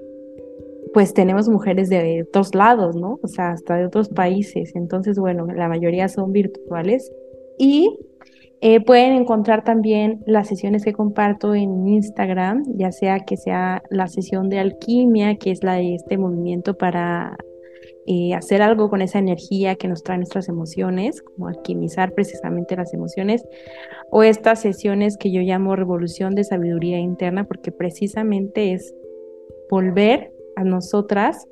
pues 0.93 1.14
tenemos 1.14 1.48
mujeres 1.48 1.89
de 1.89 2.24
otros 2.28 2.55
lados, 2.55 2.94
¿no? 2.94 3.18
O 3.22 3.28
sea, 3.28 3.51
hasta 3.51 3.76
de 3.76 3.86
otros 3.86 4.09
países. 4.09 4.76
Entonces, 4.76 5.18
bueno, 5.18 5.47
la 5.47 5.68
mayoría 5.68 6.09
son 6.09 6.31
virtuales. 6.32 7.10
Y 7.59 7.98
eh, 8.60 8.81
pueden 8.81 9.12
encontrar 9.16 9.64
también 9.64 10.22
las 10.26 10.48
sesiones 10.48 10.85
que 10.85 10.93
comparto 10.93 11.55
en 11.55 11.89
Instagram, 11.89 12.62
ya 12.76 12.93
sea 12.93 13.20
que 13.20 13.36
sea 13.36 13.82
la 13.90 14.06
sesión 14.06 14.48
de 14.48 14.60
alquimia, 14.60 15.36
que 15.36 15.51
es 15.51 15.64
la 15.64 15.74
de 15.74 15.97
este 15.97 16.18
movimiento 16.18 16.76
para 16.76 17.36
eh, 18.06 18.35
hacer 18.35 18.62
algo 18.62 18.90
con 18.90 19.02
esa 19.02 19.18
energía 19.18 19.76
que 19.76 19.89
nos 19.89 20.02
trae 20.02 20.18
nuestras 20.18 20.48
emociones, 20.48 21.22
como 21.22 21.48
alquimizar 21.48 22.12
precisamente 22.12 22.76
las 22.76 22.93
emociones, 22.93 23.44
o 24.10 24.22
estas 24.22 24.60
sesiones 24.60 25.16
que 25.16 25.32
yo 25.32 25.40
llamo 25.40 25.76
revolución 25.76 26.35
de 26.35 26.44
sabiduría 26.44 26.98
interna, 26.98 27.44
porque 27.44 27.72
precisamente 27.72 28.72
es 28.72 28.94
volver 29.70 30.32
a 30.56 30.64
nosotras 30.64 31.47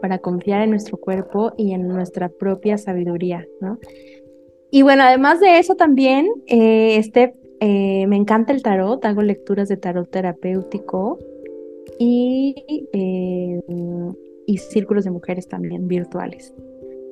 para 0.00 0.18
confiar 0.18 0.62
en 0.62 0.70
nuestro 0.70 0.96
cuerpo 0.96 1.52
y 1.56 1.72
en 1.72 1.88
nuestra 1.88 2.28
propia 2.28 2.78
sabiduría, 2.78 3.46
¿no? 3.60 3.78
Y 4.70 4.82
bueno, 4.82 5.04
además 5.04 5.40
de 5.40 5.58
eso 5.58 5.74
también, 5.74 6.28
eh, 6.46 6.96
este, 6.96 7.34
eh, 7.60 8.06
me 8.06 8.16
encanta 8.16 8.52
el 8.52 8.62
tarot, 8.62 9.04
hago 9.04 9.22
lecturas 9.22 9.68
de 9.68 9.76
tarot 9.76 10.10
terapéutico 10.10 11.18
y, 11.98 12.54
eh, 12.92 13.60
y 14.46 14.58
círculos 14.58 15.04
de 15.04 15.10
mujeres 15.10 15.48
también 15.48 15.88
virtuales. 15.88 16.54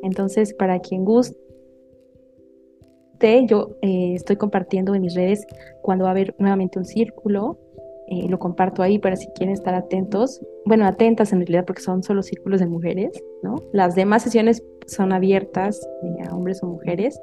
Entonces, 0.03 0.55
para 0.55 0.81
quien 0.81 1.05
guste, 1.05 1.37
yo 3.47 3.77
estoy 3.81 4.37
compartiendo 4.37 4.95
en 4.95 5.03
mis 5.03 5.15
redes 5.15 5.47
cuando 5.83 6.05
va 6.05 6.11
a 6.11 6.13
haber 6.13 6.35
nuevamente 6.39 6.79
un 6.79 6.85
círculo 6.85 7.59
eh, 8.07 8.29
lo 8.29 8.39
comparto 8.39 8.83
ahí 8.83 8.99
para 8.99 9.17
si 9.17 9.29
quieren 9.29 9.55
estar 9.55 9.75
atentos, 9.75 10.43
bueno, 10.67 10.85
atentas 10.87 11.33
en 11.33 11.39
realidad 11.39 11.65
porque 11.65 11.81
son 11.81 12.03
solo 12.03 12.23
círculos 12.23 12.61
de 12.61 12.67
mujeres, 12.67 13.23
¿no? 13.43 13.57
Las 13.73 13.95
demás 13.95 14.23
sesiones 14.23 14.63
son 14.87 15.15
abiertas 15.15 15.81
eh, 16.03 16.29
a 16.29 16.37
hombres 16.37 16.63
o 16.63 16.67
mujeres, 16.67 17.19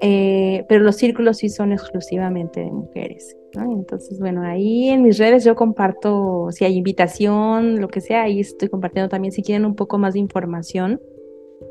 eh, 0.00 0.64
pero 0.68 0.84
los 0.84 0.96
círculos 0.96 1.38
sí 1.38 1.48
son 1.48 1.72
exclusivamente 1.72 2.60
de 2.60 2.70
mujeres. 2.70 3.36
Entonces, 3.54 4.18
bueno, 4.20 4.42
ahí 4.42 4.90
en 4.90 5.02
mis 5.02 5.16
redes 5.16 5.42
yo 5.42 5.54
comparto, 5.54 6.48
si 6.50 6.66
hay 6.66 6.76
invitación, 6.76 7.80
lo 7.80 7.88
que 7.88 8.02
sea, 8.02 8.24
ahí 8.24 8.40
estoy 8.40 8.68
compartiendo 8.68 9.08
también, 9.08 9.32
si 9.32 9.42
quieren 9.42 9.64
un 9.64 9.74
poco 9.74 9.96
más 9.96 10.12
de 10.12 10.20
información, 10.20 11.00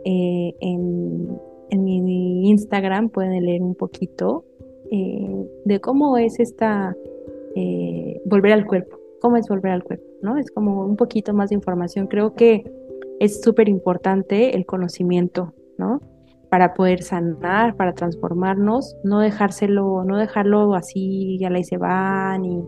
en, 0.04 1.40
en 1.70 1.84
mi 1.84 2.50
Instagram 2.50 3.10
pueden 3.10 3.46
leer 3.46 3.62
un 3.62 3.76
poquito 3.76 4.46
de 4.90 5.80
cómo 5.80 6.18
es 6.18 6.40
esta 6.40 6.96
eh, 7.56 8.22
volver 8.26 8.52
al 8.52 8.66
cuerpo. 8.66 9.00
¿Cómo 9.22 9.38
es 9.38 9.48
volver 9.48 9.72
al 9.72 9.84
cuerpo? 9.84 10.06
¿no? 10.22 10.38
Es 10.38 10.52
como 10.52 10.86
un 10.86 10.98
poquito 10.98 11.34
más 11.34 11.50
de 11.50 11.56
información. 11.56 12.08
Creo 12.08 12.36
que 12.36 12.70
es 13.20 13.42
súper 13.42 13.70
importante 13.70 14.56
el 14.56 14.66
conocimiento, 14.66 15.54
¿no? 15.78 16.02
Para 16.56 16.74
poder 16.74 17.04
sanar, 17.04 17.76
para 17.76 17.92
transformarnos, 17.92 18.96
no 19.04 19.20
dejárselo, 19.20 20.06
no 20.06 20.16
dejarlo 20.16 20.74
así, 20.74 21.38
ya 21.38 21.50
la 21.50 21.62
se 21.62 21.76
van 21.76 22.46
y 22.46 22.64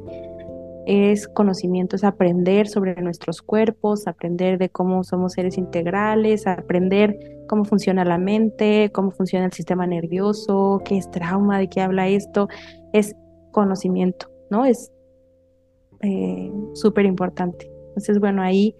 es 0.85 1.29
conocimiento, 1.29 1.95
es 1.95 2.03
aprender 2.03 2.67
sobre 2.67 3.01
nuestros 3.01 3.41
cuerpos, 3.41 4.05
aprender 4.05 4.57
de 4.57 4.67
cómo 4.67 5.05
somos 5.05 5.31
seres 5.31 5.57
integrales, 5.57 6.47
aprender 6.47 7.17
cómo 7.47 7.63
funciona 7.63 8.03
la 8.03 8.17
mente, 8.17 8.91
cómo 8.93 9.11
funciona 9.11 9.45
el 9.45 9.53
sistema 9.53 9.87
nervioso, 9.87 10.81
qué 10.83 10.97
es 10.97 11.09
trauma, 11.09 11.57
de 11.57 11.69
qué 11.69 11.79
habla 11.79 12.09
esto, 12.09 12.49
es 12.91 13.15
conocimiento, 13.53 14.29
¿no? 14.49 14.65
Es 14.65 14.91
eh, 16.01 16.51
súper 16.73 17.05
importante. 17.05 17.71
Entonces, 17.87 18.19
bueno, 18.19 18.41
ahí 18.41 18.75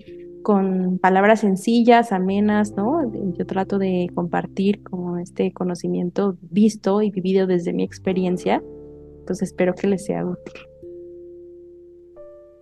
con 0.48 0.98
palabras 1.00 1.42
sencillas, 1.42 2.14
amenas, 2.14 2.72
¿no? 2.72 3.02
Yo 3.38 3.46
trato 3.46 3.78
de 3.78 4.10
compartir 4.16 4.82
como 4.82 5.18
este 5.18 5.52
conocimiento 5.52 6.38
visto 6.40 7.02
y 7.02 7.12
vivido 7.12 7.48
desde 7.48 7.74
mi 7.74 7.84
experiencia. 7.84 8.64
Entonces, 9.20 9.50
espero 9.50 9.76
que 9.76 9.88
les 9.88 10.06
sea 10.06 10.26
útil. 10.26 10.54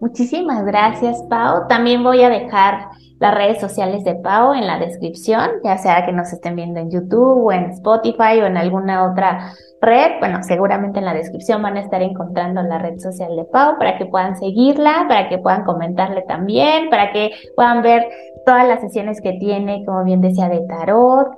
Muchísimas 0.05 0.63
gracias, 0.63 1.19
Pau. 1.31 1.67
También 1.67 2.03
voy 2.03 2.21
a 2.21 2.29
dejar 2.29 2.89
las 3.19 3.33
redes 3.33 3.59
sociales 3.59 4.03
de 4.03 4.13
Pau 4.13 4.53
en 4.53 4.67
la 4.67 4.77
descripción, 4.77 5.49
ya 5.63 5.79
sea 5.79 6.05
que 6.05 6.11
nos 6.11 6.31
estén 6.31 6.55
viendo 6.55 6.79
en 6.79 6.91
YouTube 6.91 7.43
o 7.43 7.51
en 7.51 7.71
Spotify 7.71 8.39
o 8.39 8.45
en 8.45 8.55
alguna 8.55 9.11
otra 9.11 9.53
red. 9.81 10.19
Bueno, 10.19 10.43
seguramente 10.43 10.99
en 10.99 11.05
la 11.05 11.15
descripción 11.15 11.63
van 11.63 11.77
a 11.77 11.79
estar 11.79 12.03
encontrando 12.03 12.61
la 12.61 12.77
red 12.77 12.99
social 12.99 13.35
de 13.35 13.45
Pau 13.45 13.79
para 13.79 13.97
que 13.97 14.05
puedan 14.05 14.37
seguirla, 14.37 15.05
para 15.07 15.27
que 15.27 15.39
puedan 15.39 15.63
comentarle 15.63 16.21
también, 16.27 16.91
para 16.91 17.11
que 17.11 17.31
puedan 17.55 17.81
ver 17.81 18.07
todas 18.45 18.67
las 18.67 18.81
sesiones 18.81 19.19
que 19.21 19.33
tiene, 19.39 19.83
como 19.85 20.03
bien 20.03 20.21
decía, 20.21 20.49
de 20.49 20.61
tarot, 20.67 21.29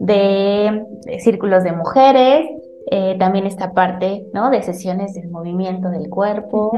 de, 0.00 0.84
círculos 1.20 1.62
de 1.62 1.70
mujeres, 1.70 2.44
eh, 2.90 3.14
también 3.20 3.46
esta 3.46 3.70
parte, 3.70 4.26
¿no? 4.34 4.50
De 4.50 4.64
sesiones 4.64 5.14
del 5.14 5.30
movimiento 5.30 5.90
del 5.90 6.10
cuerpo. 6.10 6.72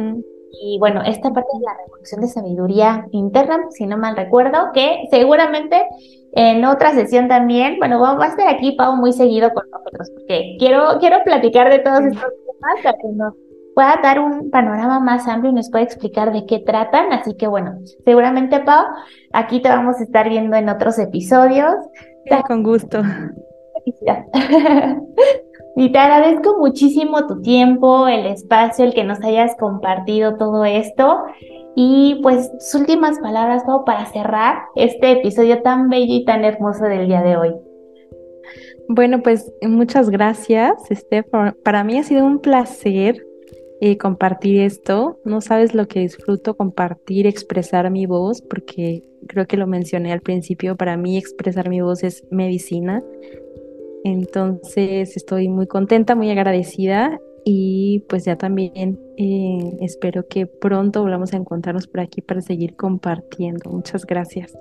Y 0.60 0.78
bueno, 0.78 1.02
esta 1.02 1.32
parte 1.32 1.48
de 1.54 1.64
la 1.64 1.76
revolución 1.84 2.20
de 2.20 2.28
sabiduría 2.28 3.06
interna, 3.12 3.66
si 3.70 3.86
no 3.86 3.96
mal 3.96 4.16
recuerdo, 4.16 4.70
que 4.72 5.06
seguramente 5.10 5.86
en 6.32 6.64
otra 6.64 6.92
sesión 6.92 7.28
también, 7.28 7.78
bueno, 7.78 8.00
va 8.00 8.24
a 8.24 8.28
estar 8.28 8.48
aquí 8.48 8.72
Pau 8.72 8.96
muy 8.96 9.12
seguido 9.12 9.50
con 9.52 9.64
nosotros, 9.70 10.10
porque 10.14 10.56
quiero, 10.58 10.98
quiero 11.00 11.18
platicar 11.24 11.70
de 11.70 11.78
todos 11.80 12.00
estos 12.00 12.22
temas 12.22 12.82
para 12.82 12.98
que 12.98 13.08
nos 13.08 13.34
pueda 13.74 14.00
dar 14.02 14.18
un 14.18 14.50
panorama 14.50 14.98
más 14.98 15.28
amplio 15.28 15.52
y 15.52 15.54
nos 15.54 15.70
pueda 15.70 15.84
explicar 15.84 16.32
de 16.32 16.46
qué 16.46 16.58
tratan. 16.58 17.12
Así 17.12 17.34
que 17.36 17.46
bueno, 17.46 17.78
seguramente 18.04 18.60
Pau, 18.60 18.84
aquí 19.32 19.62
te 19.62 19.68
vamos 19.68 20.00
a 20.00 20.02
estar 20.02 20.28
viendo 20.28 20.56
en 20.56 20.68
otros 20.68 20.98
episodios. 20.98 21.74
con 22.46 22.62
gusto. 22.62 23.02
Y 25.80 25.92
te 25.92 25.98
agradezco 25.98 26.58
muchísimo 26.58 27.28
tu 27.28 27.40
tiempo, 27.40 28.08
el 28.08 28.26
espacio, 28.26 28.84
el 28.84 28.94
que 28.94 29.04
nos 29.04 29.20
hayas 29.22 29.54
compartido 29.54 30.36
todo 30.36 30.64
esto. 30.64 31.22
Y 31.76 32.18
pues 32.20 32.50
tus 32.50 32.74
últimas 32.74 33.20
palabras, 33.20 33.62
Pau, 33.64 33.84
para 33.84 34.04
cerrar 34.06 34.56
este 34.74 35.12
episodio 35.12 35.62
tan 35.62 35.88
bello 35.88 36.14
y 36.14 36.24
tan 36.24 36.44
hermoso 36.44 36.82
del 36.86 37.06
día 37.06 37.22
de 37.22 37.36
hoy. 37.36 37.54
Bueno, 38.88 39.22
pues 39.22 39.52
muchas 39.62 40.10
gracias, 40.10 40.72
Steph. 40.92 41.28
Para 41.62 41.84
mí 41.84 41.96
ha 41.96 42.02
sido 42.02 42.26
un 42.26 42.40
placer 42.40 43.24
eh, 43.80 43.98
compartir 43.98 44.62
esto. 44.62 45.20
No 45.24 45.40
sabes 45.40 45.76
lo 45.76 45.86
que 45.86 46.00
disfruto 46.00 46.56
compartir, 46.56 47.28
expresar 47.28 47.88
mi 47.92 48.06
voz, 48.06 48.42
porque 48.42 49.04
creo 49.28 49.46
que 49.46 49.56
lo 49.56 49.68
mencioné 49.68 50.12
al 50.12 50.22
principio, 50.22 50.76
para 50.76 50.96
mí 50.96 51.16
expresar 51.16 51.68
mi 51.68 51.80
voz 51.82 52.02
es 52.02 52.24
medicina. 52.32 53.00
Entonces 54.12 55.16
estoy 55.16 55.48
muy 55.48 55.66
contenta, 55.66 56.14
muy 56.14 56.30
agradecida 56.30 57.18
y 57.44 58.04
pues 58.08 58.24
ya 58.24 58.36
también 58.36 58.98
eh, 59.16 59.76
espero 59.80 60.26
que 60.28 60.46
pronto 60.46 61.02
volvamos 61.02 61.32
a 61.34 61.36
encontrarnos 61.36 61.86
por 61.86 62.00
aquí 62.00 62.22
para 62.22 62.40
seguir 62.40 62.74
compartiendo. 62.74 63.70
Muchas 63.70 64.06
gracias. 64.06 64.56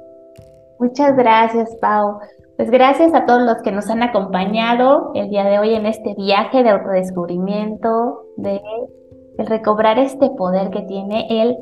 Muchas 0.80 1.16
gracias, 1.16 1.76
Pau. 1.82 2.20
Pues 2.58 2.70
gracias 2.70 3.14
a 3.14 3.26
todos 3.26 3.42
los 3.44 3.62
que 3.62 3.72
nos 3.72 3.90
han 3.90 4.04
acompañado 4.04 5.12
el 5.16 5.30
día 5.30 5.46
de 5.46 5.60
hoy 5.60 5.76
en 5.76 5.86
este 5.86 6.14
viaje 6.16 6.64
de 6.64 6.70
autodescubrimiento, 6.70 8.22
de 8.36 8.62
recobrar 9.38 9.98
este 9.98 10.30
poder 10.32 10.72
que 10.72 10.82
tiene 10.82 11.28
el 11.30 11.56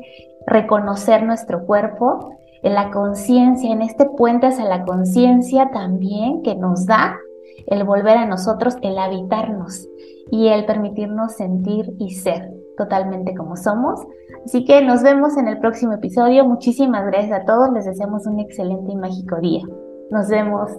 reconocer 0.46 1.22
nuestro 1.22 1.64
cuerpo, 1.66 2.32
en 2.62 2.74
la 2.74 2.90
conciencia, 2.90 3.70
en 3.70 3.82
este 3.82 4.06
puente 4.06 4.48
hacia 4.48 4.64
la 4.64 4.84
conciencia 4.84 5.70
también 5.72 6.42
que 6.42 6.56
nos 6.56 6.86
da 6.86 7.16
el 7.66 7.84
volver 7.84 8.16
a 8.16 8.26
nosotros, 8.26 8.76
el 8.82 8.98
habitarnos 8.98 9.88
y 10.30 10.48
el 10.48 10.66
permitirnos 10.66 11.34
sentir 11.34 11.94
y 11.98 12.10
ser 12.14 12.50
totalmente 12.76 13.34
como 13.34 13.56
somos. 13.56 14.00
Así 14.44 14.64
que 14.64 14.82
nos 14.82 15.02
vemos 15.02 15.36
en 15.36 15.48
el 15.48 15.58
próximo 15.58 15.94
episodio. 15.94 16.44
Muchísimas 16.44 17.06
gracias 17.06 17.40
a 17.40 17.44
todos. 17.44 17.72
Les 17.72 17.84
deseamos 17.84 18.26
un 18.26 18.40
excelente 18.40 18.92
y 18.92 18.96
mágico 18.96 19.40
día. 19.40 19.62
Nos 20.10 20.28
vemos. 20.28 20.70